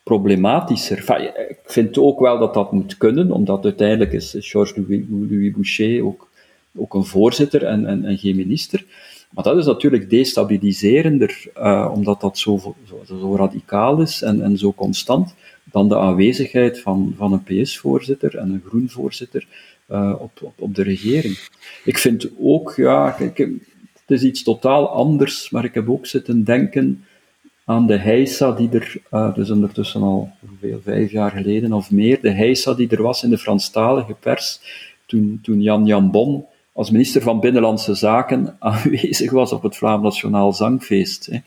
problematischer. 0.06 0.98
ik 1.48 1.58
vind 1.64 1.98
ook 1.98 2.20
wel 2.20 2.38
dat 2.38 2.54
dat 2.54 2.72
moet 2.72 2.96
kunnen, 2.96 3.30
omdat 3.30 3.64
uiteindelijk 3.64 4.12
is 4.12 4.36
Georges 4.38 4.76
Louis, 5.08 5.52
Boucher 5.52 6.04
ook, 6.04 6.28
ook 6.76 6.94
een 6.94 7.04
voorzitter 7.04 7.64
en, 7.64 7.86
en, 7.86 8.04
en, 8.04 8.18
geen 8.18 8.36
minister. 8.36 8.84
Maar 9.30 9.44
dat 9.44 9.56
is 9.56 9.66
natuurlijk 9.66 10.10
destabiliserender, 10.10 11.46
uh, 11.58 11.90
omdat 11.94 12.20
dat 12.20 12.38
zo, 12.38 12.74
zo, 13.06 13.36
radicaal 13.36 14.00
is 14.00 14.22
en, 14.22 14.42
en 14.42 14.58
zo 14.58 14.72
constant, 14.72 15.34
dan 15.64 15.88
de 15.88 15.98
aanwezigheid 15.98 16.80
van, 16.80 17.14
van 17.16 17.32
een 17.32 17.62
PS-voorzitter 17.62 18.36
en 18.36 18.50
een 18.50 18.62
groen-voorzitter 18.66 19.46
op, 20.18 20.52
op, 20.58 20.74
de 20.74 20.82
regering. 20.82 21.38
Ik 21.84 21.98
vind 21.98 22.28
ook, 22.40 22.74
ja, 22.76 23.16
het 23.18 23.50
is 24.06 24.22
iets 24.22 24.42
totaal 24.42 24.88
anders, 24.88 25.50
maar 25.50 25.64
ik 25.64 25.74
heb 25.74 25.88
ook 25.90 26.06
zitten 26.06 26.44
denken 26.44 27.04
aan 27.68 27.86
de 27.86 27.96
heisa 27.96 28.52
die 28.52 28.68
er, 28.70 28.96
uh, 29.12 29.34
dus 29.34 29.50
ondertussen 29.50 30.02
al 30.02 30.30
hoeveel, 30.48 30.80
vijf 30.82 31.10
jaar 31.10 31.30
geleden 31.30 31.72
of 31.72 31.90
meer, 31.90 32.20
de 32.20 32.30
heisa 32.30 32.74
die 32.74 32.88
er 32.88 33.02
was 33.02 33.22
in 33.22 33.30
de 33.30 33.38
Franstalige 33.38 34.14
pers, 34.14 34.60
toen, 35.06 35.38
toen 35.42 35.62
Jan 35.62 35.86
Jan 35.86 36.10
Bon 36.10 36.44
als 36.72 36.90
minister 36.90 37.22
van 37.22 37.40
Binnenlandse 37.40 37.94
Zaken 37.94 38.56
aanwezig 38.58 39.30
was 39.30 39.52
op 39.52 39.62
het 39.62 39.76
Vlaams 39.76 40.02
Nationaal 40.02 40.52
Zangfeest. 40.52 41.28
Hè. 41.30 41.38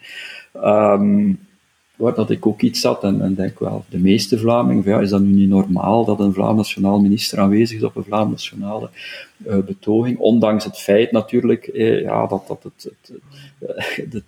Um, 0.93 1.47
waar 1.95 2.13
dat 2.13 2.29
ik 2.29 2.45
ook 2.45 2.61
iets 2.61 2.81
zat 2.81 3.03
en, 3.03 3.21
en 3.21 3.33
denk 3.33 3.59
wel, 3.59 3.85
de 3.89 3.97
meeste 3.97 4.39
Vlamingen, 4.39 4.83
ja, 4.85 4.99
is 4.99 5.09
dat 5.09 5.21
nu 5.21 5.31
niet 5.31 5.49
normaal 5.49 6.05
dat 6.05 6.19
een 6.19 6.33
Vlaams 6.33 6.57
nationaal 6.57 6.99
minister 6.99 7.39
aanwezig 7.39 7.77
is 7.77 7.83
op 7.83 7.95
een 7.95 8.03
Vlaams 8.03 8.31
nationale 8.31 8.89
uh, 9.47 9.57
betoging, 9.57 10.17
ondanks 10.17 10.63
het 10.63 10.77
feit 10.77 11.11
natuurlijk 11.11 11.67
eh, 11.67 12.01
ja, 12.01 12.27
dat, 12.27 12.47
dat 12.47 12.63
het, 12.63 12.83
het, 12.83 13.11
het 13.59 14.11
de, 14.11 14.23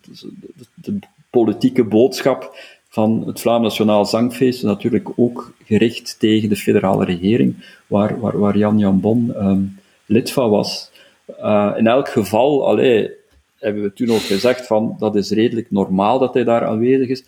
de, 0.75 0.99
politieke 1.31 1.83
boodschap 1.83 2.55
van 2.89 3.23
het 3.27 3.41
Vlaams 3.41 3.63
Nationaal 3.63 4.05
Zangfeest 4.05 4.63
natuurlijk 4.63 5.09
ook 5.15 5.53
gericht 5.65 6.19
tegen 6.19 6.49
de 6.49 6.55
federale 6.55 7.05
regering, 7.05 7.65
waar, 7.87 8.19
waar, 8.19 8.39
waar 8.39 8.57
Jan 8.57 8.77
Jan 8.77 8.99
Bon 8.99 9.45
um, 9.45 9.79
lid 10.05 10.31
van 10.31 10.49
was. 10.49 10.91
Uh, 11.39 11.73
in 11.77 11.87
elk 11.87 12.09
geval, 12.09 12.67
allee, 12.67 13.11
hebben 13.59 13.83
we 13.83 13.93
toen 13.93 14.11
ook 14.11 14.21
gezegd 14.21 14.67
van 14.67 14.95
dat 14.99 15.15
is 15.15 15.31
redelijk 15.31 15.71
normaal 15.71 16.19
dat 16.19 16.33
hij 16.33 16.43
daar 16.43 16.65
aanwezig 16.65 17.07
is 17.07 17.23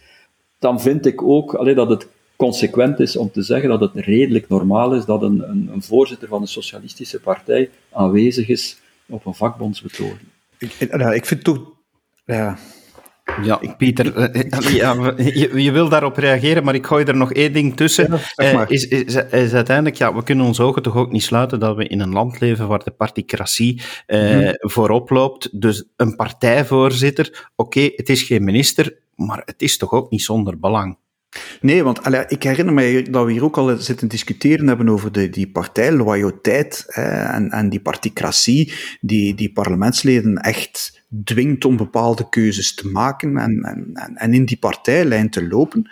dan 0.64 0.82
vind 0.82 1.06
ik 1.06 1.22
ook 1.22 1.54
allee, 1.54 1.76
dat 1.76 1.90
het 1.90 2.08
consequent 2.36 3.00
is 3.00 3.16
om 3.16 3.32
te 3.32 3.42
zeggen 3.42 3.70
dat 3.70 3.80
het 3.80 3.96
redelijk 3.96 4.50
normaal 4.50 4.96
is 4.96 5.06
dat 5.06 5.22
een, 5.22 5.50
een, 5.50 5.70
een 5.74 5.84
voorzitter 5.84 6.28
van 6.28 6.42
een 6.42 6.48
socialistische 6.48 7.20
partij 7.20 7.70
aanwezig 7.92 8.48
is 8.48 8.78
op 9.06 9.26
een 9.26 9.34
vakbondsbetoging. 9.34 10.30
Ik, 10.58 10.72
ik 11.14 11.26
vind 11.26 11.44
toch... 11.44 11.60
Ja, 12.26 12.58
ja, 13.42 13.60
Pieter, 13.78 14.16
eh, 14.16 14.42
eh, 14.42 14.76
ja, 14.82 15.14
je, 15.18 15.62
je, 15.62 15.72
wil 15.72 15.90
daarop 15.90 16.18
reageren, 16.18 16.64
maar 16.64 16.76
ik 16.76 16.86
gooi 16.86 17.06
er 17.06 17.16
nog 17.16 17.34
één 17.34 17.54
ding 17.54 17.76
tussen. 17.76 18.20
Ja, 18.36 18.68
is, 18.68 18.88
is, 18.88 19.16
is, 19.16 19.54
uiteindelijk, 19.54 19.96
ja, 19.96 20.16
we 20.16 20.24
kunnen 20.24 20.46
onze 20.46 20.64
ogen 20.64 20.82
toch 20.82 20.96
ook 20.96 21.12
niet 21.12 21.24
sluiten 21.24 21.60
dat 21.60 21.76
we 21.76 21.88
in 21.88 22.00
een 22.00 22.14
land 22.14 22.40
leven 22.40 22.68
waar 22.68 22.84
de 22.84 22.92
particratie 22.92 23.82
eh, 24.06 24.36
mm. 24.36 24.54
voorop 24.58 25.10
loopt. 25.10 25.62
Dus 25.62 25.90
een 25.96 26.16
partijvoorzitter, 26.16 27.50
oké, 27.56 27.90
het 27.96 28.10
is 28.10 28.22
geen 28.22 28.44
minister, 28.44 28.98
maar 29.16 29.42
het 29.46 29.62
is 29.62 29.78
toch 29.78 29.92
ook 29.92 30.12
niet 30.12 30.22
zonder 30.22 30.60
belang. 30.60 30.98
Nee, 31.62 31.84
want 31.84 32.04
allee, 32.04 32.24
ik 32.28 32.44
herinner 32.44 32.74
mij 32.74 33.04
dat 33.04 33.26
we 33.26 33.32
hier 33.32 33.44
ook 33.44 33.58
al 33.58 33.78
zitten 33.78 34.08
discussiëren 34.08 34.68
hebben 34.68 34.90
over 34.90 35.12
de, 35.12 35.30
die 35.30 35.52
partijloyaliteit 35.52 36.86
en, 36.88 37.50
en 37.50 37.70
die 37.70 37.82
particratie, 37.82 38.74
die, 39.02 39.36
die 39.36 39.52
parlementsleden 39.52 40.38
echt 40.38 41.03
dwingt 41.24 41.66
om 41.66 41.78
bepaalde 41.78 42.30
keuzes 42.30 42.74
te 42.74 42.88
maken 42.88 43.38
en, 43.38 43.64
en, 43.64 44.16
en 44.16 44.34
in 44.34 44.46
die 44.46 44.58
partijlijn 44.58 45.30
te 45.30 45.48
lopen. 45.48 45.90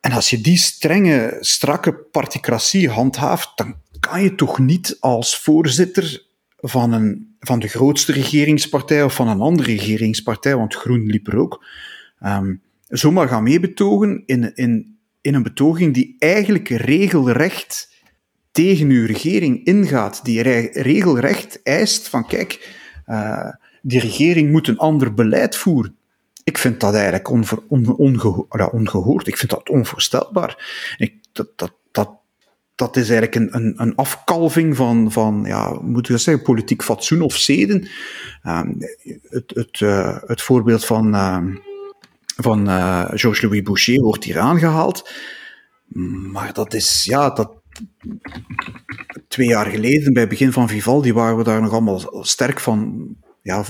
En 0.00 0.12
als 0.12 0.30
je 0.30 0.40
die 0.40 0.56
strenge, 0.56 1.36
strakke 1.40 1.94
particratie 1.94 2.88
handhaaft, 2.88 3.52
dan 3.54 3.74
kan 4.00 4.22
je 4.22 4.34
toch 4.34 4.58
niet 4.58 4.96
als 5.00 5.38
voorzitter 5.38 6.26
van, 6.56 6.92
een, 6.92 7.36
van 7.40 7.58
de 7.58 7.68
grootste 7.68 8.12
regeringspartij 8.12 9.02
of 9.02 9.14
van 9.14 9.28
een 9.28 9.40
andere 9.40 9.68
regeringspartij, 9.68 10.56
want 10.56 10.74
Groen 10.74 11.06
liep 11.06 11.26
er 11.26 11.38
ook, 11.38 11.64
um, 12.24 12.62
zomaar 12.88 13.28
gaan 13.28 13.42
meebetogen 13.42 14.22
in, 14.26 14.54
in, 14.54 14.98
in 15.20 15.34
een 15.34 15.42
betoging 15.42 15.94
die 15.94 16.16
eigenlijk 16.18 16.68
regelrecht 16.68 17.88
tegen 18.52 18.88
uw 18.88 19.06
regering 19.06 19.64
ingaat, 19.64 20.24
die 20.24 20.42
regelrecht 20.72 21.62
eist 21.62 22.08
van 22.08 22.26
kijk, 22.26 22.78
uh, 23.06 23.48
die 23.82 24.00
regering 24.00 24.50
moet 24.50 24.68
een 24.68 24.78
ander 24.78 25.14
beleid 25.14 25.56
voeren. 25.56 25.96
Ik 26.44 26.58
vind 26.58 26.80
dat 26.80 26.94
eigenlijk 26.94 27.30
ongehoord. 28.72 29.26
Ik 29.26 29.36
vind 29.36 29.50
dat 29.50 29.68
onvoorstelbaar. 29.68 30.84
Ik, 30.96 31.14
dat, 31.32 31.48
dat, 31.56 31.72
dat, 31.90 32.10
dat 32.74 32.96
is 32.96 33.10
eigenlijk 33.10 33.34
een, 33.34 33.62
een, 33.62 33.74
een 33.76 33.94
afkalving 33.94 34.76
van, 34.76 35.12
van 35.12 35.42
ja, 35.46 35.78
moet 35.82 36.06
je 36.06 36.18
zeggen, 36.18 36.44
politiek 36.44 36.82
fatsoen 36.82 37.20
of 37.20 37.36
zeden. 37.36 37.88
Um, 38.46 38.76
het, 39.28 39.50
het, 39.54 39.80
uh, 39.80 40.16
het 40.26 40.42
voorbeeld 40.42 40.84
van, 40.84 41.14
uh, 41.14 41.44
van 42.36 42.68
uh, 42.68 43.04
Georges-Louis 43.04 43.62
Boucher 43.62 44.02
wordt 44.02 44.24
hier 44.24 44.38
aangehaald. 44.38 45.10
Maar 46.32 46.52
dat 46.52 46.74
is, 46.74 47.04
ja, 47.04 47.30
dat, 47.30 47.52
twee 49.28 49.46
jaar 49.46 49.66
geleden, 49.66 50.12
bij 50.12 50.22
het 50.22 50.30
begin 50.30 50.52
van 50.52 50.68
Vivaldi, 50.68 51.12
waren 51.12 51.36
we 51.36 51.44
daar 51.44 51.62
nog 51.62 51.72
allemaal 51.72 52.24
sterk 52.24 52.60
van 52.60 53.08
ja, 53.42 53.64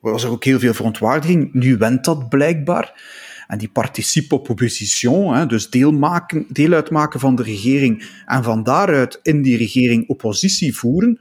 was 0.00 0.24
er 0.24 0.30
ook 0.30 0.44
heel 0.44 0.58
veel 0.58 0.74
verontwaardiging. 0.74 1.52
Nu 1.52 1.76
went 1.76 2.04
dat 2.04 2.28
blijkbaar. 2.28 3.12
En 3.46 3.58
die 3.58 3.68
participe 3.68 4.34
opposition, 4.34 5.48
dus 5.48 5.70
deel, 5.70 5.92
maken, 5.92 6.46
deel 6.48 6.72
uitmaken 6.72 7.20
van 7.20 7.36
de 7.36 7.42
regering 7.42 8.10
en 8.26 8.44
van 8.44 8.62
daaruit 8.62 9.20
in 9.22 9.42
die 9.42 9.56
regering 9.56 10.08
oppositie 10.08 10.76
voeren 10.76 11.20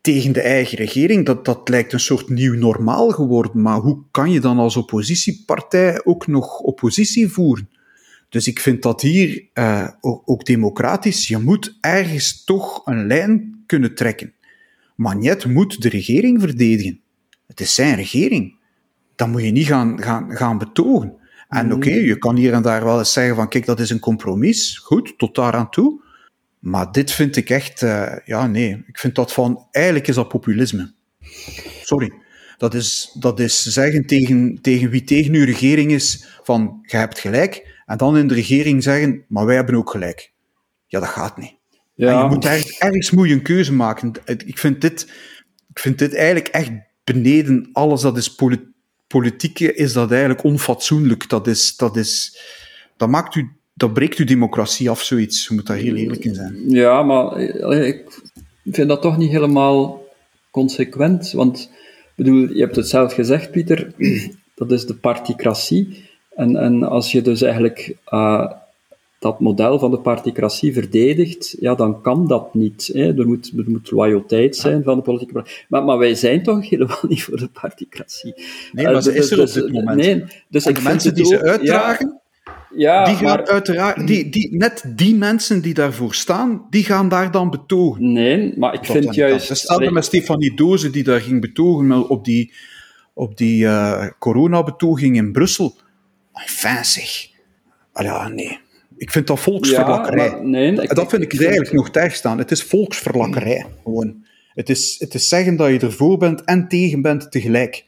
tegen 0.00 0.32
de 0.32 0.40
eigen 0.40 0.78
regering, 0.78 1.26
dat, 1.26 1.44
dat 1.44 1.68
lijkt 1.68 1.92
een 1.92 2.00
soort 2.00 2.28
nieuw 2.28 2.54
normaal 2.54 3.08
geworden. 3.08 3.62
Maar 3.62 3.78
hoe 3.78 4.02
kan 4.10 4.30
je 4.30 4.40
dan 4.40 4.58
als 4.58 4.76
oppositiepartij 4.76 6.04
ook 6.04 6.26
nog 6.26 6.58
oppositie 6.58 7.28
voeren? 7.28 7.68
Dus 8.28 8.46
ik 8.46 8.60
vind 8.60 8.82
dat 8.82 9.00
hier 9.00 9.48
uh, 9.54 9.88
ook, 10.00 10.22
ook 10.24 10.44
democratisch, 10.44 11.28
je 11.28 11.38
moet 11.38 11.78
ergens 11.80 12.44
toch 12.44 12.86
een 12.86 13.06
lijn 13.06 13.62
kunnen 13.66 13.94
trekken. 13.94 14.32
Magnet 14.96 15.46
moet 15.46 15.82
de 15.82 15.88
regering 15.88 16.40
verdedigen. 16.40 17.00
Het 17.60 17.68
is 17.68 17.74
zijn 17.74 17.94
regering. 17.96 18.56
Dan 19.16 19.30
moet 19.30 19.42
je 19.42 19.50
niet 19.50 19.66
gaan, 19.66 20.02
gaan, 20.02 20.36
gaan 20.36 20.58
betogen. 20.58 21.14
En 21.48 21.66
Mhm. 21.66 21.74
oké, 21.74 21.90
je 21.90 22.18
kan 22.18 22.36
hier 22.36 22.52
en 22.52 22.62
daar 22.62 22.84
wel 22.84 22.98
eens 22.98 23.12
zeggen 23.12 23.34
van, 23.34 23.48
kijk, 23.48 23.66
dat 23.66 23.80
is 23.80 23.90
een 23.90 23.98
compromis. 23.98 24.78
Goed, 24.78 25.14
tot 25.18 25.34
daar 25.34 25.52
aan 25.52 25.70
toe. 25.70 26.02
Maar 26.58 26.92
dit 26.92 27.12
vind 27.12 27.36
ik 27.36 27.50
echt, 27.50 27.82
eh, 27.82 28.12
ja, 28.24 28.46
nee. 28.46 28.82
Ik 28.86 28.98
vind 28.98 29.14
dat 29.14 29.32
van, 29.32 29.66
eigenlijk 29.70 30.08
is 30.08 30.14
dat 30.14 30.28
populisme. 30.28 30.92
Sorry. 31.82 32.12
Dat 32.56 32.74
is, 32.74 33.16
dat 33.18 33.40
is 33.40 33.62
zeggen 33.62 34.06
tegen, 34.06 34.58
tegen 34.62 34.90
wie 34.90 35.04
tegen 35.04 35.34
uw 35.34 35.44
regering 35.44 35.92
is 35.92 36.26
van, 36.42 36.78
je 36.82 36.96
hebt 36.96 37.18
gelijk. 37.18 37.82
En 37.86 37.96
dan 37.96 38.16
in 38.16 38.26
de 38.26 38.34
regering 38.34 38.82
zeggen, 38.82 39.24
maar 39.28 39.46
wij 39.46 39.56
hebben 39.56 39.74
ook 39.74 39.90
gelijk. 39.90 40.32
Ja, 40.86 41.00
dat 41.00 41.08
gaat 41.08 41.36
niet. 41.38 41.54
En 41.96 42.18
je 42.18 42.26
moet 42.28 42.44
ergens, 42.44 42.78
ergens 42.78 43.10
moet 43.10 43.28
je 43.28 43.34
een 43.34 43.42
keuze 43.42 43.72
maken. 43.72 44.12
Ik 44.24 44.58
vind 44.58 44.80
dit, 44.80 45.02
ik 45.70 45.78
vind 45.78 45.98
dit 45.98 46.14
eigenlijk 46.14 46.48
echt 46.48 46.70
beneden 47.12 47.68
alles 47.72 48.00
dat 48.00 48.16
is 48.16 48.34
poli 48.34 48.68
politieke, 49.06 49.74
is 49.74 49.92
dat 49.92 50.10
eigenlijk 50.10 50.42
onfatsoenlijk. 50.42 51.28
Dat, 51.28 51.46
is, 51.46 51.76
dat, 51.76 51.96
is, 51.96 52.38
dat, 52.96 53.08
maakt 53.08 53.34
u, 53.34 53.48
dat 53.74 53.92
breekt 53.92 54.18
uw 54.18 54.26
democratie 54.26 54.90
af, 54.90 55.02
zoiets. 55.02 55.48
Je 55.48 55.54
moet 55.54 55.66
daar 55.66 55.76
heel 55.76 55.94
eerlijk 55.94 56.24
in 56.24 56.34
zijn. 56.34 56.70
Ja, 56.70 57.02
maar 57.02 57.32
eh, 57.32 57.86
ik 57.86 58.20
vind 58.64 58.88
dat 58.88 59.02
toch 59.02 59.16
niet 59.16 59.30
helemaal 59.30 60.04
consequent. 60.50 61.32
Want 61.32 61.70
bedoel, 62.16 62.48
je 62.52 62.60
hebt 62.60 62.76
het 62.76 62.88
zelf 62.88 63.12
gezegd, 63.12 63.50
Pieter, 63.50 63.92
dat 64.60 64.72
is 64.72 64.86
de 64.86 64.94
particratie. 64.94 66.08
En, 66.34 66.56
en 66.56 66.82
als 66.82 67.12
je 67.12 67.22
dus 67.22 67.42
eigenlijk 67.42 67.96
uh, 68.08 68.52
dat 69.20 69.40
model 69.40 69.78
van 69.78 69.90
de 69.90 69.98
particratie 69.98 70.72
verdedigt, 70.72 71.56
ja, 71.58 71.74
dan 71.74 72.00
kan 72.02 72.26
dat 72.26 72.54
niet. 72.54 72.90
Hè. 72.92 73.18
Er, 73.18 73.26
moet, 73.26 73.52
er 73.56 73.70
moet 73.70 73.90
loyaliteit 73.90 74.56
zijn 74.56 74.82
van 74.82 74.96
de 74.96 75.02
politieke 75.02 75.32
partij. 75.32 75.64
Maar, 75.68 75.84
maar 75.84 75.98
wij 75.98 76.14
zijn 76.14 76.42
toch 76.42 76.68
helemaal 76.70 77.04
niet 77.08 77.22
voor 77.22 77.36
de 77.36 77.48
particratie. 77.48 78.34
Nee, 78.72 78.84
maar 78.84 78.94
uh, 78.94 79.00
ze 79.00 79.14
is 79.14 79.30
er 79.30 79.40
op 79.40 79.52
dit 79.52 79.72
moment. 79.72 79.96
Nee, 79.96 80.24
dus 80.48 80.64
en 80.64 80.74
de 80.74 80.82
mensen 80.82 81.14
die 81.14 81.24
ook, 81.24 81.30
ze 81.30 81.42
uitdragen, 81.42 82.20
ja, 82.74 83.04
die 83.04 83.14
gaan 83.14 83.24
maar, 83.24 83.46
uiteraard, 83.46 84.06
die, 84.06 84.28
die, 84.28 84.56
net 84.56 84.84
die 84.96 85.14
mensen 85.14 85.62
die 85.62 85.74
daarvoor 85.74 86.14
staan, 86.14 86.66
die 86.70 86.84
gaan 86.84 87.08
daar 87.08 87.30
dan 87.30 87.50
betogen. 87.50 88.12
Nee, 88.12 88.58
maar 88.58 88.74
ik 88.74 88.84
vind 88.84 89.14
juist... 89.14 89.48
Hetzelfde 89.48 89.90
met 89.90 90.04
Stefanie 90.04 90.56
Doze, 90.56 90.90
die 90.90 91.02
daar 91.02 91.20
ging 91.20 91.40
betogen 91.40 92.08
op 92.08 92.24
die, 92.24 92.52
op 93.14 93.36
die 93.36 93.64
uh, 93.64 94.06
coronabetoging 94.18 95.16
in 95.16 95.32
Brussel. 95.32 95.76
Enfin 96.32 96.84
zeg. 96.84 97.28
Ah 97.92 98.04
ja, 98.04 98.28
nee. 98.28 98.68
Ik 99.00 99.10
vind 99.10 99.26
dat 99.26 99.40
volksverlakkerij. 99.40 100.28
Ja, 100.28 100.40
nee, 100.42 100.74
dat 100.74 101.10
vind 101.10 101.22
ik, 101.22 101.40
eigenlijk 101.40 101.72
nog 101.72 101.90
ter 101.90 102.10
staan. 102.10 102.38
Het 102.38 102.50
is 102.50 102.62
volksverlakkerij. 102.62 103.66
Gewoon. 103.82 104.24
Het 104.54 104.68
is, 104.68 104.96
het 104.98 105.14
is 105.14 105.28
zeggen 105.28 105.56
dat 105.56 105.70
je 105.70 105.78
ervoor 105.78 106.18
bent 106.18 106.44
en 106.44 106.68
tegen 106.68 107.02
bent 107.02 107.30
tegelijk. 107.30 107.86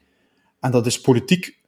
En 0.61 0.71
dat 0.71 0.87
is 0.87 1.01
politiek 1.01 1.59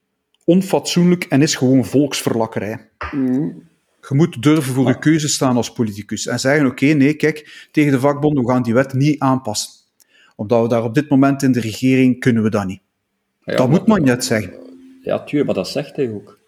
onfatsoenlijk 0.43 1.23
en 1.23 1.41
is 1.41 1.55
gewoon 1.55 1.85
volksverlakkerij. 1.85 2.89
Mm. 3.11 3.63
Je 4.09 4.15
moet 4.15 4.43
durven 4.43 4.73
voor 4.73 4.87
je 4.87 4.99
keuze 4.99 5.27
staan 5.27 5.55
als 5.55 5.73
politicus. 5.73 6.27
En 6.27 6.39
zeggen, 6.39 6.65
oké, 6.65 6.83
okay, 6.83 6.95
nee, 6.95 7.13
kijk, 7.13 7.67
tegen 7.71 7.91
de 7.91 7.99
vakbond, 7.99 8.39
we 8.39 8.47
gaan 8.47 8.63
die 8.63 8.73
wet 8.73 8.93
niet 8.93 9.19
aanpassen. 9.19 9.71
Omdat 10.35 10.61
we 10.61 10.67
daar 10.67 10.83
op 10.83 10.93
dit 10.93 11.09
moment 11.09 11.43
in 11.43 11.51
de 11.51 11.59
regering, 11.59 12.19
kunnen 12.19 12.43
we 12.43 12.49
dat 12.49 12.65
niet. 12.65 12.81
Ja, 13.43 13.55
dat 13.55 13.69
moet 13.69 13.87
man 13.87 14.03
net 14.03 14.25
zeggen. 14.25 14.53
Ja, 15.01 15.23
tuurlijk, 15.23 15.45
maar 15.45 15.55
dat 15.63 15.69
zegt 15.69 15.95
hij 15.95 16.09
ook. 16.09 16.39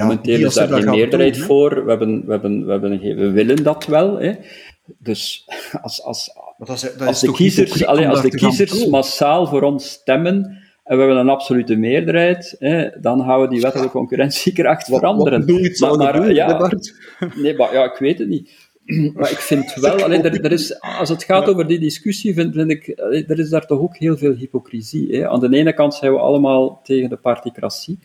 Ja, 0.00 0.06
Momenteel 0.06 0.46
is 0.46 0.54
daar 0.54 0.68
geen 0.68 0.90
meerderheid 0.90 1.34
doen, 1.34 1.44
voor. 1.44 1.84
We, 1.84 1.90
hebben, 1.90 2.26
we, 2.26 2.30
hebben, 2.30 2.64
we, 2.64 2.70
hebben, 2.70 3.00
we 3.00 3.30
willen 3.30 3.62
dat 3.62 3.84
wel. 3.86 4.18
Hè. 4.18 4.32
Dus 4.98 5.44
als, 5.82 6.02
als, 6.02 6.32
dat 6.58 6.68
is, 6.68 6.80
dat 6.80 7.06
als 7.06 7.20
de 7.20 7.32
kiezers, 7.32 7.84
allee, 7.86 8.08
als 8.08 8.22
de 8.22 8.30
kiezers 8.30 8.86
massaal 8.86 9.46
voor 9.46 9.62
ons 9.62 9.90
stemmen 9.90 10.34
en 10.84 10.96
we 10.96 11.02
hebben 11.02 11.16
een 11.16 11.28
absolute 11.28 11.76
meerderheid, 11.76 12.56
hè, 12.58 13.00
dan 13.00 13.24
gaan 13.24 13.40
we 13.40 13.48
die 13.48 13.60
wettelijke 13.60 13.92
concurrentiekracht 13.92 14.88
wat, 14.88 14.98
veranderen. 14.98 15.46
Wat 15.46 15.60
iets 15.60 15.80
maar, 15.80 15.96
maar, 15.96 16.12
doen, 16.12 16.34
ja, 16.34 16.70
nee, 17.34 17.56
maar 17.56 17.72
ja, 17.72 17.84
ik 17.84 17.98
weet 17.98 18.18
het 18.18 18.28
niet. 18.28 18.68
Maar 19.14 19.30
ik 19.30 19.38
vind 19.38 19.74
wel, 19.74 20.02
allee, 20.02 20.20
er, 20.22 20.44
er 20.44 20.52
is, 20.52 20.80
als 20.80 21.08
het 21.08 21.24
gaat 21.24 21.48
over 21.48 21.66
die 21.66 21.78
discussie, 21.78 22.34
vind, 22.34 22.54
vind 22.54 22.70
ik, 22.70 23.00
allee, 23.00 23.24
er 23.26 23.38
is 23.38 23.50
daar 23.50 23.66
toch 23.66 23.80
ook 23.80 23.96
heel 23.96 24.16
veel 24.16 24.34
hypocrisie. 24.34 25.16
Hè. 25.16 25.28
Aan 25.28 25.40
de 25.40 25.56
ene 25.56 25.72
kant 25.72 25.94
zijn 25.94 26.12
we 26.12 26.18
allemaal 26.18 26.80
tegen 26.82 27.08
de 27.08 27.16
particratie. 27.16 27.98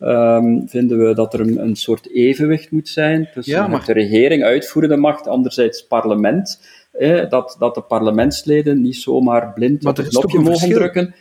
Um, 0.00 0.68
vinden 0.68 1.06
we 1.06 1.14
dat 1.14 1.34
er 1.34 1.40
een, 1.40 1.62
een, 1.62 1.76
soort 1.76 2.10
evenwicht 2.10 2.70
moet 2.70 2.88
zijn 2.88 3.28
tussen 3.34 3.54
ja, 3.54 3.66
maar... 3.66 3.84
de 3.84 3.92
regering, 3.92 4.42
uitvoerende 4.42 4.96
macht, 4.96 5.26
anderzijds 5.26 5.86
parlement. 5.86 6.60
Eh, 6.92 7.28
dat, 7.28 7.56
dat 7.58 7.74
de 7.74 7.80
parlementsleden 7.80 8.80
niet 8.80 8.96
zomaar 8.96 9.52
blind 9.52 9.82
maar 9.82 9.92
op 9.92 9.98
het 9.98 10.08
knopje 10.08 10.38
mogen 10.38 10.68
drukken. 10.68 11.14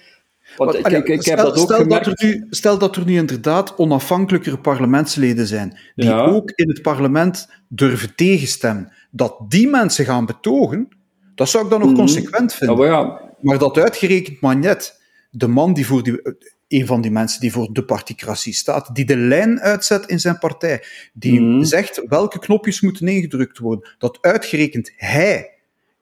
Want 0.58 0.82
maar, 0.82 0.92
ik, 0.92 0.98
ik, 0.98 1.08
ik 1.08 1.22
stel, 1.22 1.36
heb 1.36 1.46
dat 1.46 1.58
ook 1.58 1.64
stel 1.66 1.78
gemerkt. 1.78 2.06
Dat 2.06 2.20
er 2.20 2.26
nu, 2.26 2.48
stel 2.50 2.78
dat 2.78 2.96
er 2.96 3.06
nu 3.06 3.16
inderdaad 3.16 3.78
onafhankelijkere 3.78 4.58
parlementsleden 4.58 5.48
zijn, 5.48 5.78
die 5.96 6.06
Ja. 6.10 6.26
ook 6.26 6.52
in 6.56 6.70
het 6.70 6.82
parlement 6.82 7.50
durven 7.68 8.16
tegenstemmen, 8.16 8.92
dat 9.12 9.36
die 9.48 9.68
mensen 9.68 10.06
gaan 10.06 10.26
betogen, 10.26 10.88
dat 11.36 11.50
zou 11.50 11.64
ik 11.64 11.70
dan 11.70 11.80
nog 11.80 11.90
Mhm. 11.90 11.98
consequent 11.98 12.54
vinden. 12.54 12.78
maar 12.78 12.88
ja, 12.88 13.22
Maar 13.42 13.58
dat 13.58 13.78
uitgerekend 13.78 14.42
Magnet, 14.42 15.02
de 15.32 15.48
man 15.48 15.74
die 15.74 15.86
voor 15.86 16.04
die, 16.04 16.22
een 16.70 16.86
van 16.86 17.02
die 17.02 17.12
mensen 17.12 17.42
die 17.42 17.52
voor 17.52 17.70
de 17.74 17.84
particratie 17.84 18.54
staat, 18.54 18.96
die 18.96 19.06
de 19.06 19.18
lijn 19.18 19.60
uitzet 19.60 20.06
in 20.06 20.20
zijn 20.20 20.38
partij, 20.38 20.84
die 21.14 21.40
Mhm. 21.42 21.64
zegt 21.64 22.02
welke 22.08 22.40
knopjes 22.40 22.82
moeten 22.82 23.08
ingedrukt 23.08 23.58
worden, 23.58 23.90
dat 23.98 24.18
uitgerekend 24.22 24.92
hij 24.96 25.50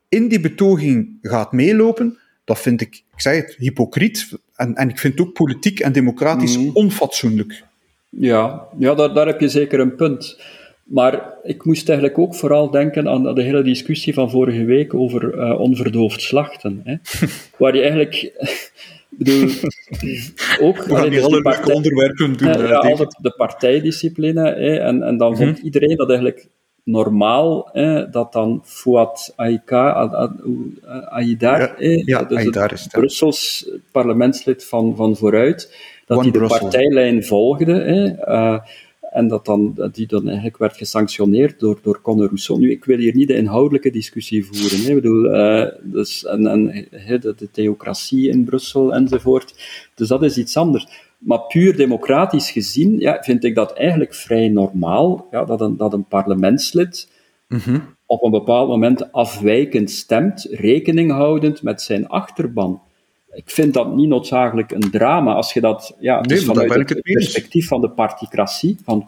in 0.09 0.27
die 0.27 0.39
betoging 0.39 1.17
gaat 1.21 1.51
meelopen, 1.51 2.17
dat 2.43 2.59
vind 2.59 2.81
ik, 2.81 2.95
ik 2.95 3.21
zeg 3.21 3.35
het, 3.35 3.55
hypocriet. 3.57 4.37
En, 4.55 4.75
en 4.75 4.89
ik 4.89 4.99
vind 4.99 5.17
het 5.17 5.27
ook 5.27 5.33
politiek 5.33 5.79
en 5.79 5.91
democratisch 5.91 6.57
Mhm. 6.57 6.69
onfatsoenlijk. 6.73 7.63
Ja, 8.09 8.67
ja 8.77 8.93
daar, 8.95 9.13
daar 9.13 9.27
heb 9.27 9.39
je 9.39 9.49
zeker 9.49 9.79
een 9.79 9.95
punt. 9.95 10.39
Maar 10.83 11.33
ik 11.43 11.65
moest 11.65 11.89
eigenlijk 11.89 12.19
ook 12.19 12.35
vooral 12.35 12.71
denken 12.71 13.07
aan 13.07 13.35
de 13.35 13.41
hele 13.41 13.63
discussie 13.63 14.13
van 14.13 14.29
vorige 14.29 14.63
week 14.63 14.93
over 14.93 15.39
eh, 15.39 15.59
onverdoofd 15.59 16.21
slachten. 16.21 16.81
Hè? 16.83 16.95
Waar 17.57 17.75
je 17.75 17.81
eigenlijk... 17.81 18.31
bedoel, 19.17 19.49
ook... 20.59 20.77
We 20.83 20.95
gaan 20.95 21.01
hier 21.01 21.11
dus 21.11 21.23
alle 21.23 21.41
partij- 21.41 21.73
onderwerpen 21.73 22.37
doen. 22.37 22.47
Ja, 22.47 22.57
eh, 22.57 22.69
ja, 22.69 22.75
altijd 22.75 23.17
de 23.21 23.33
partijdiscipline. 23.37 24.41
Hè, 24.41 24.77
en, 24.77 25.03
en 25.03 25.17
dan 25.17 25.37
vond 25.37 25.57
iedereen 25.57 25.95
dat 25.95 26.09
eigenlijk 26.09 26.47
normaal, 26.83 27.69
hè, 27.73 28.09
dat 28.09 28.33
dan 28.33 28.61
Fouad 28.65 29.33
Aïka, 29.35 29.95
A- 29.95 30.13
A- 30.13 30.35
A- 30.89 31.09
Aïdar, 31.09 31.59
Ja, 31.59 31.73
hè, 31.77 32.01
ja, 32.05 32.23
dus 32.23 32.43
het 32.43 32.71
is 32.71 32.83
het, 32.83 32.91
ja. 32.91 32.99
Brussels 32.99 33.69
parlementslid 33.91 34.65
van, 34.65 34.95
van 34.95 35.15
Vooruit, 35.15 35.75
dat 36.05 36.21
hij 36.21 36.31
de 36.31 36.39
partijlijn 36.39 37.25
volgde. 37.25 37.73
Hè, 37.73 38.05
eh, 38.05 38.59
en 39.09 39.27
dat 39.27 39.45
dan, 39.45 39.89
die 39.91 40.07
dan 40.07 40.25
eigenlijk 40.25 40.57
werd 40.57 40.77
gesanctioneerd 40.77 41.59
door, 41.59 41.79
door 41.81 42.01
Conor 42.01 42.25
Rousseau. 42.25 42.59
Nu, 42.59 42.71
ik 42.71 42.85
wil 42.85 42.97
hier 42.97 43.15
niet 43.15 43.27
de 43.27 43.35
inhoudelijke 43.35 43.89
discussie 43.89 44.45
voeren. 44.45 44.83
Hè. 44.83 44.89
Ik 44.89 44.95
bedoel, 45.01 45.25
eh, 45.25 45.71
dus, 45.83 46.25
en, 46.25 46.47
en 46.47 46.87
hè, 46.91 47.19
de, 47.19 47.33
de 47.37 47.51
theocratie 47.51 48.29
in 48.29 48.43
Brussel 48.43 48.93
enzovoort. 48.93 49.53
Dus 49.95 50.07
dat 50.07 50.23
is 50.23 50.37
iets 50.37 50.57
anders. 50.57 50.87
Maar 51.17 51.39
puur 51.47 51.75
democratisch 51.75 52.51
gezien 52.51 52.99
ja, 52.99 53.17
vind 53.21 53.43
ik 53.43 53.55
dat 53.55 53.73
eigenlijk 53.73 54.13
vrij 54.13 54.47
normaal 54.49 55.27
ja, 55.31 55.45
dat, 55.45 55.61
een, 55.61 55.77
dat 55.77 55.93
een 55.93 56.05
parlementslid 56.05 57.07
Mhm. 57.47 57.79
op 58.05 58.23
een 58.23 58.31
bepaald 58.31 58.69
moment 58.69 59.11
afwijkend 59.11 59.91
stemt, 59.91 60.47
rekening 60.51 61.11
houdend 61.11 61.61
met 61.61 61.81
zijn 61.81 62.07
achterban. 62.07 62.81
Ik 63.37 63.49
vind 63.49 63.73
dat 63.73 63.95
niet 63.95 64.07
noodzakelijk 64.07 64.71
een 64.71 64.91
drama 64.91 65.33
als 65.33 65.53
je 65.53 65.61
dat, 65.61 65.95
ja, 65.99 66.15
Nee, 66.15 66.37
dus 66.37 66.45
vanuit 66.45 66.89
het, 66.89 67.01
perspectief 67.01 67.67
van 67.67 67.81
de 67.81 67.89
particratie, 67.89 68.77
van 68.83 69.03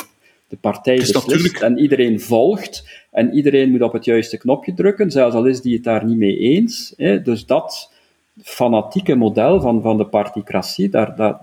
de 0.48 0.58
partij 0.62 0.96
is 0.96 1.12
beslist 1.12 1.28
natuurlijk- 1.28 1.60
en 1.60 1.78
iedereen 1.78 2.22
volgt 2.22 3.06
en 3.12 3.34
iedereen 3.34 3.72
moet 3.72 3.82
op 3.82 3.94
het 3.94 4.06
juiste 4.06 4.38
knopje 4.38 4.74
drukken, 4.74 5.12
zelfs 5.12 5.36
al 5.36 5.46
is 5.46 5.62
die 5.62 5.74
het 5.74 5.84
daar 5.84 6.06
niet 6.06 6.18
mee 6.18 6.38
eens. 6.38 6.94
Hè. 6.98 7.22
Dus 7.22 7.46
dat 7.46 7.92
fanatieke 8.44 9.16
model 9.16 9.62
van, 9.62 9.82
van 9.82 9.98
de 9.98 10.06
particratie, 10.06 10.90
daar, 10.90 11.16
daar, 11.16 11.40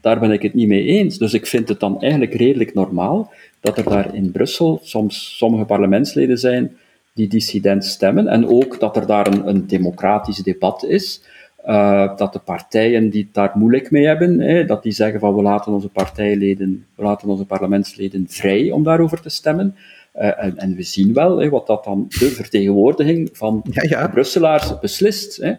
daar 0.00 0.18
ben 0.18 0.30
ik 0.30 0.42
het 0.42 0.54
niet 0.54 0.68
mee 0.68 0.84
eens. 0.84 1.18
Dus 1.18 1.34
ik 1.34 1.46
vind 1.46 1.68
het 1.68 1.80
dan 1.80 2.00
eigenlijk 2.00 2.34
redelijk 2.34 2.74
normaal 2.74 3.32
dat 3.60 3.78
er 3.78 3.84
daar 3.84 4.14
in 4.14 4.30
Brussel 4.30 4.80
soms 4.82 5.36
sommige 5.36 5.64
parlementsleden 5.64 6.38
zijn 6.38 6.76
die 7.14 7.28
dissident 7.28 7.84
stemmen 7.84 8.28
en 8.28 8.48
ook 8.48 8.80
dat 8.80 8.96
er 8.96 9.06
daar 9.06 9.26
een, 9.26 9.48
een 9.48 9.66
democratisch 9.66 10.38
debat 10.38 10.84
is. 10.84 11.22
Eh, 11.64 12.16
dat 12.16 12.32
de 12.32 12.38
partijen 12.38 13.10
die 13.10 13.22
het 13.24 13.34
daar 13.34 13.52
moeilijk 13.54 13.90
mee 13.90 14.06
hebben, 14.06 14.40
hè, 14.40 14.64
dat 14.64 14.82
die 14.82 14.92
zeggen 14.92 15.20
van 15.20 15.34
we 15.34 15.42
laten 15.42 15.72
onze 15.72 15.88
partijleden, 15.88 16.86
we 16.96 17.02
laten 17.02 17.28
onze 17.28 17.44
parlementsleden 17.46 18.26
vrij 18.28 18.70
om 18.70 18.82
daarover 18.82 19.20
te 19.20 19.28
stemmen. 19.28 19.74
Eh, 20.12 20.44
en, 20.44 20.56
en 20.56 20.74
we 20.74 20.82
zien 20.82 21.14
wel 21.14 21.38
hè, 21.38 21.48
wat 21.48 21.66
dat 21.66 21.84
dan 21.84 22.06
de 22.08 22.28
vertegenwoordiging 22.30 23.30
van 23.32 23.64
Ja, 23.70 23.82
ja. 23.88 24.02
de 24.06 24.10
Brusselaars 24.12 24.78
beslist. 24.78 25.36
Hè. 25.36 25.52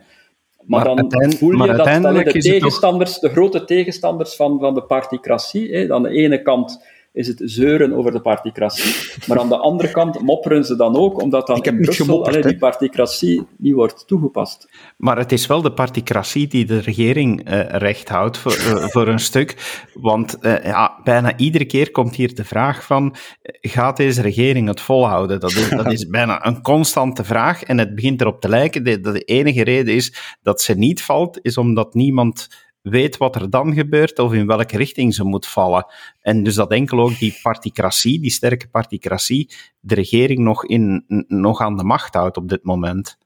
Maar, 0.66 0.86
Maar 0.86 0.96
dan 0.96 1.32
voel 1.34 1.52
je 1.52 1.58
dat, 1.74 1.86
de 1.86 2.24
toch- 2.24 2.42
tegenstanders, 2.42 3.20
de 3.20 3.30
grote 3.30 3.64
tegenstanders 3.64 4.36
van, 4.36 4.60
van 4.60 4.74
de 4.74 4.84
particratie, 4.84 5.72
hè, 5.76 5.94
aan 5.94 6.04
de 6.04 6.10
ene 6.10 6.42
kant 6.42 6.86
is 7.14 7.28
het 7.28 7.42
zeuren 7.44 7.94
over 7.94 8.12
de 8.12 8.22
particratie. 8.22 9.20
Maar 9.28 9.40
aan 9.40 9.50
de 9.50 9.58
andere 9.58 9.92
kant 9.92 10.22
mopperen 10.22 10.66
ze 10.66 10.76
dan 10.76 10.96
ook, 10.96 11.22
omdat 11.22 11.48
dan 11.48 11.62
in 11.62 11.82
Brussel 11.82 12.26
allee, 12.26 12.42
die 12.42 12.58
particratie 12.58 13.44
niet 13.58 13.74
wordt 13.74 14.08
toegepast. 14.08 14.68
Maar 14.98 15.18
het 15.18 15.32
is 15.32 15.48
wel 15.48 15.62
de 15.62 15.74
particratie 15.74 16.48
die 16.48 16.66
de 16.66 16.80
regering 16.80 17.50
uh, 17.50 17.70
recht 17.70 18.10
houdt 18.10 18.38
voor, 18.38 18.58
uh, 18.58 18.76
voor 18.88 19.08
een 19.08 19.20
stuk. 19.20 19.80
Want 19.94 20.38
uh, 20.42 20.64
ja, 20.64 21.00
bijna 21.04 21.38
iedere 21.38 21.66
keer 21.66 21.92
komt 21.92 22.16
hier 22.16 22.36
de 22.36 22.46
vraag 22.46 22.86
van, 22.86 23.16
gaat 23.62 23.98
deze 23.98 24.22
regering 24.22 24.68
het 24.68 24.82
volhouden? 24.82 25.40
Dat 25.40 25.52
is, 25.52 25.70
dat 25.70 25.92
is 25.92 26.08
bijna 26.08 26.46
een 26.46 26.62
constante 26.62 27.24
vraag 27.24 27.64
en 27.64 27.78
het 27.78 27.96
begint 27.96 28.22
erop 28.22 28.42
te 28.42 28.50
lijken 28.50 29.02
dat 29.02 29.14
de 29.14 29.24
enige 29.24 29.64
reden 29.64 29.94
is 29.94 30.38
dat 30.42 30.62
ze 30.62 30.74
niet 30.74 31.02
valt, 31.02 31.40
is 31.42 31.58
omdat 31.58 31.94
niemand 31.94 32.48
weet 32.82 33.18
wat 33.18 33.36
er 33.36 33.50
dan 33.50 33.74
gebeurt 33.74 34.20
of 34.20 34.34
in 34.34 34.48
welke 34.48 34.78
richting 34.78 35.14
ze 35.14 35.24
moet 35.24 35.48
vallen. 35.48 35.86
En 36.22 36.44
dus 36.44 36.56
dat 36.56 36.72
enkel 36.72 37.00
ook 37.00 37.18
die 37.18 37.40
particratie, 37.42 38.20
die 38.20 38.32
sterke 38.32 38.68
particratie, 38.68 39.50
de 39.80 39.96
regering 39.96 40.40
nog, 40.40 40.66
in, 40.66 41.04
nog 41.28 41.62
aan 41.62 41.78
de 41.78 41.84
macht 41.84 42.14
houdt 42.14 42.38
op 42.38 42.50
dit 42.50 42.64
moment. 42.64 43.18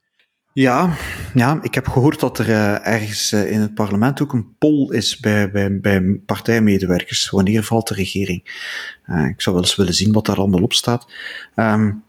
Ja, 0.54 0.94
ja, 1.34 1.60
ik 1.62 1.76
heb 1.76 1.88
gehoord 1.88 2.20
dat 2.20 2.40
er 2.40 2.50
uh, 2.50 2.88
ergens 2.88 3.32
uh, 3.32 3.52
in 3.52 3.60
het 3.60 3.74
parlement 3.74 4.22
ook 4.22 4.34
een 4.34 4.56
poll 4.58 4.94
is 4.94 5.20
bij, 5.20 5.52
bij, 5.52 5.80
bij 5.80 6.22
partijmedewerkers. 6.26 7.30
Wanneer 7.30 7.64
valt 7.64 7.88
de 7.88 7.94
regering? 7.94 8.44
Uh, 9.06 9.26
ik 9.26 9.42
zou 9.42 9.56
wel 9.56 9.66
eens 9.66 9.76
willen 9.76 9.94
zien 9.94 10.12
wat 10.12 10.26
daar 10.26 10.38
allemaal 10.38 10.64
op 10.64 10.74
staat. 10.74 11.12
Um, 11.56 12.04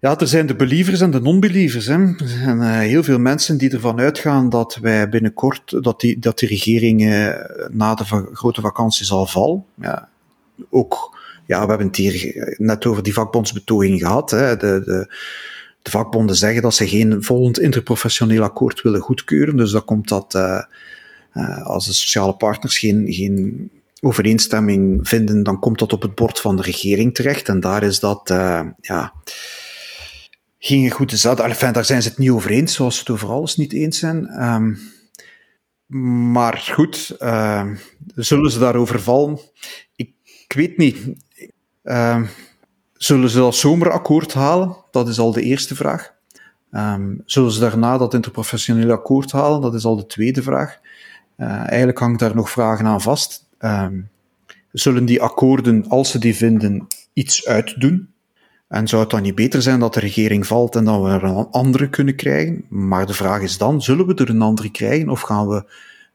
ja, 0.00 0.18
er 0.18 0.28
zijn 0.28 0.46
de 0.46 0.56
believers 0.56 1.00
en 1.00 1.10
de 1.10 1.20
non-believers. 1.20 1.86
Hè. 1.86 2.14
Zijn 2.16 2.58
uh, 2.58 2.78
heel 2.78 3.02
veel 3.02 3.18
mensen 3.18 3.58
die 3.58 3.70
ervan 3.70 4.00
uitgaan 4.00 4.48
dat 4.48 4.78
wij 4.80 5.08
binnenkort, 5.08 5.82
dat 5.82 6.00
die, 6.00 6.18
dat 6.18 6.38
die 6.38 6.48
regering 6.48 7.02
uh, 7.02 7.34
na 7.70 7.94
de 7.94 8.04
grote 8.32 8.60
vakantie 8.60 9.06
zal 9.06 9.26
vallen. 9.26 9.64
Ja, 9.74 10.08
ook, 10.70 11.18
ja, 11.46 11.62
we 11.62 11.68
hebben 11.68 11.86
het 11.86 11.96
hier 11.96 12.54
net 12.58 12.86
over 12.86 13.02
die 13.02 13.12
vakbondsbetoging 13.12 13.98
gehad. 13.98 14.30
Hè. 14.30 14.56
De, 14.56 14.82
de, 14.84 15.14
de 15.82 15.90
vakbonden 15.90 16.36
zeggen 16.36 16.62
dat 16.62 16.74
ze 16.74 16.88
geen 16.88 17.22
volgend 17.22 17.58
interprofessioneel 17.58 18.42
akkoord 18.42 18.82
willen 18.82 19.00
goedkeuren. 19.00 19.56
Dus 19.56 19.70
dan 19.70 19.84
komt 19.84 20.08
dat, 20.08 20.34
als 21.62 21.86
de 21.86 21.92
sociale 21.92 22.34
partners 22.34 22.78
geen, 22.78 23.12
geen 23.12 23.70
overeenstemming 24.00 25.08
vinden, 25.08 25.42
dan 25.42 25.58
komt 25.58 25.78
dat 25.78 25.92
op 25.92 26.02
het 26.02 26.14
bord 26.14 26.40
van 26.40 26.56
de 26.56 26.62
regering 26.62 27.14
terecht. 27.14 27.48
En 27.48 27.60
daar 27.60 27.82
is 27.82 28.00
dat, 28.00 28.20
ja 28.80 29.12
geen 30.62 30.90
goede 30.90 31.16
zat. 31.16 31.40
Enfin, 31.40 31.72
daar 31.72 31.84
zijn 31.84 32.02
ze 32.02 32.08
het 32.08 32.18
niet 32.18 32.30
over 32.30 32.50
eens, 32.50 32.74
zoals 32.74 32.94
ze 32.94 33.00
het 33.00 33.10
over 33.10 33.28
alles 33.28 33.56
niet 33.56 33.72
eens 33.72 33.98
zijn. 33.98 34.44
Um, 34.44 34.78
maar 36.32 36.56
goed, 36.56 37.16
uh, 37.20 37.66
zullen 38.14 38.50
ze 38.50 38.58
daarover 38.58 39.00
vallen? 39.00 39.38
Ik, 39.96 40.12
weet 40.54 40.76
niet. 40.76 40.98
Uh, 41.84 42.22
zullen 42.92 43.30
ze 43.30 43.38
dat 43.38 43.54
zomerakkoord 43.54 44.34
halen? 44.34 44.76
Dat 44.90 45.08
is 45.08 45.18
al 45.18 45.32
de 45.32 45.42
eerste 45.42 45.74
vraag. 45.74 46.12
Zullen 47.24 47.50
ze 47.50 47.60
daarna 47.60 47.98
dat 47.98 48.14
interprofessionele 48.14 48.92
akkoord 48.92 49.32
halen? 49.32 49.60
Dat 49.60 49.74
is 49.74 49.84
al 49.84 49.96
de 49.96 50.06
tweede 50.06 50.42
vraag. 50.42 50.78
Uh, 51.36 51.46
eigenlijk 51.46 51.98
hangt 51.98 52.20
daar 52.20 52.34
nog 52.34 52.50
vragen 52.50 52.86
aan 52.86 53.00
vast. 53.00 53.48
Zullen 54.72 55.04
die 55.04 55.22
akkoorden, 55.22 55.88
als 55.88 56.10
ze 56.10 56.18
die 56.18 56.36
vinden, 56.36 56.86
iets 57.12 57.46
uitdoen? 57.46 58.08
En 58.70 58.88
zou 58.88 59.02
het 59.02 59.10
dan 59.10 59.22
niet 59.22 59.34
beter 59.34 59.62
zijn 59.62 59.80
dat 59.80 59.94
de 59.94 60.00
regering 60.00 60.46
valt 60.46 60.76
en 60.76 60.84
dat 60.84 61.02
we 61.02 61.08
er 61.08 61.24
een 61.24 61.48
andere 61.50 61.88
kunnen 61.88 62.16
krijgen? 62.16 62.64
Maar 62.68 63.06
de 63.06 63.14
vraag 63.14 63.40
is 63.40 63.58
dan, 63.58 63.82
zullen 63.82 64.06
we 64.06 64.14
er 64.14 64.28
een 64.28 64.42
andere 64.42 64.70
krijgen 64.70 65.08
of 65.08 65.20
gaan 65.20 65.48
we 65.48 65.64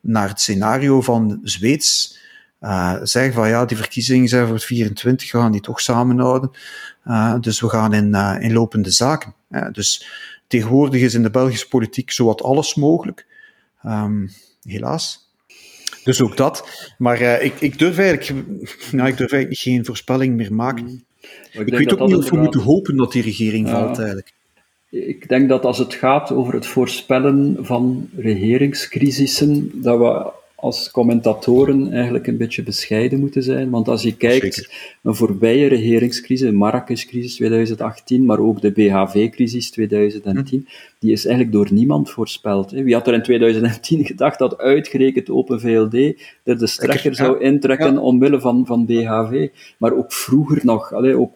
naar 0.01 0.27
het 0.27 0.41
scenario 0.41 1.01
van 1.01 1.39
Zweeds 1.43 2.19
uh, 2.61 2.95
zeggen 3.03 3.33
van 3.33 3.49
ja, 3.49 3.65
die 3.65 3.77
verkiezingen 3.77 4.27
zijn 4.27 4.45
voor 4.45 4.55
het 4.55 4.63
24, 4.63 5.31
we 5.31 5.37
gaan 5.37 5.51
die 5.51 5.61
toch 5.61 5.81
samenhouden. 5.81 6.51
Uh, 7.07 7.39
dus 7.39 7.59
we 7.59 7.69
gaan 7.69 7.93
in, 7.93 8.07
uh, 8.07 8.35
in 8.39 8.53
lopende 8.53 8.91
zaken. 8.91 9.33
dus 9.71 10.07
tegenwoordig 10.47 11.01
is 11.01 11.13
in 11.13 11.23
de 11.23 11.29
Belgische 11.29 11.67
politiek 11.67 12.11
zowat 12.11 12.43
alles 12.43 12.75
mogelijk. 12.75 13.25
Um, 13.85 14.31
helaas. 14.63 15.29
Dus 16.03 16.21
ook 16.21 16.37
dat. 16.37 16.69
Maar 16.97 17.21
ik, 17.21 17.61
ik, 17.61 17.79
durf 17.79 17.97
eigenlijk, 17.97 18.45
nou, 18.91 19.07
ik 19.07 19.17
durf 19.17 19.31
eigenlijk 19.31 19.61
geen 19.61 19.85
voorspelling 19.85 20.35
meer 20.35 20.53
maken. 20.53 21.05
Ik, 21.51 21.67
ik 21.67 21.77
weet 21.77 21.99
ook 21.99 22.07
niet 22.07 22.17
of 22.17 22.29
we 22.29 22.37
moeten 22.37 22.61
hopen 22.61 22.95
dat 22.95 23.11
die 23.11 23.21
regering 23.21 23.69
valt 23.69 23.97
eigenlijk. 23.97 24.33
Ik 24.89 25.27
denk 25.27 25.49
dat 25.49 25.65
als 25.65 25.77
het 25.77 25.93
gaat 25.93 26.31
over 26.31 26.53
het 26.53 26.65
voorspellen 26.65 27.57
van 27.59 28.09
regeringscrisissen, 28.15 29.81
dat 29.81 29.97
we 29.97 30.31
als 30.65 30.91
commentatoren 30.91 31.91
eigenlijk 31.91 32.27
een 32.27 32.37
beetje 32.37 32.63
bescheiden 32.63 33.19
moeten 33.19 33.43
zijn. 33.43 33.69
Want 33.69 33.87
als 33.87 34.03
je 34.03 34.15
kijkt, 34.15 34.53
Zeker. 34.53 34.97
een 35.03 35.15
voorbije 35.15 35.67
regeringscrisis, 35.67 36.49
de 36.49 36.55
Marrakesh-crisis 36.55 37.35
2018, 37.35 38.25
maar 38.25 38.39
ook 38.39 38.61
de 38.61 38.71
BHV-crisis 38.71 39.71
2010, 39.71 40.59
hm. 40.59 40.73
die 40.99 41.11
is 41.11 41.25
eigenlijk 41.25 41.55
door 41.55 41.73
niemand 41.73 42.09
voorspeld. 42.09 42.71
Wie 42.71 42.93
had 42.93 43.07
er 43.07 43.13
in 43.13 43.23
2010 43.23 44.05
gedacht 44.11 44.39
dat 44.39 44.57
uitgerekend 44.57 45.29
Open 45.29 45.59
VLD 45.59 45.93
er 46.43 46.57
de 46.57 46.67
strekker 46.67 47.15
zou 47.15 47.39
intrekken 47.39 47.93
ja. 47.93 47.99
omwille 47.99 48.39
van, 48.39 48.65
van 48.65 48.85
BHV? 48.85 49.49
Maar 49.77 49.93
ook 49.93 50.13
vroeger 50.13 50.59
nog, 50.63 50.93
allee, 50.93 51.17
ook 51.17 51.33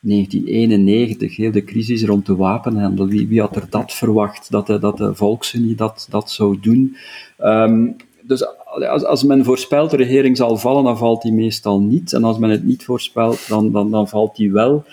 1991, 0.00 1.36
heel 1.36 1.50
de 1.50 1.64
crisis 1.64 2.04
rond 2.04 2.26
de 2.26 2.36
wapenhandel. 2.36 3.06
Wie, 3.06 3.28
wie 3.28 3.40
had 3.40 3.56
er 3.56 3.66
dat 3.70 3.92
verwacht, 3.92 4.50
dat 4.50 4.66
de, 4.66 4.78
dat 4.78 4.96
de 4.96 5.14
Volksunie 5.14 5.74
dat, 5.74 6.06
dat 6.10 6.30
zou 6.30 6.60
doen? 6.60 6.96
Um, 7.38 7.96
dus 8.30 8.44
als, 8.88 9.04
als 9.04 9.22
men 9.22 9.44
voorspelt 9.44 9.90
de 9.90 9.96
regering 9.96 10.36
zal 10.36 10.56
vallen, 10.56 10.84
dan 10.84 10.98
valt 10.98 11.22
die 11.22 11.32
meestal 11.32 11.80
niet. 11.80 12.12
En 12.12 12.24
als 12.24 12.38
men 12.38 12.50
het 12.50 12.64
niet 12.64 12.84
voorspelt, 12.84 13.48
dan, 13.48 13.72
dan, 13.72 13.90
dan 13.90 14.08
valt 14.08 14.36
die 14.36 14.52
wel. 14.52 14.84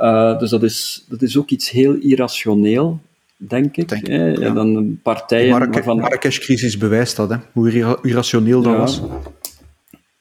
Uh, 0.00 0.38
dus 0.38 0.50
dat 0.50 0.62
is, 0.62 1.04
dat 1.08 1.22
is 1.22 1.38
ook 1.38 1.50
iets 1.50 1.70
heel 1.70 1.94
irrationeel, 1.94 2.98
denk 3.36 3.76
ik. 3.76 3.88
Denk, 3.88 4.06
hè? 4.06 4.26
Ja. 4.26 4.50
Dan 4.50 4.98
partijen 5.02 5.52
de 5.52 5.58
Marrakesh, 5.58 5.86
Marrakesh-crisis 5.86 6.76
bewijst 6.76 7.16
dat, 7.16 7.30
hè? 7.30 7.36
hoe 7.52 7.98
irrationeel 8.02 8.62
dat 8.62 8.72
ja. 8.72 8.78
was. 8.78 9.00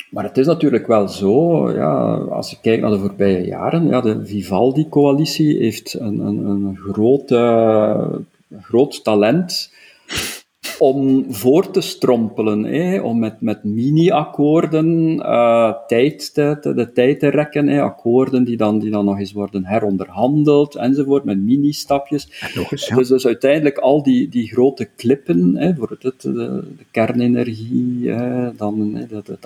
Maar 0.10 0.24
het 0.24 0.38
is 0.38 0.46
natuurlijk 0.46 0.88
wel 0.88 1.08
zo, 1.08 1.72
ja, 1.72 2.14
als 2.14 2.50
je 2.50 2.58
kijkt 2.62 2.82
naar 2.82 2.92
de 2.92 3.00
voorbije 3.00 3.46
jaren, 3.46 3.88
ja, 3.88 4.02
de 4.02 4.26
Vivaldi-coalitie 4.26 5.58
heeft 5.58 5.94
een, 6.00 6.20
een, 6.20 6.46
een 6.46 6.78
groot, 6.78 7.32
uh, 7.32 8.06
groot 8.62 9.04
talent 9.04 9.72
om 10.80 11.26
voor 11.34 11.72
te 11.72 11.82
strompelen, 11.82 12.64
hè, 12.64 13.00
om 13.00 13.20
met, 13.20 13.42
met 13.42 13.64
mini-akkoorden 13.64 15.16
uh, 15.16 15.74
tijd 15.88 16.34
te, 16.34 16.58
de 16.76 16.92
tijd 16.94 17.20
te 17.20 17.28
rekken, 17.28 17.68
hè, 17.68 17.82
akkoorden 17.82 18.44
die 18.44 18.58
dan, 18.58 18.80
die 18.80 18.92
dan 18.92 19.06
nog 19.06 19.20
eens 19.20 19.32
worden 19.32 19.66
heronderhandeld, 19.66 20.76
enzovoort, 20.76 21.24
met 21.24 21.38
mini-stapjes. 21.38 22.52
Ja. 22.54 22.96
Dus, 22.96 23.08
dus 23.08 23.26
uiteindelijk 23.26 23.78
al 23.78 24.04
die, 24.04 24.30
die 24.30 24.48
grote 24.48 24.90
klippen, 24.96 25.56
hè, 25.56 25.68
bijvoorbeeld 25.68 26.04
het, 26.04 26.22
de, 26.22 26.64
de 26.78 26.86
kernenergie, 26.92 28.10
hè, 28.10 28.56
dan 28.56 28.92
hè, 28.94 29.02
het, 29.02 29.28
het, 29.28 29.28
het 29.28 29.46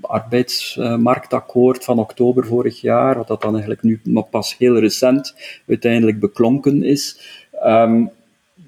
arbeidsmarktakkoord 0.00 1.84
van 1.84 1.98
oktober 1.98 2.46
vorig 2.46 2.80
jaar, 2.80 3.16
wat 3.16 3.28
dat 3.28 3.42
dan 3.42 3.52
eigenlijk 3.52 3.82
nu 3.82 4.00
maar 4.04 4.22
pas 4.30 4.56
heel 4.58 4.78
recent 4.78 5.34
uiteindelijk 5.68 6.20
beklonken 6.20 6.82
is, 6.82 7.20
um, 7.64 8.10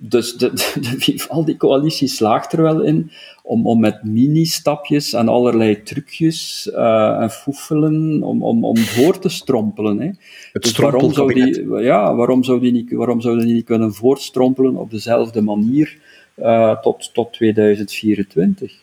dus 0.09 0.35
de, 0.37 0.51
de, 0.53 0.81
de 0.81 0.95
Vivaldi-coalitie 0.99 2.09
slaagt 2.09 2.53
er 2.53 2.63
wel 2.63 2.81
in 2.81 3.11
om, 3.43 3.67
om 3.67 3.81
met 3.81 4.05
mini-stapjes 4.05 5.13
en 5.13 5.29
allerlei 5.29 5.83
trucjes 5.83 6.71
uh, 6.73 7.21
en 7.21 7.31
foefelen 7.31 8.23
om, 8.23 8.43
om, 8.43 8.65
om 8.65 8.77
voor 8.77 9.19
te 9.19 9.29
strompelen. 9.29 10.01
Hè. 10.01 10.11
Het 10.53 10.63
dus 10.63 10.77
waarom 10.77 11.13
zou, 11.13 11.35
die, 11.35 11.71
ja, 11.71 12.15
waarom, 12.15 12.45
zou 12.45 12.61
die 12.61 12.73
niet, 12.73 12.93
waarom 12.93 13.21
zouden 13.21 13.45
die 13.45 13.55
niet 13.55 13.65
kunnen 13.65 13.95
voortstrompelen 13.95 14.77
op 14.77 14.91
dezelfde 14.91 15.41
manier 15.41 15.99
uh, 16.37 16.81
tot, 16.81 17.15
tot 17.15 17.33
2024? 17.33 18.81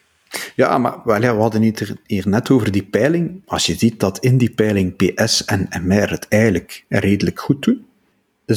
Ja, 0.56 0.78
maar 0.78 1.02
wel, 1.04 1.22
ja, 1.22 1.36
we 1.36 1.42
hadden 1.42 1.64
het 1.64 1.96
hier 2.06 2.28
net 2.28 2.50
over 2.50 2.72
die 2.72 2.84
peiling. 2.84 3.42
Als 3.46 3.66
je 3.66 3.74
ziet 3.74 4.00
dat 4.00 4.20
in 4.20 4.38
die 4.38 4.52
peiling 4.52 4.96
PS 4.96 5.46
en 5.46 5.68
MR 5.84 6.10
het 6.10 6.28
eigenlijk 6.28 6.86
redelijk 6.90 7.40
goed 7.40 7.64
doen, 7.64 7.86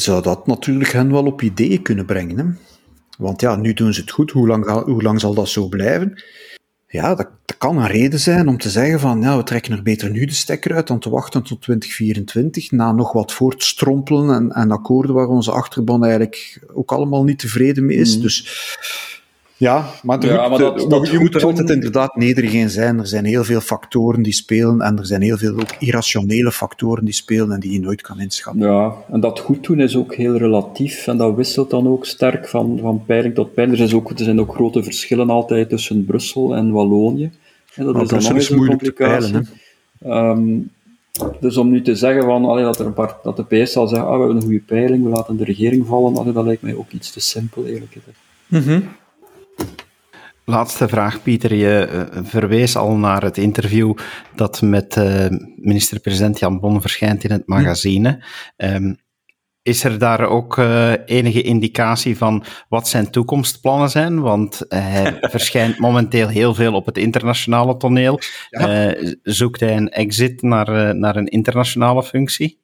zou 0.01 0.23
dat 0.23 0.47
natuurlijk 0.47 0.93
hen 0.93 1.13
wel 1.13 1.25
op 1.25 1.43
ideeën 1.43 1.83
kunnen 1.83 2.07
brengen. 2.07 2.39
Hè? 2.39 2.45
Want 3.19 3.41
ja, 3.41 3.57
nu 3.57 3.73
doen 3.73 3.95
ze 3.95 4.01
het 4.01 4.11
goed. 4.11 4.31
Hoe 4.31 4.47
lang, 4.47 4.85
hoe 4.85 5.03
lang 5.03 5.21
zal 5.21 5.35
dat 5.35 5.49
zo 5.49 5.69
blijven? 5.69 6.23
Ja, 6.87 7.15
dat, 7.15 7.29
dat, 7.45 7.59
kan 7.59 7.79
een 7.79 7.87
reden 7.87 8.21
zijn 8.21 8.49
om 8.49 8.59
te 8.59 8.71
zeggen 8.71 9.01
van, 9.01 9.21
ja, 9.21 9.37
we 9.37 9.43
trekken 9.43 9.73
er 9.73 9.83
beter 9.83 10.11
nu 10.11 10.25
de 10.25 10.33
stekker 10.33 10.75
uit 10.75 10.87
dan 10.87 10.99
te 10.99 11.11
wachten 11.11 11.43
tot 11.43 11.63
2024, 11.63 12.71
na 12.71 12.93
nog 12.93 13.13
wat 13.13 13.33
voortstrompelen 13.33 14.35
en, 14.35 14.51
en 14.51 14.71
akkoorden 14.71 15.15
waar 15.15 15.29
onze 15.29 15.53
achterban 15.53 16.03
eigenlijk 16.03 16.67
ook 16.75 16.93
allemaal 16.93 17.25
niet 17.25 17.39
tevreden 17.39 17.87
mee 17.87 17.97
is. 17.97 18.17
Mm. 18.17 18.23
Dus 18.23 18.47
ja, 19.63 19.91
maar, 20.03 20.27
ja, 20.27 20.49
maar 20.49 20.59
dat, 20.59 20.91
dat 20.91 21.09
je 21.09 21.19
moet 21.19 21.35
er 21.35 21.45
altijd 21.45 21.71
inderdaad 21.71 22.17
nederig 22.17 22.53
in 22.53 22.71
zijn. 22.71 22.99
Er 22.99 23.07
zijn 23.07 23.25
heel 23.25 23.45
veel 23.45 23.61
factoren 23.61 24.23
die 24.23 24.33
spelen 24.33 24.81
en 24.81 24.99
er 24.99 25.07
zijn 25.07 25.23
heel 25.23 25.37
veel 25.37 25.53
ook 25.53 25.75
irrationele 25.79 26.53
factoren 26.53 27.05
die 27.05 27.15
spelen 27.15 27.53
en 27.53 27.61
die 27.61 27.73
je 27.73 27.81
nooit 27.81 28.01
kan 28.01 28.21
inschatten. 28.21 28.63
Ja, 28.63 28.95
en 29.11 29.21
dat 29.21 29.39
goed 29.39 29.65
doen 29.65 29.81
is 29.81 29.97
ook 29.97 30.15
heel 30.15 30.37
relatief 30.37 31.07
en 31.07 31.17
dat 31.17 31.35
wisselt 31.35 31.71
dan 31.71 31.89
ook 31.89 32.07
sterk 32.07 32.49
van, 32.49 32.79
van 32.81 33.05
peiling 33.07 33.35
tot 33.35 33.55
peiling. 33.55 33.79
Er, 33.79 33.85
is 33.85 33.95
ook, 33.95 34.11
er 34.11 34.25
zijn 34.25 34.41
ook 34.41 34.55
grote 34.55 34.83
verschillen 34.83 35.31
altijd 35.31 35.69
tussen 35.69 36.05
Brussel 36.05 36.57
en 36.57 36.71
Wallonië. 36.71 37.31
En 37.75 37.85
dat 37.85 37.95
maar 37.95 38.03
is 38.03 38.09
Brussel 38.09 38.33
dan 38.33 38.41
is 38.41 38.51
moeilijk 38.51 38.83
te 38.83 38.93
peilen. 38.93 39.35
Hè? 39.35 39.41
Ehm, 40.11 40.59
dus 41.41 41.57
om 41.57 41.71
nu 41.71 41.83
te 41.83 41.95
zeggen 41.95 42.25
van, 42.25 42.45
allee, 42.45 42.65
dat, 42.65 42.81
er 42.81 42.87
een 42.87 42.93
paar, 42.93 43.17
dat 43.23 43.37
de 43.37 43.45
PS 43.45 43.73
zal 43.73 43.89
zeggen, 43.89 44.09
ah, 44.09 44.15
we 44.15 44.19
hebben 44.19 44.37
een 44.37 44.43
goede 44.43 44.65
peiling, 44.67 45.05
we 45.05 45.11
laten 45.11 45.37
de 45.37 45.45
regering 45.45 45.87
vallen, 45.87 46.17
allee, 46.17 46.33
dat 46.33 46.45
lijkt 46.45 46.63
mij 46.63 46.75
ook 46.75 46.91
iets 46.91 47.13
te 47.13 47.21
simpel, 47.21 47.65
eerlijk 47.67 47.93
gezegd. 47.93 48.19
Mm 48.47 49.01
Laatste 50.45 50.89
vraag, 50.89 51.23
Pieter. 51.23 51.55
Je 51.55 51.89
uh, 51.93 52.21
verwees 52.25 52.77
al 52.77 52.97
naar 52.97 53.23
het 53.23 53.39
interview 53.39 53.95
dat 54.35 54.63
met 54.63 54.97
uh, 54.97 55.27
minister-president 55.57 56.39
Jan 56.39 56.61
Bon 56.61 56.81
verschijnt 56.81 57.25
in 57.25 57.31
het 57.31 57.47
magazine. 57.47 58.25
Um, 58.57 58.97
is 59.63 59.85
er 59.85 59.99
daar 59.99 60.27
ook 60.27 60.57
uh, 60.57 60.93
enige 61.07 61.43
indicatie 61.43 62.17
van 62.17 62.45
wat 62.69 62.89
zijn 62.89 63.11
toekomstplannen 63.11 63.91
zijn? 63.91 64.21
Want 64.21 64.65
hij 64.69 65.17
verschijnt 65.21 65.79
momenteel 65.79 66.29
heel 66.29 66.55
veel 66.55 66.75
op 66.75 66.87
het 66.87 66.99
internationale 66.99 67.77
toneel. 67.77 68.19
Ja. 68.51 68.95
zoekt 69.23 69.61
hij 69.61 69.77
een 69.77 69.91
exit 69.91 70.43
naar, 70.43 70.97
naar 70.97 71.17
een 71.17 71.29
internationale 71.29 72.03
functie? 72.03 72.61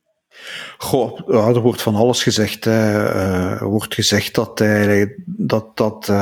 Goh, 0.78 1.28
ja, 1.28 1.48
er 1.48 1.60
wordt 1.60 1.82
van 1.82 1.94
alles 1.94 2.22
gezegd. 2.22 2.64
Er 2.64 3.68
wordt 3.68 3.94
gezegd 3.94 4.34
dat 4.34 4.58
hij 4.58 5.14
dat, 5.26 5.76
dat 5.76 6.12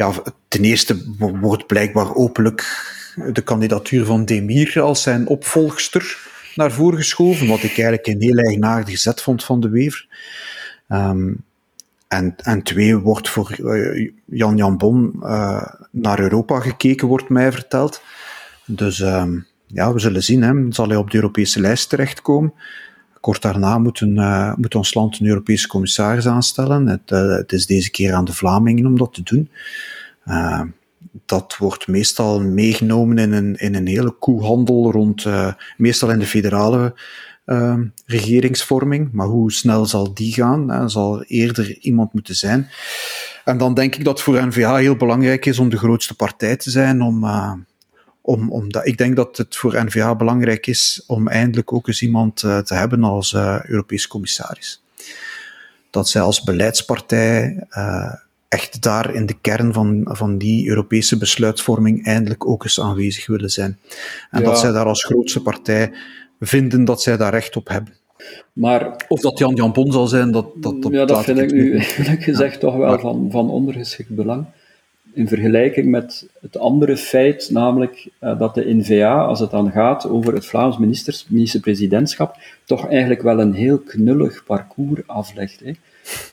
ja, 0.00 0.12
ten 0.48 0.64
eerste 0.64 0.96
wordt 1.18 1.66
blijkbaar 1.66 2.14
openlijk 2.14 2.88
de 3.32 3.42
kandidatuur 3.42 4.04
van 4.04 4.24
Demir 4.24 4.80
als 4.80 5.02
zijn 5.02 5.26
opvolgster 5.26 6.18
naar 6.54 6.72
voren 6.72 6.98
geschoven, 6.98 7.46
wat 7.46 7.62
ik 7.62 7.70
eigenlijk 7.78 8.06
een 8.06 8.22
heel 8.22 8.36
eigenaardig 8.36 8.98
zet 8.98 9.22
vond 9.22 9.44
van 9.44 9.60
de 9.60 9.68
Wever. 9.68 10.08
Um, 10.88 11.44
en, 12.08 12.34
en 12.36 12.62
twee, 12.62 12.96
wordt 12.96 13.28
voor 13.28 13.56
uh, 13.58 14.10
Jan 14.24 14.56
Jan 14.56 14.76
Bon 14.76 15.12
uh, 15.22 15.66
naar 15.90 16.20
Europa 16.20 16.60
gekeken, 16.60 17.08
wordt 17.08 17.28
mij 17.28 17.52
verteld. 17.52 18.02
Dus 18.64 18.98
um, 18.98 19.46
ja, 19.66 19.92
we 19.92 19.98
zullen 19.98 20.22
zien. 20.22 20.42
Hè. 20.42 20.72
Zal 20.72 20.88
hij 20.88 20.96
op 20.96 21.10
de 21.10 21.16
Europese 21.16 21.60
lijst 21.60 21.88
terechtkomen? 21.88 22.52
Kort 23.20 23.42
daarna 23.42 23.78
moet, 23.78 24.00
een, 24.00 24.16
uh, 24.16 24.54
moet 24.54 24.74
ons 24.74 24.94
land 24.94 25.20
een 25.20 25.26
Europese 25.26 25.68
commissaris 25.68 26.26
aanstellen. 26.26 26.86
Het, 26.86 27.10
uh, 27.10 27.36
het, 27.36 27.52
is 27.52 27.66
deze 27.66 27.90
keer 27.90 28.12
aan 28.12 28.24
de 28.24 28.32
Vlamingen 28.32 28.86
om 28.86 28.98
dat 28.98 29.14
te 29.14 29.22
doen. 29.22 29.50
Uh, 30.26 30.62
dat 31.26 31.56
wordt 31.58 31.86
meestal 31.86 32.40
meegenomen 32.40 33.18
in 33.18 33.32
een, 33.32 33.56
in 33.56 33.74
een 33.74 33.86
hele 33.86 34.10
koehandel 34.10 34.92
rond, 34.92 35.26
meestal 35.76 36.10
in 36.10 36.18
de 36.18 36.26
federale 36.26 36.94
regeringsvorming. 38.06 39.12
Maar 39.12 39.26
hoe 39.26 39.52
snel 39.52 39.86
zal 39.86 40.14
die 40.14 40.32
gaan? 40.32 40.70
Er 40.70 40.90
zal 40.90 41.22
eerder 41.22 41.78
iemand 41.78 42.12
moeten 42.12 42.34
zijn. 42.34 42.68
En 43.44 43.58
dan 43.58 43.74
denk 43.74 43.94
ik 43.94 44.04
dat 44.04 44.22
voor 44.22 44.46
N-VA 44.46 44.76
heel 44.76 44.96
belangrijk 44.96 45.46
is 45.46 45.58
om 45.58 45.68
de 45.68 45.78
grootste 45.78 46.14
partij 46.14 46.56
te 46.56 46.70
zijn, 46.70 47.02
om 47.02 47.24
om, 48.30 48.50
om 48.50 48.72
dat, 48.72 48.86
ik 48.86 48.98
denk 48.98 49.16
dat 49.16 49.36
het 49.36 49.56
voor 49.56 49.84
NVA 49.84 50.14
belangrijk 50.14 50.66
is 50.66 51.04
om 51.06 51.28
eindelijk 51.28 51.72
ook 51.72 51.88
eens 51.88 52.02
iemand 52.02 52.42
uh, 52.42 52.58
te 52.58 52.74
hebben 52.74 53.04
als 53.04 53.32
uh, 53.32 53.64
Europees 53.64 54.06
commissaris. 54.06 54.82
Dat 55.90 56.08
zij 56.08 56.20
als 56.20 56.42
beleidspartij 56.42 57.66
uh, 57.70 58.12
echt 58.48 58.82
daar 58.82 59.14
in 59.14 59.26
de 59.26 59.36
kern 59.40 59.72
van, 59.72 60.00
van 60.04 60.38
die 60.38 60.68
Europese 60.68 61.18
besluitvorming 61.18 62.06
eindelijk 62.06 62.46
ook 62.46 62.62
eens 62.62 62.80
aanwezig 62.80 63.26
willen 63.26 63.50
zijn. 63.50 63.78
En 64.30 64.40
ja. 64.40 64.46
dat 64.46 64.58
zij 64.58 64.72
daar 64.72 64.86
als 64.86 65.04
grootste 65.04 65.42
partij 65.42 65.92
vinden 66.40 66.84
dat 66.84 67.02
zij 67.02 67.16
daar 67.16 67.32
recht 67.32 67.56
op 67.56 67.68
hebben. 67.68 67.94
Maar, 68.52 69.04
of 69.08 69.20
dat 69.20 69.38
Jan 69.38 69.54
Jan 69.54 69.72
Bon 69.72 69.92
zal 69.92 70.06
zijn, 70.06 70.30
dat, 70.30 70.46
dat, 70.56 70.82
dat, 70.82 70.92
ja, 70.92 71.04
dat 71.04 71.24
vind 71.24 71.38
ik 71.38 71.52
nu 71.52 71.78
eerlijk 71.98 72.22
gezegd 72.22 72.54
ja. 72.54 72.60
toch 72.60 72.76
wel 72.76 72.98
van, 72.98 73.28
van 73.30 73.50
ondergeschikt 73.50 74.14
belang 74.14 74.46
in 75.12 75.28
vergelijking 75.28 75.86
met 75.86 76.28
het 76.40 76.58
andere 76.58 76.96
feit, 76.96 77.50
namelijk 77.50 78.08
uh, 78.20 78.38
dat 78.38 78.54
de 78.54 78.74
NVA, 78.74 79.24
als 79.24 79.40
het 79.40 79.50
dan 79.50 79.70
gaat 79.70 80.08
over 80.08 80.34
het 80.34 80.46
Vlaams 80.46 80.78
ministers, 80.78 81.26
minister-presidentschap, 81.28 82.36
toch 82.64 82.88
eigenlijk 82.88 83.22
wel 83.22 83.40
een 83.40 83.54
heel 83.54 83.78
knullig 83.78 84.44
parcours 84.44 85.00
aflegt. 85.06 85.60
Hè. 85.64 85.72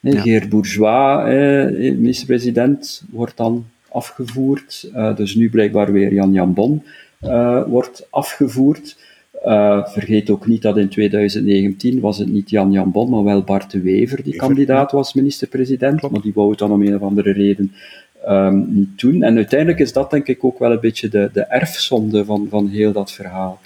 Ja. 0.01 0.21
Geert 0.21 0.49
Bourgeois, 0.49 1.71
minister-president, 1.97 3.03
wordt 3.11 3.37
dan 3.37 3.65
afgevoerd. 3.89 4.89
Uh, 4.95 5.15
dus 5.15 5.35
nu 5.35 5.49
blijkbaar 5.49 5.91
weer 5.91 6.13
Jan 6.13 6.31
Jan 6.31 6.53
Bon 6.53 6.83
uh, 7.21 7.63
wordt 7.67 8.07
afgevoerd. 8.09 8.97
Uh, 9.45 9.87
vergeet 9.87 10.29
ook 10.29 10.47
niet 10.47 10.61
dat 10.61 10.77
in 10.77 10.89
2019 10.89 11.99
was 11.99 12.17
het 12.17 12.27
niet 12.27 12.49
Jan 12.49 12.71
Jan 12.71 12.91
Bon, 12.91 13.09
maar 13.09 13.23
wel 13.23 13.43
Bart 13.43 13.71
de 13.71 13.81
Wever 13.81 14.23
die 14.23 14.35
kandidaat 14.35 14.91
was 14.91 15.13
minister-president, 15.13 16.09
maar 16.09 16.21
die 16.21 16.33
wou 16.33 16.49
het 16.49 16.59
dan 16.59 16.71
om 16.71 16.81
een 16.81 16.95
of 16.95 17.01
andere 17.01 17.31
reden 17.31 17.71
um, 18.27 18.65
niet 18.69 18.99
doen. 18.99 19.23
En 19.23 19.35
uiteindelijk 19.35 19.79
is 19.79 19.93
dat 19.93 20.11
denk 20.11 20.27
ik 20.27 20.43
ook 20.43 20.59
wel 20.59 20.71
een 20.71 20.79
beetje 20.79 21.09
de, 21.09 21.29
de 21.33 21.41
erfzonde 21.41 22.25
van, 22.25 22.47
van 22.49 22.67
heel 22.67 22.91
dat 22.91 23.11
verhaal. 23.11 23.59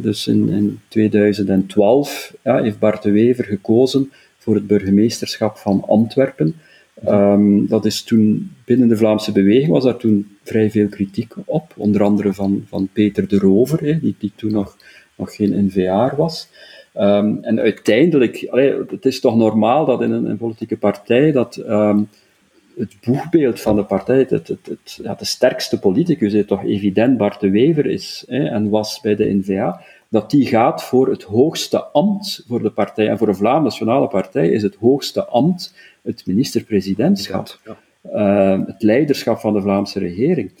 dus 0.00 0.26
in, 0.26 0.48
in 0.48 0.80
2012 0.88 2.34
ja, 2.42 2.62
heeft 2.62 2.78
Bart 2.78 3.02
de 3.02 3.10
Wever 3.10 3.44
gekozen 3.44 4.12
voor 4.38 4.54
het 4.54 4.66
burgemeesterschap 4.66 5.56
van 5.56 5.84
Antwerpen. 5.86 6.54
Um, 7.06 7.66
dat 7.66 7.84
is 7.84 8.02
toen 8.02 8.50
binnen 8.64 8.88
de 8.88 8.96
Vlaamse 8.96 9.32
beweging 9.32 9.68
was 9.68 9.84
daar 9.84 9.96
toen 9.96 10.36
vrij 10.42 10.70
veel 10.70 10.88
kritiek 10.88 11.34
op, 11.44 11.72
onder 11.76 12.02
andere 12.02 12.32
van, 12.32 12.64
van 12.68 12.88
Peter 12.92 13.28
de 13.28 13.38
Rover, 13.38 14.00
die, 14.00 14.14
die 14.18 14.32
toen 14.36 14.52
nog, 14.52 14.76
nog 15.14 15.34
geen 15.34 15.64
NVA 15.64 16.14
was. 16.16 16.48
Um, 16.96 17.38
en 17.42 17.60
uiteindelijk, 17.60 18.46
allee, 18.50 18.74
het 18.88 19.04
is 19.04 19.20
toch 19.20 19.36
normaal 19.36 19.84
dat 19.84 20.02
in 20.02 20.12
een, 20.12 20.36
politieke 20.36 20.76
partij 20.76 21.32
dat 21.32 21.56
het 22.78 22.96
boegbeeld 23.06 23.60
van 23.60 23.76
de 23.76 23.84
partij, 23.84 24.18
het, 24.18 24.30
het, 24.30 24.48
het, 24.48 24.98
ja, 25.02 25.14
de 25.14 25.24
sterkste 25.24 25.78
politicus, 25.78 26.32
is 26.32 26.46
toch 26.46 26.64
evident 26.64 27.16
Bart 27.16 27.40
de 27.40 27.50
Wever 27.50 27.86
is 27.86 28.24
hè, 28.28 28.44
en 28.44 28.68
was 28.68 29.00
bij 29.00 29.16
de 29.16 29.34
NVA, 29.34 29.80
dat 30.08 30.30
die 30.30 30.46
gaat 30.46 30.84
voor 30.84 31.10
het 31.10 31.22
hoogste 31.22 31.84
ambt 31.84 32.44
voor 32.48 32.62
de 32.62 32.70
partij. 32.70 33.08
En 33.08 33.18
voor 33.18 33.28
een 33.28 33.36
Vlaamse 33.36 33.62
Nationale 33.62 34.08
Partij 34.08 34.48
is 34.48 34.62
het 34.62 34.74
hoogste 34.74 35.24
ambt 35.24 35.74
het 36.02 36.26
minister-presidentschap. 36.26 37.58
Ja, 37.64 37.76
ja. 38.02 38.56
uh, 38.56 38.66
het 38.66 38.82
leiderschap 38.82 39.38
van 39.38 39.52
de 39.52 39.60
Vlaamse 39.60 39.98
regering. 39.98 40.52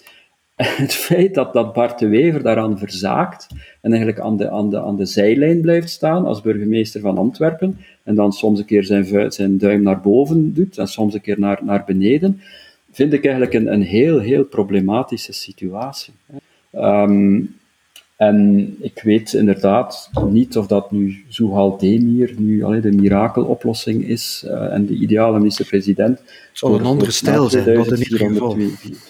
het 0.82 0.94
feit 0.94 1.34
dat, 1.34 1.52
dat 1.52 1.72
Bart 1.72 1.98
de 1.98 2.08
Wever 2.08 2.42
daaraan 2.42 2.78
verzaakt 2.78 3.46
en 3.80 3.90
eigenlijk 3.90 4.20
aan 4.20 4.36
de, 4.36 4.50
aan, 4.50 4.70
de, 4.70 4.80
aan 4.80 4.96
de 4.96 5.04
zijlijn 5.04 5.60
blijft 5.60 5.90
staan 5.90 6.26
als 6.26 6.40
burgemeester 6.40 7.00
van 7.00 7.18
Antwerpen 7.18 7.78
en 8.02 8.14
dan 8.14 8.32
soms 8.32 8.58
een 8.58 8.64
keer 8.64 8.84
zijn, 8.84 9.32
zijn 9.32 9.58
duim 9.58 9.82
naar 9.82 10.00
boven 10.00 10.54
doet 10.54 10.78
en 10.78 10.88
soms 10.88 11.14
een 11.14 11.20
keer 11.20 11.38
naar, 11.38 11.58
naar 11.62 11.84
beneden, 11.86 12.40
vind 12.92 13.12
ik 13.12 13.24
eigenlijk 13.24 13.54
een, 13.54 13.72
een 13.72 13.82
heel, 13.82 14.18
heel 14.18 14.44
problematische 14.44 15.32
situatie. 15.32 16.12
Um, 16.72 17.56
en 18.16 18.76
ik 18.80 19.00
weet 19.02 19.32
inderdaad 19.32 20.10
niet 20.28 20.56
of 20.56 20.66
dat 20.66 20.90
nu 20.90 21.24
Zuhal 21.28 21.76
Demir 21.76 22.34
nu 22.38 22.62
allee, 22.62 22.80
de 22.80 22.92
mirakeloplossing 22.92 24.04
is 24.04 24.44
uh, 24.46 24.72
en 24.72 24.86
de 24.86 24.94
ideale 24.94 25.38
minister-president. 25.38 26.20
Zou 26.52 26.78
een 26.78 26.84
andere 26.84 27.10
stijl 27.10 27.48
zijn, 27.48 27.76
wat 27.76 27.92
in 27.92 27.98
ieder 27.98 28.18
geval. 28.18 28.56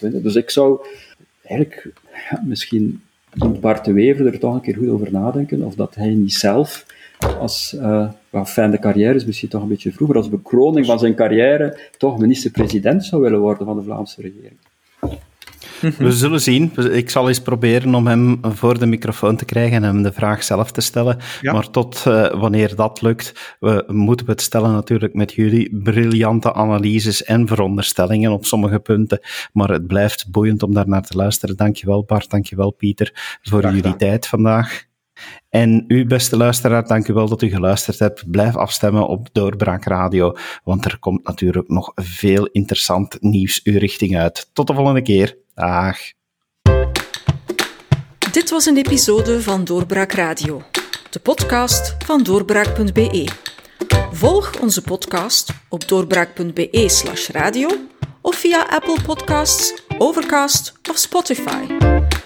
Dus 0.01 0.35
ik 0.35 0.49
zou 0.49 0.79
eigenlijk, 1.49 1.93
misschien 2.43 3.01
moet 3.33 3.59
Bart 3.59 3.85
de 3.85 3.93
Wever 3.93 4.25
er 4.25 4.39
toch 4.39 4.53
een 4.53 4.61
keer 4.61 4.75
goed 4.75 4.87
over 4.87 5.11
nadenken, 5.11 5.63
of 5.63 5.75
dat 5.75 5.95
hij 5.95 6.09
niet 6.09 6.33
zelf, 6.33 6.85
als, 7.39 7.73
uh, 7.73 8.09
well, 8.29 8.45
fijn 8.45 8.71
de 8.71 8.79
carrière 8.79 9.15
is 9.15 9.25
misschien 9.25 9.49
toch 9.49 9.61
een 9.61 9.67
beetje 9.67 9.91
vroeger, 9.91 10.17
als 10.17 10.29
bekroning 10.29 10.85
van 10.85 10.99
zijn 10.99 11.15
carrière, 11.15 11.79
toch 11.97 12.19
minister-president 12.19 13.05
zou 13.05 13.21
willen 13.21 13.39
worden 13.39 13.65
van 13.65 13.77
de 13.77 13.83
Vlaamse 13.83 14.21
regering. 14.21 14.57
We 15.97 16.11
zullen 16.11 16.41
zien. 16.41 16.71
Ik 16.91 17.09
zal 17.09 17.27
eens 17.27 17.41
proberen 17.41 17.95
om 17.95 18.07
hem 18.07 18.39
voor 18.41 18.79
de 18.79 18.85
microfoon 18.85 19.35
te 19.35 19.45
krijgen 19.45 19.77
en 19.77 19.83
hem 19.83 20.03
de 20.03 20.11
vraag 20.11 20.43
zelf 20.43 20.71
te 20.71 20.81
stellen. 20.81 21.17
Ja. 21.41 21.53
Maar 21.53 21.69
tot 21.69 22.03
uh, 22.07 22.33
wanneer 22.33 22.75
dat 22.75 23.01
lukt, 23.01 23.55
we 23.59 23.83
moeten 23.87 24.25
we 24.25 24.31
het 24.31 24.41
stellen 24.41 24.71
natuurlijk 24.71 25.13
met 25.13 25.33
jullie 25.33 25.79
briljante 25.83 26.53
analyses 26.53 27.23
en 27.23 27.47
veronderstellingen 27.47 28.31
op 28.31 28.45
sommige 28.45 28.79
punten. 28.79 29.19
Maar 29.53 29.69
het 29.69 29.87
blijft 29.87 30.31
boeiend 30.31 30.63
om 30.63 30.73
daar 30.73 30.87
naar 30.87 31.03
te 31.03 31.17
luisteren. 31.17 31.55
Dankjewel 31.55 32.03
Bart, 32.03 32.29
dankjewel 32.29 32.71
Pieter 32.71 33.37
voor 33.41 33.61
jullie 33.61 33.95
tijd 33.95 34.27
vandaag. 34.27 34.87
En 35.49 35.83
u, 35.87 36.05
beste 36.05 36.37
luisteraar, 36.37 36.87
dank 36.87 37.07
u 37.07 37.13
wel 37.13 37.27
dat 37.27 37.41
u 37.41 37.49
geluisterd 37.49 37.99
hebt. 37.99 38.31
Blijf 38.31 38.55
afstemmen 38.55 39.07
op 39.07 39.29
Doorbraak 39.31 39.85
Radio, 39.85 40.35
want 40.63 40.85
er 40.85 40.99
komt 40.99 41.27
natuurlijk 41.27 41.67
nog 41.67 41.91
veel 41.95 42.45
interessant 42.45 43.21
nieuws 43.21 43.63
uw 43.63 43.77
richting 43.77 44.17
uit. 44.17 44.49
Tot 44.53 44.67
de 44.67 44.73
volgende 44.73 45.01
keer. 45.01 45.37
Dag. 45.53 45.97
Dit 48.31 48.49
was 48.49 48.65
een 48.65 48.77
episode 48.77 49.41
van 49.41 49.63
Doorbraak 49.63 50.11
Radio, 50.11 50.61
de 51.09 51.19
podcast 51.19 51.95
van 52.05 52.23
doorbraak.be. 52.23 53.27
Volg 54.11 54.59
onze 54.61 54.81
podcast 54.81 55.53
op 55.69 55.87
doorbraak.be/slash 55.87 57.29
radio 57.29 57.69
of 58.21 58.35
via 58.35 58.65
Apple 58.69 58.97
Podcasts, 59.05 59.83
Overcast 59.97 60.73
of 60.89 60.97
Spotify. 60.97 61.65